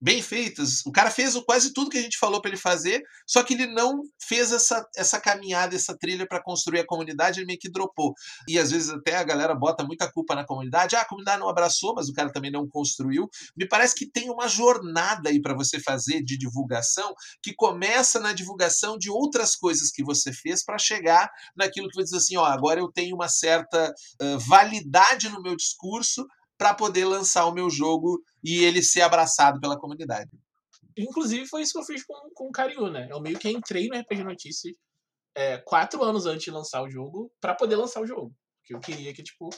bem 0.01 0.23
feitas. 0.23 0.85
O 0.87 0.93
cara 0.93 1.11
fez 1.11 1.35
quase 1.47 1.73
tudo 1.73 1.91
que 1.91 1.99
a 1.99 2.03
gente 2.03 2.19
falou 2.19 2.41
para 2.41 2.51
ele 2.51 2.61
fazer, 2.61 3.03
só 3.27 3.43
que 3.43 3.55
ele 3.55 3.67
não 3.67 4.03
fez 4.21 4.53
essa, 4.53 4.87
essa 4.97 5.21
caminhada, 5.21 5.75
essa 5.75 5.97
trilha 5.97 6.27
para 6.27 6.43
construir 6.43 6.81
a 6.81 6.87
comunidade, 6.87 7.41
ele 7.41 7.47
meio 7.47 7.59
que 7.59 7.71
dropou. 7.71 8.15
E 8.49 8.59
às 8.59 8.71
vezes 8.71 8.91
até 8.91 9.17
a 9.17 9.25
galera 9.25 9.55
bota 9.55 9.85
muita 9.85 10.11
culpa 10.11 10.35
na 10.35 10.45
comunidade. 10.45 10.97
Ah, 10.97 11.03
a 11.03 11.09
comunidade 11.09 11.41
não 11.41 11.49
abraçou, 11.49 11.95
mas 11.95 12.09
o 12.09 12.13
cara 12.13 12.33
também 12.33 12.51
não 12.51 12.69
construiu. 12.69 13.29
Me 13.57 13.67
parece 13.67 13.95
que 13.95 14.07
tem 14.07 14.31
uma 14.31 14.49
jornada 14.49 15.31
aí 15.31 15.41
para 15.41 15.55
você 15.55 15.81
fazer 15.81 16.23
de 16.23 16.37
divulgação 16.37 17.15
que 17.43 17.55
começa 17.55 18.21
na 18.21 18.33
divulgação 18.33 18.99
de 18.99 19.11
outras 19.11 19.57
coisas 19.57 19.91
que 19.91 20.03
você 20.05 20.33
fez 20.33 20.65
para 20.65 20.79
chegar 20.79 21.31
naquilo 21.57 21.89
que 21.89 21.95
você 21.95 22.05
diz 22.05 22.25
assim, 22.25 22.37
ó, 22.37 22.45
agora 22.45 22.81
eu 22.81 22.91
tenho 22.91 23.15
uma 23.15 23.29
certa 23.29 23.93
uh, 24.21 24.39
validade 24.39 25.29
no 25.29 25.43
meu 25.43 25.57
discurso 25.57 26.27
para 26.59 26.75
poder 26.75 27.05
lançar 27.07 27.47
o 27.47 27.55
meu 27.55 27.71
jogo 27.71 28.23
e 28.45 28.63
ele 28.65 28.83
ser 28.83 29.01
abraçado 29.01 29.61
pela 29.61 29.79
comunidade. 29.79 30.31
Inclusive, 30.97 31.47
foi 31.47 31.63
isso 31.63 31.73
que 31.73 31.79
eu 31.79 31.85
fiz 31.85 32.05
com, 32.05 32.15
com 32.35 32.49
o 32.49 32.53
Cariú, 32.53 32.91
né? 32.91 33.09
Eu 33.11 33.21
meio 33.21 33.39
que 33.39 33.49
entrei 33.49 33.89
no 33.89 33.99
RPG 33.99 34.23
Notícias 34.23 34.75
é, 35.35 35.59
quatro 35.59 36.03
anos 36.03 36.27
antes 36.27 36.45
de 36.45 36.51
lançar 36.51 36.83
o 36.83 36.91
jogo 36.91 37.33
para 37.41 37.55
poder 37.55 37.77
lançar 37.77 38.01
o 38.03 38.07
jogo. 38.07 38.35
Porque 38.59 38.75
eu 38.75 38.81
queria 38.81 39.15
que, 39.15 39.23
tipo, 39.23 39.49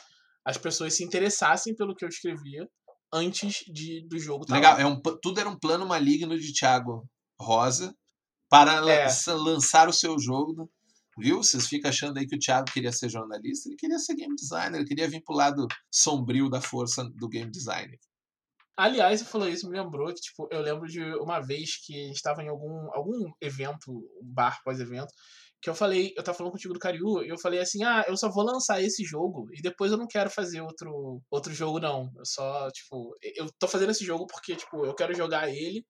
as 0.44 0.56
pessoas 0.56 0.94
se 0.94 1.04
interessassem 1.04 1.74
pelo 1.74 1.94
que 1.94 2.04
eu 2.04 2.08
escrevia 2.08 2.68
antes 3.12 3.64
de, 3.68 4.06
do 4.08 4.18
jogo. 4.18 4.46
Legal, 4.48 4.78
é 4.78 4.86
um, 4.86 5.00
tudo 5.00 5.40
era 5.40 5.48
um 5.48 5.58
plano 5.58 5.86
maligno 5.86 6.38
de 6.38 6.52
Thiago 6.52 7.08
Rosa 7.40 7.94
para 8.48 8.74
é. 8.90 9.06
lançar 9.32 9.88
o 9.88 9.92
seu 9.92 10.18
jogo 10.18 10.70
Viu? 11.18 11.42
Vocês 11.42 11.66
ficam 11.66 11.90
achando 11.90 12.18
aí 12.18 12.26
que 12.26 12.36
o 12.36 12.38
Thiago 12.38 12.72
queria 12.72 12.92
ser 12.92 13.10
jornalista? 13.10 13.68
Ele 13.68 13.76
queria 13.76 13.98
ser 13.98 14.14
game 14.14 14.34
designer, 14.34 14.78
ele 14.78 14.88
queria 14.88 15.08
vir 15.08 15.22
pro 15.22 15.34
lado 15.34 15.66
sombrio 15.90 16.48
da 16.48 16.60
força 16.60 17.04
do 17.16 17.28
game 17.28 17.50
designer. 17.50 17.98
Aliás, 18.76 19.20
você 19.20 19.26
falou 19.26 19.48
isso, 19.48 19.68
me 19.68 19.78
lembrou 19.78 20.08
que, 20.08 20.20
tipo, 20.22 20.48
eu 20.50 20.62
lembro 20.62 20.88
de 20.88 21.02
uma 21.16 21.40
vez 21.40 21.76
que 21.76 21.94
a 21.94 22.06
gente 22.06 22.16
estava 22.16 22.42
em 22.42 22.48
algum, 22.48 22.90
algum 22.94 23.30
evento, 23.40 23.90
um 23.90 24.32
bar 24.32 24.62
pós-evento, 24.64 25.12
que 25.62 25.70
eu 25.70 25.74
falei, 25.76 26.12
eu 26.16 26.24
tava 26.24 26.36
falando 26.36 26.52
contigo 26.52 26.74
do 26.74 26.80
Cariú, 26.80 27.22
e 27.22 27.28
eu 27.28 27.38
falei 27.38 27.60
assim, 27.60 27.84
ah, 27.84 28.04
eu 28.08 28.16
só 28.16 28.28
vou 28.28 28.42
lançar 28.42 28.82
esse 28.82 29.04
jogo, 29.04 29.46
e 29.52 29.62
depois 29.62 29.92
eu 29.92 29.96
não 29.96 30.08
quero 30.08 30.28
fazer 30.28 30.60
outro, 30.60 31.22
outro 31.30 31.54
jogo, 31.54 31.78
não. 31.78 32.10
Eu 32.16 32.26
só, 32.26 32.68
tipo, 32.72 33.16
eu 33.22 33.46
tô 33.60 33.68
fazendo 33.68 33.90
esse 33.90 34.04
jogo 34.04 34.26
porque, 34.26 34.56
tipo, 34.56 34.84
eu 34.84 34.92
quero 34.92 35.14
jogar 35.14 35.48
ele, 35.48 35.86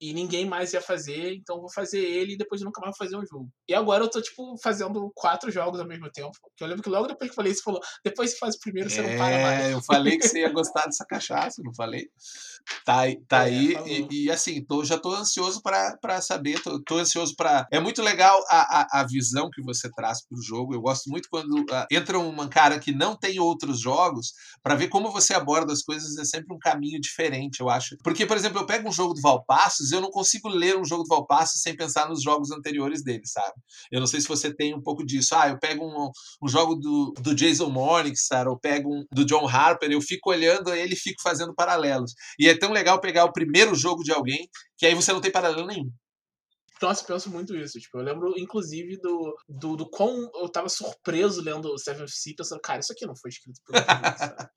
e 0.00 0.12
ninguém 0.12 0.44
mais 0.44 0.74
ia 0.74 0.80
fazer, 0.80 1.34
então 1.34 1.60
vou 1.60 1.72
fazer 1.72 2.00
ele 2.00 2.34
e 2.34 2.36
depois 2.36 2.60
nunca 2.60 2.80
mais 2.80 2.94
vou 2.96 3.06
fazer 3.06 3.16
um 3.16 3.26
jogo. 3.26 3.48
E 3.66 3.74
agora 3.74 4.04
eu 4.04 4.10
tô, 4.10 4.20
tipo, 4.20 4.54
fazendo 4.62 5.10
quatro 5.14 5.50
jogos 5.50 5.80
ao 5.80 5.86
mesmo 5.86 6.10
tempo. 6.10 6.32
Que 6.56 6.64
eu 6.64 6.68
lembro 6.68 6.82
que 6.82 6.90
logo 6.90 7.06
depois 7.06 7.30
que 7.30 7.32
eu 7.32 7.36
falei, 7.36 7.54
você 7.54 7.62
falou, 7.62 7.80
depois 8.04 8.30
você 8.30 8.36
faz 8.36 8.56
o 8.56 8.58
primeiro, 8.58 8.90
você 8.90 9.00
é, 9.00 9.08
não 9.08 9.16
para 9.16 9.42
mais. 9.42 9.70
eu 9.70 9.82
falei 9.82 10.18
que 10.18 10.28
você 10.28 10.40
ia 10.40 10.50
gostar 10.52 10.84
dessa 10.84 11.06
cachaça, 11.06 11.62
não 11.64 11.72
falei? 11.72 12.10
Tá, 12.84 13.02
tá 13.28 13.48
é, 13.48 13.52
aí, 13.52 13.76
e, 13.86 14.24
e, 14.24 14.30
assim, 14.30 14.62
tô, 14.64 14.84
já 14.84 14.98
tô 14.98 15.12
ansioso 15.14 15.62
para 15.62 16.20
saber, 16.20 16.62
tô, 16.62 16.82
tô 16.82 16.98
ansioso 16.98 17.34
para 17.36 17.66
É 17.70 17.80
muito 17.80 18.02
legal 18.02 18.38
a, 18.48 18.80
a, 18.80 19.00
a, 19.00 19.06
visão 19.06 19.48
que 19.50 19.62
você 19.62 19.90
traz 19.90 20.26
pro 20.26 20.40
jogo. 20.42 20.74
Eu 20.74 20.80
gosto 20.80 21.08
muito 21.08 21.28
quando 21.30 21.60
uh, 21.60 21.86
entra 21.90 22.18
um 22.18 22.48
cara 22.48 22.78
que 22.78 22.92
não 22.92 23.16
tem 23.16 23.40
outros 23.40 23.80
jogos, 23.80 24.32
para 24.62 24.74
ver 24.74 24.88
como 24.88 25.10
você 25.10 25.34
aborda 25.34 25.72
as 25.72 25.82
coisas, 25.82 26.16
é 26.18 26.24
sempre 26.24 26.54
um 26.54 26.58
caminho 26.58 27.00
diferente, 27.00 27.60
eu 27.60 27.70
acho. 27.70 27.96
Porque, 28.02 28.26
por 28.26 28.36
exemplo, 28.36 28.60
eu 28.60 28.66
pego 28.66 28.88
um 28.88 28.92
jogo 28.92 29.14
do 29.14 29.20
Valpassos 29.20 29.92
eu 29.92 30.00
não 30.00 30.10
consigo 30.10 30.48
ler 30.48 30.76
um 30.76 30.84
jogo 30.84 31.04
do 31.04 31.08
Valpasso 31.08 31.58
sem 31.58 31.76
pensar 31.76 32.08
nos 32.08 32.22
jogos 32.22 32.50
anteriores 32.50 33.02
dele, 33.02 33.26
sabe? 33.26 33.54
Eu 33.90 34.00
não 34.00 34.06
sei 34.06 34.20
se 34.20 34.28
você 34.28 34.54
tem 34.54 34.74
um 34.74 34.82
pouco 34.82 35.04
disso. 35.04 35.34
Ah, 35.34 35.48
eu 35.48 35.58
pego 35.58 35.84
um, 35.84 36.10
um 36.42 36.48
jogo 36.48 36.74
do, 36.74 37.12
do 37.20 37.34
Jason 37.34 37.68
Morningstar, 37.68 38.48
ou 38.48 38.58
pego 38.58 38.90
um 38.92 39.04
do 39.12 39.24
John 39.24 39.46
Harper, 39.48 39.90
eu 39.90 40.00
fico 40.00 40.30
olhando 40.30 40.72
ele 40.72 40.94
e 40.94 40.98
fico 40.98 41.22
fazendo 41.22 41.54
paralelos. 41.54 42.12
E 42.38 42.48
é 42.48 42.53
tão 42.58 42.72
legal 42.72 43.00
pegar 43.00 43.24
o 43.24 43.32
primeiro 43.32 43.74
jogo 43.74 44.02
de 44.02 44.12
alguém 44.12 44.48
que 44.76 44.86
aí 44.86 44.94
você 44.94 45.12
não 45.12 45.20
tem 45.20 45.30
paralelo 45.30 45.66
nenhum. 45.66 45.90
Nossa, 46.82 47.02
eu 47.02 47.06
penso 47.06 47.30
muito 47.30 47.56
isso. 47.56 47.78
Tipo, 47.78 47.98
eu 47.98 48.02
lembro, 48.02 48.34
inclusive, 48.36 48.98
do, 49.00 49.34
do, 49.48 49.76
do 49.76 49.88
quão 49.88 50.30
eu 50.34 50.48
tava 50.48 50.68
surpreso 50.68 51.40
lendo 51.40 51.72
o 51.72 51.78
Seven 51.78 52.06
Sea, 52.06 52.34
pensando, 52.36 52.60
cara, 52.60 52.80
isso 52.80 52.92
aqui 52.92 53.06
não 53.06 53.16
foi 53.16 53.30
escrito 53.30 53.60
por 53.64 53.74
sabe? 54.18 54.50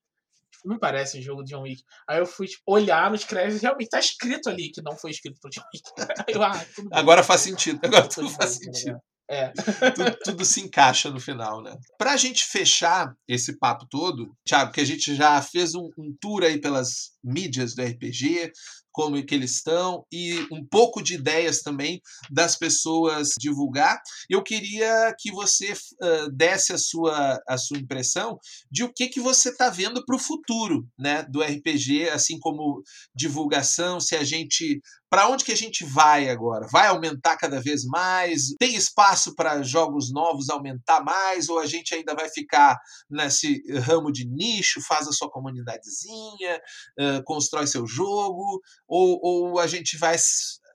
não 0.65 0.77
parece 0.77 1.17
um 1.17 1.21
jogo 1.21 1.43
de 1.43 1.53
John 1.53 1.61
Wick. 1.61 1.81
Aí 2.07 2.19
eu 2.19 2.25
fui 2.25 2.47
tipo, 2.47 2.63
olhar 2.67 3.09
nos 3.09 3.23
créditos 3.23 3.61
e 3.61 3.65
realmente 3.65 3.89
tá 3.89 3.99
escrito 3.99 4.49
ali 4.49 4.71
que 4.71 4.81
não 4.81 4.97
foi 4.97 5.11
escrito 5.11 5.39
por 5.39 5.49
John 5.49 5.63
Wick. 5.73 5.89
Eu, 6.35 6.43
ah, 6.43 6.65
agora 6.91 7.23
faz 7.23 7.41
sentido. 7.41 7.79
Agora 7.83 8.07
tudo 8.09 8.29
faz 8.29 8.51
sentido. 8.51 8.99
É. 9.29 9.51
tudo, 9.93 10.17
tudo, 10.23 10.45
se 10.45 10.61
encaixa 10.61 11.09
no 11.09 11.19
final, 11.19 11.61
né? 11.61 11.77
Pra 11.97 12.15
gente 12.15 12.45
fechar 12.45 13.13
esse 13.27 13.57
papo 13.57 13.85
todo, 13.89 14.33
Thiago, 14.45 14.71
que 14.71 14.79
a 14.79 14.85
gente 14.85 15.13
já 15.15 15.41
fez 15.41 15.75
um, 15.75 15.89
um 15.97 16.15
tour 16.19 16.43
aí 16.43 16.59
pelas 16.59 17.11
mídias 17.23 17.75
do 17.75 17.83
RPG, 17.83 18.51
como 18.97 19.23
que 19.23 19.35
eles 19.35 19.51
estão 19.51 20.03
e 20.11 20.39
um 20.51 20.65
pouco 20.65 21.03
de 21.03 21.13
ideias 21.13 21.61
também 21.61 22.01
das 22.31 22.55
pessoas 22.55 23.29
divulgar. 23.39 24.01
Eu 24.27 24.41
queria 24.41 25.13
que 25.19 25.31
você 25.31 25.71
uh, 25.73 26.31
desse 26.31 26.73
a 26.73 26.79
sua, 26.79 27.39
a 27.47 27.59
sua 27.59 27.77
impressão 27.77 28.39
de 28.71 28.83
o 28.83 28.91
que, 28.91 29.07
que 29.07 29.19
você 29.19 29.49
está 29.49 29.69
vendo 29.69 30.03
para 30.03 30.15
o 30.15 30.19
futuro 30.19 30.87
né, 30.97 31.21
do 31.29 31.43
RPG, 31.43 32.09
assim 32.09 32.39
como 32.39 32.81
divulgação, 33.15 33.99
se 33.99 34.15
a 34.15 34.23
gente 34.23 34.81
para 35.09 35.29
onde 35.29 35.45
que 35.45 35.51
a 35.51 35.57
gente 35.57 35.85
vai 35.85 36.29
agora? 36.29 36.67
Vai 36.69 36.87
aumentar 36.87 37.37
cada 37.37 37.61
vez 37.61 37.85
mais? 37.85 38.53
Tem 38.59 38.75
espaço 38.75 39.33
para 39.35 39.63
jogos 39.63 40.11
novos 40.11 40.49
aumentar 40.49 41.01
mais? 41.03 41.47
Ou 41.47 41.59
a 41.59 41.65
gente 41.65 41.95
ainda 41.95 42.13
vai 42.13 42.29
ficar 42.29 42.77
nesse 43.09 43.61
ramo 43.79 44.11
de 44.11 44.27
nicho, 44.27 44.81
faz 44.81 45.07
a 45.07 45.11
sua 45.11 45.29
comunidadezinha, 45.29 46.61
uh, 46.99 47.23
constrói 47.23 47.67
seu 47.67 47.87
jogo? 47.87 48.61
Ou, 48.87 49.19
ou 49.21 49.59
a 49.59 49.67
gente 49.67 49.97
vai 49.97 50.15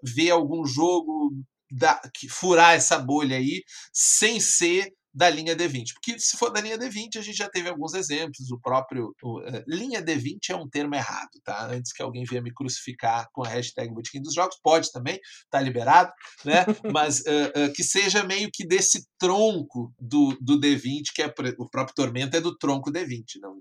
ver 0.03 0.31
algum 0.31 0.65
jogo 0.67 1.33
da, 1.71 2.01
que 2.15 2.29
furar 2.29 2.75
essa 2.75 2.99
bolha 2.99 3.37
aí 3.37 3.63
sem 3.93 4.41
ser 4.41 4.93
da 5.15 5.29
linha 5.29 5.55
D20. 5.55 5.93
Porque 5.95 6.19
se 6.19 6.37
for 6.37 6.51
da 6.51 6.61
linha 6.61 6.79
D20, 6.79 7.19
a 7.19 7.21
gente 7.21 7.37
já 7.37 7.49
teve 7.49 7.69
alguns 7.69 7.93
exemplos. 7.95 8.51
O 8.51 8.59
próprio. 8.59 9.15
O, 9.23 9.41
uh, 9.41 9.65
linha 9.67 10.03
D20 10.03 10.51
é 10.51 10.57
um 10.57 10.69
termo 10.69 10.95
errado, 10.95 11.31
tá? 11.45 11.67
Antes 11.67 11.93
que 11.93 12.03
alguém 12.03 12.25
venha 12.25 12.43
me 12.43 12.53
crucificar 12.53 13.29
com 13.33 13.45
a 13.45 13.49
hashtag 13.49 13.93
Botequim 13.93 14.23
dos 14.23 14.35
Jogos, 14.35 14.59
pode 14.63 14.91
também, 14.91 15.21
tá 15.51 15.61
liberado, 15.61 16.13
né? 16.45 16.65
Mas 16.93 17.21
uh, 17.21 17.67
uh, 17.67 17.73
que 17.75 17.85
seja 17.85 18.25
meio 18.25 18.49
que 18.53 18.67
desse 18.67 19.07
tronco 19.19 19.93
do, 20.01 20.37
do 20.41 20.59
D20, 20.59 21.13
que 21.15 21.23
é 21.23 21.35
o 21.59 21.69
próprio 21.69 21.95
Tormento 21.95 22.37
é 22.37 22.41
do 22.41 22.57
tronco 22.57 22.91
D20, 22.91 23.25
não 23.41 23.61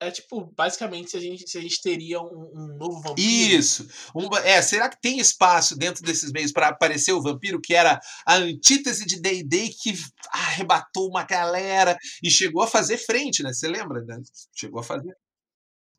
é 0.00 0.10
tipo, 0.10 0.52
basicamente, 0.56 1.10
se 1.10 1.16
a 1.16 1.20
gente, 1.20 1.48
se 1.48 1.58
a 1.58 1.60
gente 1.60 1.80
teria 1.82 2.20
um, 2.20 2.50
um 2.54 2.76
novo 2.78 3.00
vampiro. 3.00 3.28
Isso! 3.28 3.88
Um, 4.14 4.28
é, 4.36 4.62
será 4.62 4.88
que 4.88 5.00
tem 5.00 5.18
espaço 5.18 5.76
dentro 5.76 6.02
desses 6.04 6.30
meios 6.30 6.52
para 6.52 6.68
aparecer 6.68 7.12
o 7.12 7.22
vampiro, 7.22 7.60
que 7.60 7.74
era 7.74 8.00
a 8.24 8.36
antítese 8.36 9.04
de 9.04 9.20
DD 9.20 9.70
que 9.70 9.94
arrebatou 10.30 11.08
uma 11.08 11.24
galera 11.24 11.96
e 12.22 12.30
chegou 12.30 12.62
a 12.62 12.66
fazer 12.66 12.98
frente, 12.98 13.42
né? 13.42 13.52
Você 13.52 13.66
lembra, 13.66 14.02
né? 14.04 14.20
Chegou 14.54 14.80
a 14.80 14.84
fazer. 14.84 15.16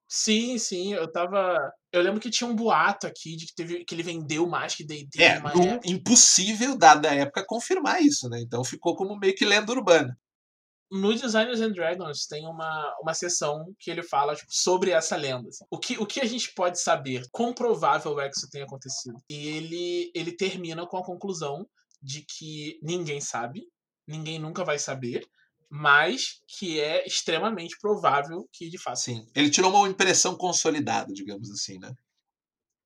Sim, 0.08 0.58
sim, 0.58 0.94
eu 0.94 1.12
tava. 1.12 1.72
Eu 1.92 2.02
lembro 2.02 2.20
que 2.20 2.32
tinha 2.32 2.50
um 2.50 2.56
boato 2.56 3.06
aqui 3.06 3.36
de 3.36 3.46
que, 3.46 3.54
teve, 3.54 3.86
que 3.86 3.94
ele 3.94 4.02
vendeu 4.02 4.48
mais 4.48 4.74
que 4.74 4.84
D&D. 4.84 5.22
É, 5.22 5.42
impossível, 5.86 6.76
dada 6.76 7.12
a 7.12 7.16
época, 7.16 7.46
confirmar 7.46 8.02
isso, 8.02 8.28
né? 8.30 8.40
Então 8.42 8.64
ficou 8.64 8.96
como 8.96 9.20
meio 9.20 9.36
que 9.36 9.46
lenda 9.46 9.72
urbana 9.72 10.18
no 10.92 11.14
Designers 11.14 11.62
and 11.62 11.72
Dragons 11.72 12.26
tem 12.26 12.46
uma, 12.48 12.96
uma 13.02 13.14
sessão 13.14 13.74
que 13.80 13.92
ele 13.92 14.02
fala 14.02 14.36
tipo, 14.36 14.52
sobre 14.52 14.92
essa 14.92 15.16
lenda. 15.16 15.50
Assim. 15.50 15.66
O, 15.70 15.78
que, 15.78 15.98
o 15.98 16.06
que 16.06 16.20
a 16.20 16.26
gente 16.26 16.54
pode 16.54 16.82
saber? 16.82 17.26
Quão 17.32 17.54
provável 17.54 18.20
é 18.20 18.28
que 18.30 18.38
isso 18.38 18.50
tenha 18.50 18.66
acontecido? 18.66 19.18
E 19.30 19.48
ele, 19.48 20.12
ele 20.16 20.32
termina 20.32 20.88
com 20.88 20.98
a 20.98 21.06
conclusão 21.06 21.68
de 22.02 22.26
que 22.26 22.80
ninguém 22.82 23.22
sabe, 23.22 23.68
ninguém 24.08 24.40
nunca 24.40 24.64
vai 24.64 24.80
saber, 24.80 25.28
mas 25.70 26.42
que 26.48 26.80
é 26.80 27.06
extremamente 27.06 27.78
provável 27.80 28.50
que 28.52 28.70
de 28.70 28.78
fato. 28.78 29.00
Sim. 29.00 29.28
Ele 29.36 29.52
tirou 29.52 29.72
uma 29.72 29.88
impressão 29.88 30.36
consolidada, 30.36 31.14
digamos 31.14 31.52
assim, 31.52 31.78
né? 31.78 31.94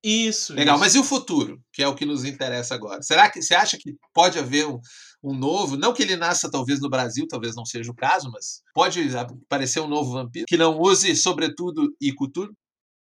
Isso. 0.02 0.52
Legal, 0.52 0.74
isso. 0.74 0.84
mas 0.84 0.94
e 0.94 0.98
o 0.98 1.04
futuro, 1.04 1.58
que 1.72 1.82
é 1.82 1.88
o 1.88 1.94
que 1.94 2.04
nos 2.04 2.24
interessa 2.24 2.74
agora? 2.74 3.00
Será 3.00 3.30
que 3.30 3.40
você 3.40 3.54
acha 3.54 3.78
que 3.78 3.94
pode 4.12 4.38
haver 4.38 4.66
um, 4.66 4.78
um 5.24 5.34
novo, 5.34 5.76
não 5.76 5.94
que 5.94 6.02
ele 6.02 6.16
nasça 6.16 6.50
talvez 6.50 6.80
no 6.80 6.90
Brasil, 6.90 7.26
talvez 7.26 7.56
não 7.56 7.64
seja 7.64 7.90
o 7.90 7.96
caso, 7.96 8.30
mas 8.30 8.62
pode 8.74 9.00
aparecer 9.16 9.80
um 9.80 9.88
novo 9.88 10.12
vampiro 10.12 10.44
que 10.46 10.58
não 10.58 10.78
use 10.78 11.16
sobretudo 11.16 11.94
e 11.98 12.12
cultura? 12.12 12.50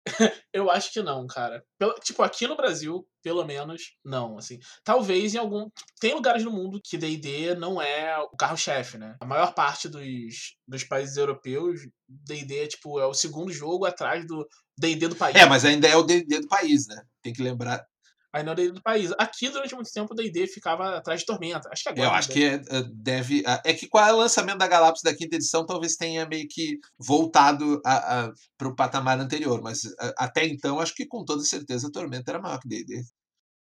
eu 0.52 0.70
acho 0.70 0.92
que 0.92 1.02
não, 1.02 1.26
cara. 1.26 1.64
tipo, 2.04 2.22
aqui 2.22 2.46
no 2.46 2.56
Brasil, 2.56 3.04
pelo 3.24 3.44
menos, 3.44 3.96
não, 4.04 4.38
assim. 4.38 4.60
Talvez 4.84 5.34
em 5.34 5.38
algum... 5.38 5.68
Tem 6.00 6.14
lugares 6.14 6.44
no 6.44 6.52
mundo 6.52 6.80
que 6.82 6.96
D&D 6.96 7.56
não 7.56 7.82
é 7.82 8.16
o 8.18 8.36
carro-chefe, 8.36 8.98
né? 8.98 9.16
A 9.20 9.26
maior 9.26 9.52
parte 9.52 9.88
dos, 9.88 10.56
dos 10.66 10.84
países 10.84 11.16
europeus, 11.16 11.80
D&D 12.08 12.58
é, 12.58 12.66
tipo, 12.68 13.00
é 13.00 13.06
o 13.06 13.14
segundo 13.14 13.52
jogo 13.52 13.84
atrás 13.84 14.24
do 14.24 14.46
D&D 14.78 15.08
do 15.08 15.16
país. 15.16 15.34
É, 15.34 15.44
mas 15.44 15.64
ainda 15.64 15.88
é 15.88 15.96
o 15.96 16.04
D&D 16.04 16.40
do 16.40 16.48
país, 16.48 16.86
né? 16.86 17.02
Tem 17.20 17.32
que 17.32 17.42
lembrar 17.42 17.84
aí 18.32 18.42
no 18.42 18.54
D&D 18.54 18.72
do 18.72 18.82
país. 18.82 19.12
Aqui, 19.18 19.48
durante 19.48 19.74
muito 19.74 19.90
tempo, 19.92 20.12
o 20.12 20.16
D&D 20.16 20.46
ficava 20.46 20.96
atrás 20.96 21.20
de 21.20 21.26
Tormenta. 21.26 21.68
Acho 21.72 21.82
que 21.82 21.88
agora... 21.88 22.08
Eu 22.08 22.12
acho 22.12 22.28
que 22.28 22.44
é, 22.44 22.54
é, 22.54 22.82
deve... 22.92 23.42
É 23.64 23.72
que 23.72 23.88
com 23.88 23.98
o 23.98 24.16
lançamento 24.16 24.58
da 24.58 24.66
Galápagos 24.66 25.02
da 25.02 25.14
quinta 25.14 25.36
edição, 25.36 25.64
talvez 25.66 25.96
tenha 25.96 26.26
meio 26.26 26.46
que 26.48 26.78
voltado 26.98 27.80
para 27.82 28.68
o 28.68 28.74
patamar 28.74 29.18
anterior, 29.18 29.60
mas 29.62 29.82
até 30.18 30.46
então, 30.46 30.80
acho 30.80 30.94
que 30.94 31.06
com 31.06 31.24
toda 31.24 31.42
certeza, 31.42 31.88
a 31.88 31.92
Tormenta 31.92 32.30
era 32.30 32.40
maior 32.40 32.58
que 32.60 32.68
D&D. 32.68 33.02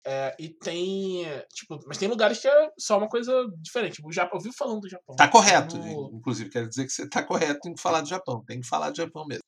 É, 0.03 0.35
e 0.39 0.49
tem. 0.49 1.23
Tipo, 1.53 1.79
mas 1.85 1.97
tem 1.97 2.09
lugares 2.09 2.39
que 2.39 2.47
é 2.47 2.69
só 2.79 2.97
uma 2.97 3.07
coisa 3.07 3.31
diferente. 3.57 3.97
Tipo, 3.97 4.09
o 4.09 4.11
Japão, 4.11 4.39
eu 4.39 4.43
vi 4.43 4.51
falando 4.51 4.81
do 4.81 4.89
Japão. 4.89 5.15
Tá 5.15 5.27
correto, 5.27 5.77
no... 5.77 6.11
inclusive, 6.15 6.49
quero 6.49 6.67
dizer 6.67 6.85
que 6.85 6.91
você 6.91 7.07
tá 7.07 7.21
correto 7.21 7.69
em 7.69 7.77
falar 7.77 8.01
do 8.01 8.09
Japão. 8.09 8.43
Tem 8.43 8.59
que 8.59 8.67
falar 8.67 8.89
do 8.89 8.97
Japão 8.97 9.27
mesmo 9.27 9.43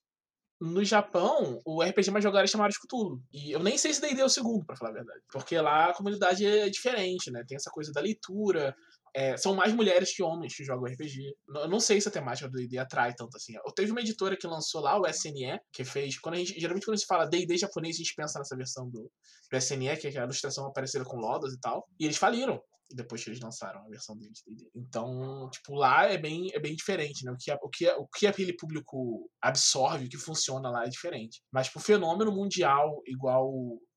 no 0.61 0.83
Japão, 0.83 1.59
o 1.65 1.81
RPG 1.81 2.11
mais 2.11 2.23
jogado 2.23 2.43
é 2.43 2.47
chamado 2.47 2.71
de 2.71 2.79
Cthulhu. 2.79 3.21
E 3.31 3.51
eu 3.51 3.61
nem 3.61 3.77
sei 3.77 3.93
se 3.93 4.01
D&D 4.01 4.21
é 4.21 4.25
o 4.25 4.29
segundo, 4.29 4.65
para 4.65 4.75
falar 4.75 4.91
a 4.91 4.93
verdade. 4.93 5.21
Porque 5.31 5.59
lá 5.59 5.89
a 5.89 5.93
comunidade 5.93 6.45
é 6.45 6.69
diferente, 6.69 7.31
né? 7.31 7.43
Tem 7.47 7.55
essa 7.55 7.69
coisa 7.69 7.91
da 7.91 8.01
leitura. 8.01 8.75
É, 9.15 9.37
são 9.37 9.53
mais 9.53 9.73
mulheres 9.73 10.15
que 10.15 10.23
homens 10.23 10.55
que 10.55 10.63
jogam 10.63 10.91
RPG. 10.91 11.35
Eu 11.55 11.67
não 11.67 11.79
sei 11.79 12.01
se 12.01 12.07
a 12.07 12.11
temática 12.11 12.49
do 12.49 12.57
D&D 12.57 12.77
atrai 12.77 13.13
tanto 13.13 13.35
assim. 13.35 13.53
Eu 13.55 13.71
teve 13.73 13.91
uma 13.91 14.01
editora 14.01 14.37
que 14.37 14.47
lançou 14.47 14.81
lá, 14.81 14.99
o 14.99 15.05
SNE, 15.07 15.59
que 15.71 15.83
fez... 15.83 16.17
Quando 16.17 16.35
a 16.35 16.37
gente, 16.39 16.59
geralmente 16.59 16.85
quando 16.85 16.97
gente 16.97 17.07
fala 17.07 17.25
D&D 17.25 17.57
japonês, 17.57 17.95
a 17.95 17.99
gente 17.99 18.15
pensa 18.15 18.39
nessa 18.39 18.55
versão 18.55 18.89
do, 18.89 19.11
do 19.51 19.57
SNE, 19.57 19.97
que 19.97 20.07
é 20.07 20.19
a 20.19 20.23
ilustração 20.23 20.65
aparecida 20.65 21.03
com 21.03 21.17
lodas 21.17 21.53
e 21.53 21.59
tal. 21.59 21.87
E 21.99 22.05
eles 22.05 22.17
faliram 22.17 22.61
depois 22.93 23.23
que 23.23 23.29
eles 23.29 23.39
lançaram 23.39 23.81
a 23.81 23.89
versão 23.89 24.17
deles. 24.17 24.43
Então, 24.75 25.49
tipo, 25.49 25.75
lá 25.75 26.05
é 26.05 26.17
bem, 26.17 26.49
é 26.53 26.59
bem 26.59 26.75
diferente, 26.75 27.25
né? 27.25 27.31
O 27.31 27.37
que, 27.37 27.51
o, 27.51 27.69
que, 27.69 27.89
o 27.89 28.07
que 28.07 28.27
aquele 28.27 28.53
público 28.55 29.29
absorve, 29.41 30.05
o 30.05 30.09
que 30.09 30.17
funciona 30.17 30.69
lá 30.69 30.85
é 30.85 30.89
diferente. 30.89 31.41
Mas, 31.51 31.69
pro 31.69 31.79
fenômeno 31.79 32.31
mundial, 32.31 33.01
igual 33.05 33.51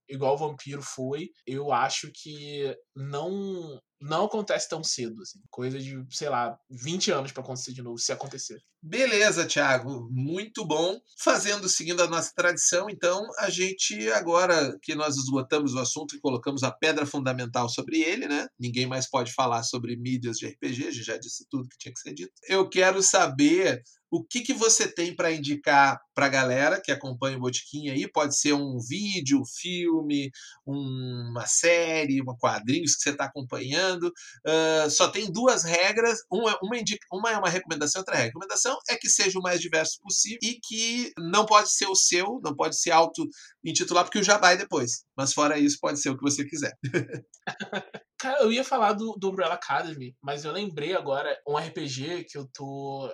igual 0.08 0.34
o 0.34 0.38
Vampiro 0.38 0.82
foi, 0.82 1.30
eu 1.46 1.72
acho 1.72 2.10
que 2.14 2.76
não 2.94 3.80
não 4.00 4.26
acontece 4.26 4.68
tão 4.68 4.84
cedo, 4.84 5.22
assim. 5.22 5.40
Coisa 5.50 5.78
de, 5.78 6.04
sei 6.10 6.28
lá, 6.28 6.58
20 6.70 7.10
anos 7.10 7.32
para 7.32 7.42
acontecer 7.42 7.72
de 7.72 7.82
novo, 7.82 7.98
se 7.98 8.12
acontecer. 8.12 8.62
Beleza, 8.82 9.46
Thiago, 9.46 10.08
muito 10.12 10.64
bom. 10.64 11.00
Fazendo, 11.18 11.68
seguindo 11.68 12.02
a 12.02 12.06
nossa 12.06 12.32
tradição, 12.34 12.88
então, 12.88 13.26
a 13.38 13.50
gente 13.50 14.08
agora 14.12 14.78
que 14.80 14.94
nós 14.94 15.16
esgotamos 15.16 15.74
o 15.74 15.78
assunto 15.78 16.14
e 16.14 16.20
colocamos 16.20 16.62
a 16.62 16.70
pedra 16.70 17.04
fundamental 17.04 17.68
sobre 17.68 18.00
ele, 18.00 18.28
né? 18.28 18.46
Ninguém 18.58 18.86
mais 18.86 19.08
pode 19.08 19.32
falar 19.32 19.62
sobre 19.64 19.96
mídias 19.96 20.38
de 20.38 20.46
RPG, 20.46 20.86
a 20.86 20.90
gente 20.90 21.04
já 21.04 21.16
disse 21.16 21.46
tudo 21.50 21.68
que 21.68 21.78
tinha 21.78 21.92
que 21.92 22.00
ser 22.00 22.14
dito. 22.14 22.32
Eu 22.48 22.68
quero 22.68 23.02
saber 23.02 23.82
o 24.10 24.22
que, 24.22 24.40
que 24.40 24.54
você 24.54 24.86
tem 24.86 25.14
para 25.14 25.32
indicar 25.32 26.00
para 26.14 26.26
a 26.26 26.30
galera 26.30 26.80
que 26.80 26.92
acompanha 26.92 27.36
o 27.36 27.40
Botiquim 27.40 27.90
aí? 27.90 28.10
Pode 28.10 28.38
ser 28.38 28.52
um 28.52 28.78
vídeo, 28.78 29.42
filme, 29.44 30.30
uma 30.64 31.44
série, 31.46 32.20
uma 32.20 32.36
quadrinhos 32.36 32.94
que 32.94 33.02
você 33.02 33.10
está 33.10 33.24
acompanhando. 33.24 33.85
Uh, 33.94 34.90
só 34.90 35.08
tem 35.08 35.30
duas 35.30 35.64
regras. 35.64 36.20
Uma, 36.30 36.58
uma, 36.62 36.76
indica, 36.76 37.06
uma 37.12 37.30
é 37.30 37.38
uma 37.38 37.48
recomendação, 37.48 38.00
outra 38.00 38.16
é 38.16 38.24
recomendação 38.24 38.78
é 38.88 38.96
que 38.96 39.08
seja 39.08 39.38
o 39.38 39.42
mais 39.42 39.60
diverso 39.60 39.98
possível 40.02 40.38
e 40.42 40.58
que 40.60 41.12
não 41.18 41.46
pode 41.46 41.72
ser 41.72 41.86
o 41.86 41.94
seu, 41.94 42.40
não 42.42 42.54
pode 42.54 42.78
ser 42.80 42.90
auto-intitular, 42.90 44.04
porque 44.04 44.18
o 44.18 44.24
já 44.24 44.38
vai 44.38 44.56
depois. 44.56 45.04
Mas 45.16 45.32
fora 45.32 45.58
isso, 45.58 45.78
pode 45.80 46.00
ser 46.00 46.10
o 46.10 46.16
que 46.16 46.22
você 46.22 46.44
quiser. 46.44 46.72
Cara, 48.18 48.42
eu 48.42 48.50
ia 48.50 48.64
falar 48.64 48.94
do, 48.94 49.12
do 49.18 49.30
Umbrella 49.30 49.54
Academy, 49.54 50.16
mas 50.22 50.44
eu 50.44 50.52
lembrei 50.52 50.94
agora 50.94 51.38
um 51.46 51.56
RPG 51.56 52.24
que 52.24 52.38
eu 52.38 52.48
tô. 52.52 53.10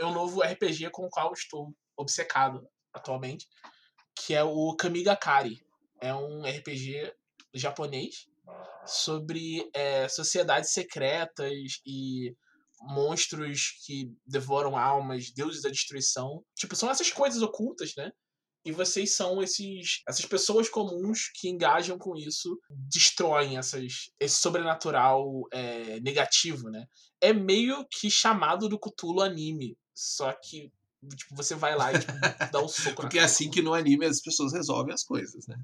É 0.00 0.06
um 0.06 0.12
novo 0.12 0.40
RPG 0.40 0.90
com 0.90 1.04
o 1.04 1.10
qual 1.10 1.32
estou 1.32 1.74
obcecado 1.96 2.66
atualmente, 2.92 3.46
que 4.16 4.34
é 4.34 4.42
o 4.42 4.74
Kamigakari. 4.74 5.60
É 6.00 6.14
um 6.14 6.42
RPG 6.42 7.12
japonês 7.54 8.26
sobre 8.86 9.68
é, 9.74 10.08
sociedades 10.08 10.70
secretas 10.70 11.52
e 11.86 12.34
monstros 12.80 13.72
que 13.84 14.10
devoram 14.26 14.76
almas, 14.76 15.30
deuses 15.32 15.62
da 15.62 15.70
destruição. 15.70 16.42
Tipo, 16.54 16.76
são 16.76 16.90
essas 16.90 17.10
coisas 17.10 17.42
ocultas, 17.42 17.92
né? 17.96 18.10
e 18.68 18.72
vocês 18.72 19.14
são 19.14 19.42
esses 19.42 20.02
essas 20.06 20.26
pessoas 20.26 20.68
comuns 20.68 21.30
que 21.34 21.48
engajam 21.48 21.96
com 21.96 22.16
isso, 22.16 22.58
destroem 22.70 23.56
essas, 23.56 24.10
esse 24.20 24.36
sobrenatural 24.36 25.46
é, 25.52 25.98
negativo, 26.00 26.68
né? 26.68 26.86
É 27.20 27.32
meio 27.32 27.86
que 27.90 28.10
chamado 28.10 28.68
do 28.68 28.78
Cthulhu 28.78 29.22
anime, 29.22 29.76
só 29.94 30.32
que 30.32 30.70
tipo, 31.16 31.34
você 31.34 31.54
vai 31.54 31.76
lá 31.76 31.92
e 31.92 31.98
tipo, 31.98 32.12
dá 32.52 32.62
um 32.62 32.68
soco 32.68 33.02
Porque 33.02 33.18
é 33.18 33.22
assim 33.22 33.50
que 33.50 33.62
no 33.62 33.72
anime 33.72 34.04
as 34.04 34.20
pessoas 34.20 34.52
resolvem 34.52 34.92
as 34.92 35.04
coisas, 35.04 35.46
né? 35.46 35.56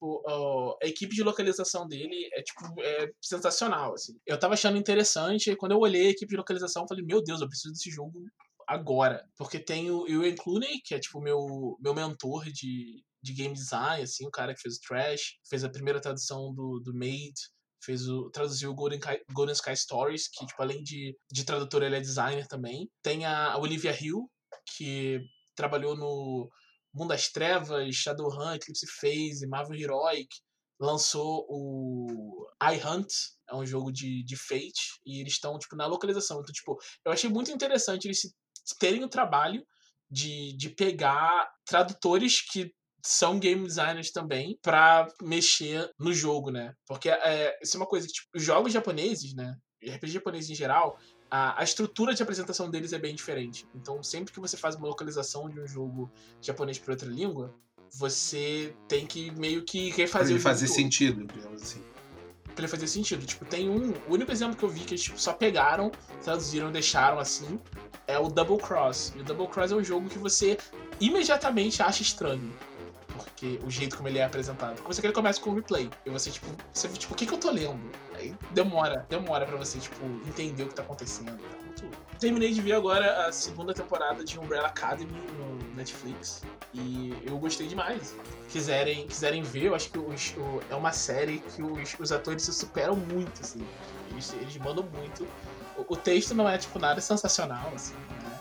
O, 0.00 0.76
a 0.82 0.86
equipe 0.86 1.14
de 1.14 1.22
localização 1.22 1.88
dele 1.88 2.28
é 2.34 2.42
tipo 2.42 2.60
é 2.80 3.10
sensacional 3.22 3.94
assim. 3.94 4.12
Eu 4.26 4.38
tava 4.38 4.54
achando 4.54 4.76
interessante, 4.76 5.56
quando 5.56 5.72
eu 5.72 5.78
olhei 5.78 6.08
a 6.08 6.10
equipe 6.10 6.30
de 6.30 6.36
localização, 6.36 6.82
eu 6.82 6.88
falei: 6.88 7.04
"Meu 7.04 7.22
Deus, 7.22 7.40
eu 7.40 7.48
preciso 7.48 7.72
desse 7.72 7.90
jogo 7.90 8.22
agora. 8.66 9.24
Porque 9.36 9.58
tem 9.58 9.90
o 9.90 10.06
Ian 10.08 10.34
Clooney, 10.34 10.80
que 10.84 10.94
é 10.94 10.98
tipo 10.98 11.20
meu, 11.20 11.76
meu 11.80 11.94
mentor 11.94 12.44
de, 12.46 13.02
de 13.22 13.32
game 13.32 13.54
design, 13.54 14.02
assim, 14.02 14.26
o 14.26 14.30
cara 14.30 14.54
que 14.54 14.60
fez 14.60 14.76
o 14.76 14.80
Trash, 14.80 15.36
fez 15.48 15.64
a 15.64 15.70
primeira 15.70 16.00
tradução 16.00 16.52
do, 16.52 16.80
do 16.80 16.92
Made, 16.92 17.34
fez 17.82 18.08
o, 18.08 18.30
traduziu 18.30 18.70
o 18.70 18.74
Golden, 18.74 19.00
Golden 19.32 19.54
Sky 19.54 19.76
Stories, 19.76 20.28
que, 20.28 20.44
tipo, 20.44 20.60
além 20.60 20.82
de, 20.82 21.16
de 21.30 21.44
tradutor, 21.44 21.82
ele 21.82 21.96
é 21.96 22.00
designer 22.00 22.46
também. 22.48 22.90
Tem 23.02 23.24
a 23.24 23.56
Olivia 23.56 23.96
Hill, 23.98 24.28
que 24.76 25.20
trabalhou 25.54 25.96
no 25.96 26.50
Mundo 26.96 27.08
das 27.08 27.28
Trevas, 27.28 27.94
Shadowrun, 27.94 28.54
Eclipse 28.54 28.86
Phase, 28.86 29.46
Marvel 29.46 29.78
Heroic, 29.78 30.28
lançou 30.80 31.46
o 31.48 32.46
I 32.62 32.76
Hunt, 32.84 33.12
é 33.48 33.54
um 33.54 33.66
jogo 33.66 33.92
de, 33.92 34.24
de 34.24 34.36
Fate, 34.36 35.00
e 35.04 35.20
eles 35.20 35.34
estão, 35.34 35.58
tipo, 35.58 35.76
na 35.76 35.86
localização. 35.86 36.40
Então, 36.40 36.52
tipo, 36.52 36.78
eu 37.04 37.12
achei 37.12 37.30
muito 37.30 37.50
interessante 37.50 38.06
eles 38.06 38.20
terem 38.78 39.04
o 39.04 39.08
trabalho 39.08 39.64
de, 40.10 40.56
de 40.56 40.70
pegar 40.70 41.48
tradutores 41.64 42.40
que 42.40 42.72
são 43.04 43.38
game 43.38 43.66
designers 43.66 44.10
também 44.10 44.58
para 44.62 45.06
mexer 45.22 45.90
no 45.98 46.12
jogo, 46.12 46.50
né? 46.50 46.74
Porque 46.86 47.08
é, 47.08 47.56
isso 47.62 47.76
é 47.76 47.80
uma 47.80 47.86
coisa 47.86 48.06
que, 48.06 48.12
tipo, 48.12 48.28
os 48.34 48.42
jogos 48.42 48.72
japoneses, 48.72 49.34
né? 49.34 49.54
RPG 49.84 50.12
japonês 50.12 50.50
em 50.50 50.54
geral, 50.54 50.98
a, 51.30 51.60
a 51.60 51.64
estrutura 51.64 52.14
de 52.14 52.22
apresentação 52.22 52.70
deles 52.70 52.92
é 52.92 52.98
bem 52.98 53.14
diferente. 53.14 53.66
Então, 53.74 54.02
sempre 54.02 54.32
que 54.32 54.40
você 54.40 54.56
faz 54.56 54.76
uma 54.76 54.86
localização 54.86 55.48
de 55.48 55.60
um 55.60 55.66
jogo 55.66 56.10
japonês 56.40 56.78
para 56.78 56.92
outra 56.92 57.08
língua, 57.08 57.54
você 57.92 58.74
tem 58.88 59.06
que 59.06 59.30
meio 59.32 59.62
que 59.62 59.90
refazer 59.90 60.26
pra 60.26 60.34
ele 60.34 60.40
fazer 60.40 60.68
sentido, 60.68 61.26
digamos 61.26 61.62
assim. 61.62 61.82
Pra 62.54 62.64
ele 62.64 62.68
fazer 62.68 62.86
sentido. 62.86 63.26
Tipo, 63.26 63.44
tem 63.44 63.68
um. 63.68 63.92
O 64.08 64.14
único 64.14 64.32
exemplo 64.32 64.56
que 64.56 64.62
eu 64.62 64.68
vi 64.68 64.80
que 64.80 64.94
eles 64.94 65.02
tipo, 65.02 65.20
só 65.20 65.32
pegaram, 65.32 65.90
traduziram, 66.22 66.72
deixaram 66.72 67.18
assim, 67.18 67.60
é 68.06 68.18
o 68.18 68.28
Double 68.28 68.58
Cross. 68.58 69.12
E 69.16 69.20
o 69.20 69.24
Double 69.24 69.48
Cross 69.48 69.72
é 69.72 69.76
um 69.76 69.84
jogo 69.84 70.08
que 70.08 70.18
você 70.18 70.56
imediatamente 71.00 71.82
acha 71.82 72.02
estranho. 72.02 72.52
Porque 73.08 73.58
o 73.64 73.70
jeito 73.70 73.96
como 73.96 74.08
ele 74.08 74.18
é 74.18 74.24
apresentado. 74.24 74.76
Porque 74.76 74.94
você 74.94 75.00
que 75.00 75.06
ele 75.06 75.14
começa 75.14 75.40
com 75.40 75.50
o 75.50 75.54
replay. 75.54 75.90
E 76.04 76.10
você, 76.10 76.30
tipo, 76.30 76.46
você, 76.72 76.88
tipo, 76.88 77.12
o 77.12 77.16
que, 77.16 77.26
que 77.26 77.34
eu 77.34 77.38
tô 77.38 77.50
lendo? 77.50 77.80
Demora, 78.50 79.06
demora 79.08 79.46
pra 79.46 79.56
você, 79.56 79.78
tipo, 79.78 80.04
entender 80.26 80.64
o 80.64 80.68
que 80.68 80.74
tá 80.74 80.82
acontecendo. 80.82 81.36
Tá 81.36 81.58
muito... 81.62 81.98
Terminei 82.18 82.52
de 82.52 82.60
ver 82.60 82.72
agora 82.72 83.26
a 83.26 83.32
segunda 83.32 83.74
temporada 83.74 84.24
de 84.24 84.38
Umbrella 84.38 84.68
Academy 84.68 85.12
no 85.38 85.74
Netflix. 85.74 86.42
E 86.72 87.14
eu 87.24 87.38
gostei 87.38 87.66
demais. 87.66 88.16
Quiserem, 88.48 89.06
quiserem 89.06 89.42
ver, 89.42 89.64
eu 89.64 89.74
acho 89.74 89.90
que 89.90 89.98
os, 89.98 90.34
o, 90.36 90.62
é 90.70 90.74
uma 90.74 90.92
série 90.92 91.38
que 91.38 91.62
os, 91.62 91.96
os 91.98 92.12
atores 92.12 92.42
se 92.42 92.52
superam 92.52 92.96
muito, 92.96 93.40
assim. 93.42 93.66
Eles, 94.10 94.32
eles 94.40 94.56
mandam 94.56 94.84
muito 94.94 95.26
o, 95.88 95.96
texto 95.96 96.34
não 96.34 96.48
é, 96.48 96.56
tipo, 96.56 96.78
nada 96.78 97.00
sensacional, 97.00 97.72
assim, 97.74 97.94
né? 97.94 98.40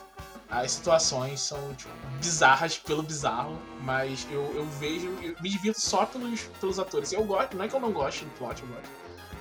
As 0.49 0.71
situações 0.71 1.41
são, 1.41 1.73
tipo, 1.73 1.91
bizarras 2.19 2.77
pelo 2.77 3.03
bizarro, 3.03 3.59
mas 3.81 4.27
eu, 4.31 4.41
eu 4.55 4.65
vejo, 4.65 5.07
eu 5.21 5.35
me 5.41 5.49
divirto 5.49 5.81
só 5.81 6.05
pelos, 6.05 6.43
pelos 6.59 6.79
atores. 6.79 7.11
Eu 7.11 7.23
gosto, 7.23 7.57
não 7.57 7.65
é 7.65 7.67
que 7.67 7.75
eu 7.75 7.79
não 7.79 7.91
gosto 7.91 8.23
do 8.23 8.31
plot, 8.37 8.61
eu 8.61 8.67
gosto. 8.69 8.89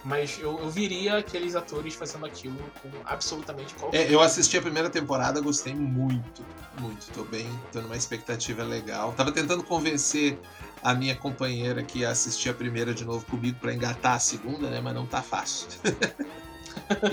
Mas 0.05 0.39
eu, 0.39 0.59
eu 0.61 0.71
viria 0.71 1.17
aqueles 1.17 1.57
atores 1.57 1.95
fazendo 1.95 2.27
aquilo 2.27 2.59
com 2.83 2.91
absolutamente 3.07 3.75
qualquer. 3.75 4.03
É, 4.03 4.15
eu 4.15 4.21
assisti 4.21 4.59
a 4.59 4.63
primeira 4.63 4.91
temporada, 4.91 5.41
gostei 5.41 5.75
muito, 5.75 6.45
muito. 6.79 7.11
Tô 7.11 7.25
bem, 7.25 7.49
tô 7.73 7.81
numa 7.81 7.97
expectativa 7.97 8.63
legal. 8.63 9.13
Tava 9.15 9.33
tentando 9.33 9.65
convencer 9.65 10.39
a 10.83 10.95
minha 10.95 11.17
companheira 11.17 11.83
que 11.83 12.01
ia 12.01 12.11
assistir 12.11 12.51
a 12.51 12.55
primeira 12.55 12.93
de 12.93 13.05
novo 13.05 13.25
comigo 13.25 13.59
para 13.59 13.73
engatar 13.73 14.17
a 14.17 14.19
segunda, 14.19 14.69
né? 14.69 14.79
Mas 14.81 14.95
não 14.95 15.07
tá 15.07 15.23
fácil. 15.23 15.69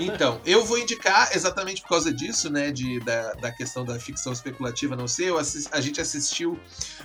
Então, 0.00 0.40
eu 0.44 0.64
vou 0.64 0.78
indicar 0.78 1.34
exatamente 1.34 1.82
por 1.82 1.88
causa 1.88 2.12
disso, 2.12 2.50
né? 2.50 2.70
De, 2.70 3.00
da, 3.00 3.32
da 3.34 3.52
questão 3.52 3.84
da 3.84 3.98
ficção 3.98 4.32
especulativa 4.32 4.96
não 4.96 5.08
sei. 5.08 5.30
Assist, 5.36 5.68
a 5.72 5.80
gente 5.80 6.00
assistiu 6.00 6.58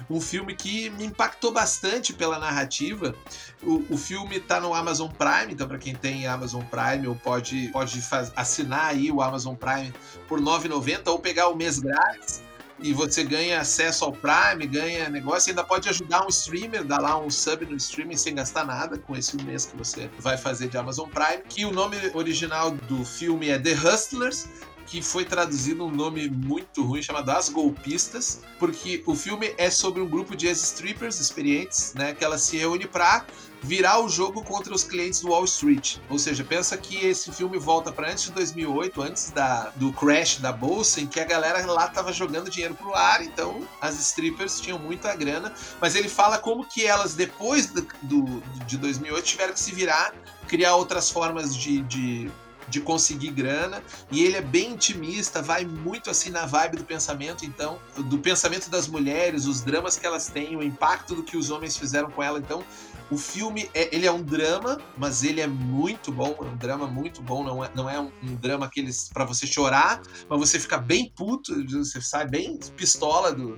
um 0.09 0.19
filme 0.19 0.55
que 0.55 0.89
me 0.91 1.05
impactou 1.05 1.51
bastante 1.51 2.13
pela 2.13 2.39
narrativa. 2.39 3.15
O, 3.63 3.93
o 3.93 3.97
filme 3.97 4.39
tá 4.39 4.59
no 4.59 4.73
Amazon 4.73 5.09
Prime, 5.09 5.53
então 5.53 5.67
para 5.67 5.77
quem 5.77 5.95
tem 5.95 6.27
Amazon 6.27 6.63
Prime 6.63 7.07
ou 7.07 7.15
pode, 7.15 7.69
pode 7.69 8.01
faz, 8.01 8.31
assinar 8.35 8.85
aí 8.85 9.11
o 9.11 9.21
Amazon 9.21 9.55
Prime 9.55 9.93
por 10.27 10.39
R$ 10.39 10.45
9,90 10.45 11.07
ou 11.07 11.19
pegar 11.19 11.47
o 11.47 11.55
mês 11.55 11.79
grátis 11.79 12.46
e 12.79 12.93
você 12.93 13.23
ganha 13.23 13.59
acesso 13.59 14.05
ao 14.05 14.11
Prime, 14.11 14.67
ganha 14.67 15.09
negócio, 15.09 15.49
ainda 15.49 15.63
pode 15.63 15.89
ajudar 15.89 16.25
um 16.25 16.29
streamer, 16.29 16.83
dar 16.83 16.99
lá 16.99 17.17
um 17.19 17.29
sub 17.29 17.65
no 17.65 17.75
streaming 17.75 18.17
sem 18.17 18.35
gastar 18.35 18.65
nada 18.65 18.97
com 18.97 19.15
esse 19.15 19.35
mês 19.43 19.65
que 19.65 19.75
você 19.75 20.09
vai 20.19 20.37
fazer 20.37 20.67
de 20.67 20.77
Amazon 20.77 21.09
Prime. 21.09 21.43
Que 21.49 21.65
o 21.65 21.71
nome 21.71 21.97
original 22.13 22.71
do 22.71 23.03
filme 23.03 23.49
é 23.49 23.57
The 23.57 23.73
Hustlers, 23.73 24.47
que 24.85 25.01
foi 25.01 25.25
traduzido 25.25 25.85
um 25.85 25.91
nome 25.91 26.29
muito 26.29 26.83
ruim 26.83 27.01
chamado 27.01 27.29
As 27.29 27.49
Golpistas, 27.49 28.41
porque 28.57 29.03
o 29.05 29.15
filme 29.15 29.53
é 29.57 29.69
sobre 29.69 30.01
um 30.01 30.07
grupo 30.07 30.35
de 30.35 30.47
ex-strippers 30.47 31.19
experientes, 31.19 31.93
né, 31.93 32.13
que 32.13 32.23
ela 32.23 32.37
se 32.37 32.57
reúne 32.57 32.87
para 32.87 33.25
virar 33.61 33.99
o 33.99 34.09
jogo 34.09 34.43
contra 34.43 34.73
os 34.73 34.83
clientes 34.83 35.21
do 35.21 35.29
Wall 35.29 35.45
Street. 35.45 35.97
Ou 36.09 36.19
seja, 36.19 36.43
pensa 36.43 36.77
que 36.77 37.05
esse 37.05 37.31
filme 37.31 37.57
volta 37.57 37.91
para 37.91 38.11
antes 38.11 38.25
de 38.25 38.31
2008, 38.31 39.01
antes 39.01 39.31
da, 39.31 39.71
do 39.75 39.91
crash 39.93 40.37
da 40.37 40.51
bolsa, 40.51 41.01
em 41.01 41.07
que 41.07 41.19
a 41.19 41.25
galera 41.25 41.65
lá 41.65 41.87
tava 41.87 42.13
jogando 42.13 42.49
dinheiro 42.49 42.75
pro 42.75 42.93
ar, 42.93 43.23
então 43.23 43.67
as 43.81 43.99
strippers 43.99 44.59
tinham 44.59 44.79
muita 44.79 45.15
grana, 45.15 45.53
mas 45.81 45.95
ele 45.95 46.09
fala 46.09 46.37
como 46.37 46.65
que 46.65 46.85
elas 46.85 47.15
depois 47.15 47.67
do, 47.67 47.87
do 48.03 48.41
de 48.65 48.77
2008 48.77 49.25
tiveram 49.25 49.53
que 49.53 49.59
se 49.59 49.71
virar, 49.71 50.13
criar 50.47 50.75
outras 50.75 51.09
formas 51.09 51.55
de, 51.55 51.81
de 51.83 52.31
de 52.67 52.81
conseguir 52.81 53.31
grana, 53.31 53.81
e 54.11 54.23
ele 54.23 54.35
é 54.35 54.41
bem 54.41 54.71
intimista, 54.71 55.41
vai 55.41 55.63
muito 55.63 56.09
assim 56.09 56.29
na 56.29 56.45
vibe 56.45 56.77
do 56.77 56.83
pensamento, 56.83 57.45
então, 57.45 57.79
do 57.97 58.17
pensamento 58.19 58.69
das 58.69 58.87
mulheres, 58.87 59.45
os 59.45 59.61
dramas 59.61 59.97
que 59.97 60.05
elas 60.05 60.27
têm, 60.27 60.55
o 60.55 60.63
impacto 60.63 61.15
do 61.15 61.23
que 61.23 61.37
os 61.37 61.49
homens 61.49 61.77
fizeram 61.77 62.11
com 62.11 62.21
ela, 62.21 62.39
então, 62.39 62.63
o 63.09 63.17
filme, 63.17 63.69
é, 63.73 63.93
ele 63.95 64.05
é 64.05 64.11
um 64.11 64.21
drama, 64.21 64.79
mas 64.97 65.23
ele 65.23 65.39
é 65.41 65.47
muito 65.47 66.11
bom, 66.11 66.35
é 66.39 66.43
um 66.43 66.57
drama 66.57 66.87
muito 66.87 67.21
bom, 67.21 67.43
não 67.43 67.63
é, 67.63 67.71
não 67.73 67.89
é 67.89 67.99
um, 67.99 68.11
um 68.23 68.35
drama 68.35 68.65
aqueles 68.65 69.09
para 69.13 69.25
você 69.25 69.47
chorar, 69.47 70.01
mas 70.29 70.39
você 70.39 70.59
fica 70.59 70.77
bem 70.77 71.11
puto, 71.15 71.53
você 71.67 72.01
sai 72.01 72.27
bem 72.27 72.59
pistola 72.75 73.33
do, 73.33 73.57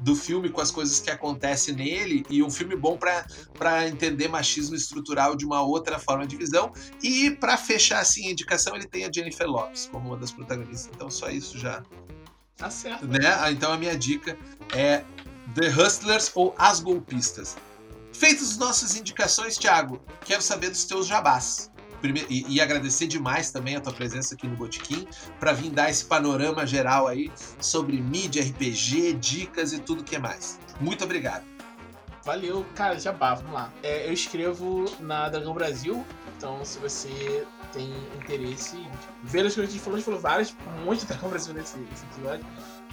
do 0.00 0.16
filme 0.16 0.48
com 0.48 0.60
as 0.60 0.70
coisas 0.70 1.00
que 1.00 1.10
acontecem 1.10 1.74
nele 1.74 2.24
e 2.30 2.42
um 2.42 2.50
filme 2.50 2.74
bom 2.74 2.96
para 2.96 3.88
entender 3.88 4.28
machismo 4.28 4.74
estrutural 4.74 5.36
de 5.36 5.44
uma 5.44 5.62
outra 5.62 5.98
forma 5.98 6.26
de 6.26 6.36
visão. 6.36 6.72
E 7.02 7.30
para 7.30 7.56
fechar 7.56 8.00
assim 8.00 8.28
a 8.28 8.30
indicação, 8.30 8.74
ele 8.74 8.86
tem 8.86 9.04
a 9.04 9.10
Jennifer 9.12 9.46
Lopes 9.46 9.88
como 9.92 10.08
uma 10.08 10.16
das 10.16 10.32
protagonistas. 10.32 10.90
Então 10.94 11.10
só 11.10 11.30
isso 11.30 11.58
já 11.58 11.82
Tá 12.56 12.70
certo. 12.70 13.06
Né? 13.06 13.18
Então 13.50 13.72
a 13.72 13.76
minha 13.76 13.96
dica 13.98 14.38
é 14.72 15.04
The 15.54 15.68
Hustlers 15.68 16.30
ou 16.34 16.54
As 16.56 16.78
Golpistas. 16.78 17.56
Feitas 18.12 18.50
as 18.50 18.56
nossas 18.58 18.96
indicações, 18.96 19.56
Thiago, 19.56 20.00
quero 20.24 20.42
saber 20.42 20.70
dos 20.70 20.84
teus 20.84 21.06
jabás. 21.06 21.70
Primeiro, 22.00 22.26
e, 22.30 22.44
e, 22.56 22.60
agradecer 22.60 23.06
demais 23.06 23.52
também 23.52 23.76
a 23.76 23.80
tua 23.80 23.92
presença 23.92 24.34
aqui 24.34 24.48
no 24.48 24.56
Botequim 24.56 25.06
para 25.38 25.52
vir 25.52 25.70
dar 25.70 25.88
esse 25.88 26.04
panorama 26.04 26.66
geral 26.66 27.06
aí 27.06 27.30
sobre 27.60 28.00
mídia, 28.00 28.42
RPG, 28.42 29.12
dicas 29.14 29.72
e 29.72 29.78
tudo 29.78 30.02
que 30.02 30.16
é 30.16 30.18
mais. 30.18 30.58
Muito 30.80 31.04
obrigado. 31.04 31.44
Valeu, 32.24 32.66
cara, 32.74 32.98
jabá, 32.98 33.34
vamos 33.34 33.52
lá. 33.52 33.72
É, 33.84 34.08
eu 34.08 34.12
escrevo 34.12 34.84
na 34.98 35.28
Dragão 35.28 35.54
Brasil, 35.54 36.04
então 36.36 36.64
se 36.64 36.78
você 36.80 37.46
tem 37.72 37.92
interesse 38.20 38.76
em 38.76 38.90
ver 39.22 39.46
as 39.46 39.54
coisas 39.54 39.54
que 39.54 39.60
a 39.60 39.66
gente 39.66 39.80
falou, 39.80 39.94
a 39.94 39.98
gente 39.98 40.04
falou 40.04 40.20
várias, 40.20 40.56
um 40.80 40.84
monte 40.84 41.00
de 41.00 41.06
Dragão 41.06 41.30
Brasil 41.30 41.54
nesse, 41.54 41.78
nesse 41.78 42.04
episódio 42.04 42.44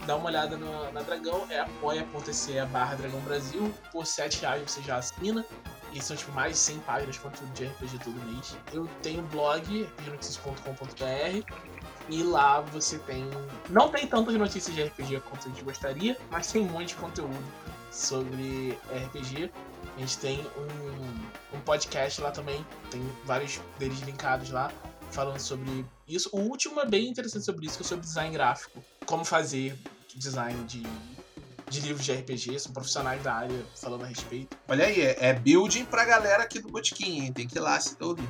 dá 0.06 0.16
uma 0.16 0.28
olhada 0.28 0.58
no, 0.58 0.92
na 0.92 1.02
Dragão, 1.02 1.46
é 1.50 1.60
apoia.se 1.60 2.66
barra 2.68 2.96
Dragão 2.96 3.20
Brasil, 3.22 3.74
por 3.92 4.06
7 4.06 4.42
reais 4.42 4.70
você 4.70 4.82
já 4.82 4.98
assina. 4.98 5.46
E 5.92 6.00
são 6.02 6.16
tipo 6.16 6.32
mais 6.34 6.54
de 6.54 6.60
100 6.60 6.80
páginas 6.80 7.16
de 7.16 7.22
conteúdo 7.22 7.52
de 7.54 7.66
RPG 7.66 8.00
todo 8.04 8.14
mês. 8.28 8.56
Eu 8.72 8.88
tenho 9.02 9.24
blog, 9.24 9.84
rpgnotícias.com.br, 9.84 11.54
e 12.10 12.24
lá 12.24 12.62
você 12.62 13.00
tem. 13.00 13.28
Não 13.70 13.90
tem 13.90 14.06
tantas 14.06 14.36
notícias 14.36 14.76
de 14.76 14.84
RPG 14.84 15.22
quanto 15.22 15.48
a 15.48 15.50
gente 15.50 15.64
gostaria, 15.64 16.16
mas 16.30 16.52
tem 16.52 16.62
um 16.62 16.66
monte 16.68 16.90
de 16.90 16.96
conteúdo 16.96 17.44
sobre 17.92 18.78
RPG. 18.92 19.52
A 19.96 20.00
gente 20.00 20.18
tem 20.20 20.46
um, 20.58 21.58
um 21.58 21.62
podcast 21.62 22.22
lá 22.22 22.32
também, 22.32 22.66
tem 22.92 23.02
vários 23.26 23.60
deles 23.78 24.00
linkados 24.02 24.52
lá, 24.52 24.72
falando 25.12 25.40
sobre 25.40 25.86
isso. 26.10 26.30
O 26.34 26.40
último 26.40 26.80
é 26.80 26.86
bem 26.86 27.08
interessante 27.08 27.46
sobre 27.46 27.66
isso, 27.66 27.78
que 27.78 27.84
é 27.84 27.86
sobre 27.86 28.06
design 28.06 28.34
gráfico. 28.34 28.84
Como 29.06 29.24
fazer 29.24 29.78
design 30.16 30.64
de, 30.66 30.84
de 31.70 31.82
livros 31.82 32.06
de 32.06 32.14
RPG, 32.14 32.60
são 32.60 32.74
profissionais 32.74 33.22
da 33.24 33.34
área 33.34 33.66
falando 33.80 34.04
a 34.04 34.08
respeito. 34.08 34.58
Olha 34.68 34.86
aí, 34.86 35.02
é, 35.02 35.18
é 35.20 35.34
building 35.34 35.86
pra 35.86 36.06
galera 36.06 36.44
aqui 36.44 36.60
do 36.60 36.70
Botiquim, 36.70 37.22
hein? 37.22 37.34
Tem 37.34 37.48
que 37.48 37.58
ir 37.58 37.62
lá 37.62 37.80
se 37.80 37.96
ouvir. 38.02 38.30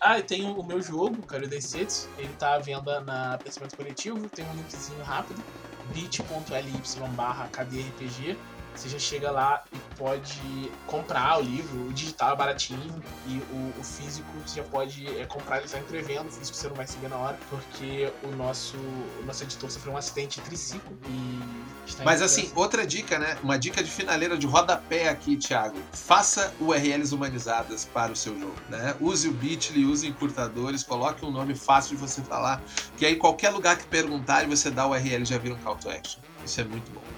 Ah, 0.00 0.18
e 0.18 0.22
tem 0.24 0.44
o 0.44 0.62
meu 0.64 0.82
jogo, 0.82 1.22
Cario 1.22 1.48
Day 1.48 1.62
Sets, 1.62 2.08
ele 2.18 2.32
tá 2.34 2.54
à 2.54 2.58
venda 2.58 3.00
na 3.02 3.38
Pensamento 3.38 3.76
Coletivo, 3.76 4.28
tem 4.28 4.44
um 4.44 4.54
linkzinho 4.54 5.00
rápido, 5.04 5.40
bit.ly 5.94 7.08
barra 7.14 7.46
KDRPG. 7.48 8.36
Você 8.74 8.88
já 8.88 8.98
chega 8.98 9.30
lá 9.30 9.62
e 9.72 9.78
pode 9.96 10.72
comprar 10.86 11.38
o 11.38 11.42
livro, 11.42 11.88
o 11.88 11.92
digital 11.92 12.32
é 12.32 12.36
baratinho 12.36 13.02
e 13.26 13.38
o, 13.52 13.80
o 13.80 13.84
físico 13.84 14.28
você 14.44 14.60
já 14.60 14.66
pode 14.66 15.06
é, 15.18 15.26
comprar 15.26 15.58
ele 15.58 15.66
está 15.66 15.78
entrevendo, 15.78 16.28
o 16.28 16.32
físico 16.32 16.56
você 16.56 16.68
não 16.68 16.76
vai 16.76 16.86
receber 16.86 17.08
na 17.08 17.16
hora, 17.16 17.38
porque 17.50 18.12
o 18.22 18.28
nosso, 18.36 18.76
o 18.76 19.24
nosso 19.24 19.42
editor 19.44 19.70
sofreu 19.70 19.92
um 19.92 19.96
acidente 19.96 20.40
de 20.40 20.46
triciclo 20.46 20.96
e 21.06 21.62
está 21.86 22.04
Mas 22.04 22.22
assim, 22.22 22.50
outra 22.54 22.86
dica, 22.86 23.18
né? 23.18 23.36
Uma 23.42 23.58
dica 23.58 23.82
de 23.82 23.90
finaleira 23.90 24.36
de 24.36 24.46
rodapé 24.46 25.08
aqui, 25.08 25.36
Thiago. 25.36 25.78
Faça 25.92 26.52
URLs 26.60 27.14
humanizadas 27.14 27.84
para 27.84 28.12
o 28.12 28.16
seu 28.16 28.38
jogo, 28.38 28.56
né? 28.68 28.96
Use 29.00 29.28
o 29.28 29.32
Bitly, 29.32 29.84
use 29.84 30.06
encurtadores, 30.06 30.82
coloque 30.82 31.24
um 31.24 31.30
nome 31.30 31.54
fácil 31.54 31.96
de 31.96 32.00
você 32.00 32.22
falar, 32.22 32.62
que 32.96 33.04
aí 33.04 33.16
qualquer 33.16 33.50
lugar 33.50 33.76
que 33.76 33.86
perguntar 33.86 34.44
e 34.44 34.46
você 34.46 34.70
dá 34.70 34.86
o 34.86 34.90
URL 34.90 35.24
já 35.24 35.38
vira 35.38 35.54
um 35.54 35.58
call 35.58 35.76
to 35.76 35.90
action. 35.90 36.20
Isso 36.44 36.60
é 36.60 36.64
muito 36.64 36.90
bom. 36.92 37.11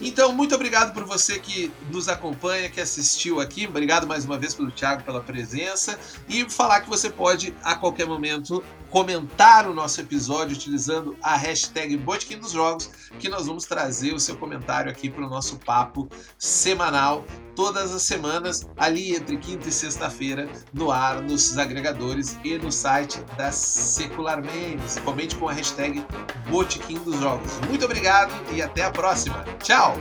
Então, 0.00 0.32
muito 0.32 0.54
obrigado 0.54 0.92
por 0.92 1.04
você 1.04 1.38
que 1.38 1.72
nos 1.90 2.08
acompanha, 2.08 2.68
que 2.68 2.80
assistiu 2.80 3.40
aqui. 3.40 3.66
Obrigado 3.66 4.06
mais 4.06 4.24
uma 4.24 4.38
vez 4.38 4.54
pelo 4.54 4.70
Thiago 4.70 5.02
pela 5.02 5.22
presença. 5.22 5.98
E 6.28 6.48
falar 6.50 6.80
que 6.80 6.88
você 6.88 7.08
pode, 7.08 7.54
a 7.62 7.74
qualquer 7.74 8.06
momento, 8.06 8.62
comentar 8.90 9.68
o 9.68 9.74
nosso 9.74 10.00
episódio 10.00 10.56
utilizando 10.56 11.16
a 11.22 11.36
hashtag 11.36 11.96
Botequim 11.96 12.38
dos 12.38 12.52
Jogos, 12.52 12.90
que 13.18 13.28
nós 13.28 13.46
vamos 13.46 13.64
trazer 13.64 14.12
o 14.12 14.20
seu 14.20 14.36
comentário 14.36 14.90
aqui 14.90 15.08
para 15.08 15.24
o 15.24 15.28
nosso 15.28 15.58
papo 15.58 16.08
semanal, 16.38 17.24
todas 17.58 17.92
as 17.92 18.02
semanas, 18.02 18.64
ali 18.76 19.16
entre 19.16 19.36
quinta 19.36 19.68
e 19.68 19.72
sexta-feira, 19.72 20.48
no 20.72 20.92
ar, 20.92 21.20
nos 21.20 21.58
agregadores 21.58 22.38
e 22.44 22.56
no 22.56 22.70
site 22.70 23.20
da 23.36 23.50
Secular 23.50 24.40
Memes. 24.40 25.00
Comente 25.00 25.34
com 25.34 25.48
a 25.48 25.52
hashtag 25.52 26.06
Botequim 26.48 26.98
dos 27.00 27.18
Jogos. 27.18 27.58
Muito 27.66 27.84
obrigado 27.84 28.32
e 28.54 28.62
até 28.62 28.84
a 28.84 28.92
próxima. 28.92 29.44
Tchau! 29.60 29.96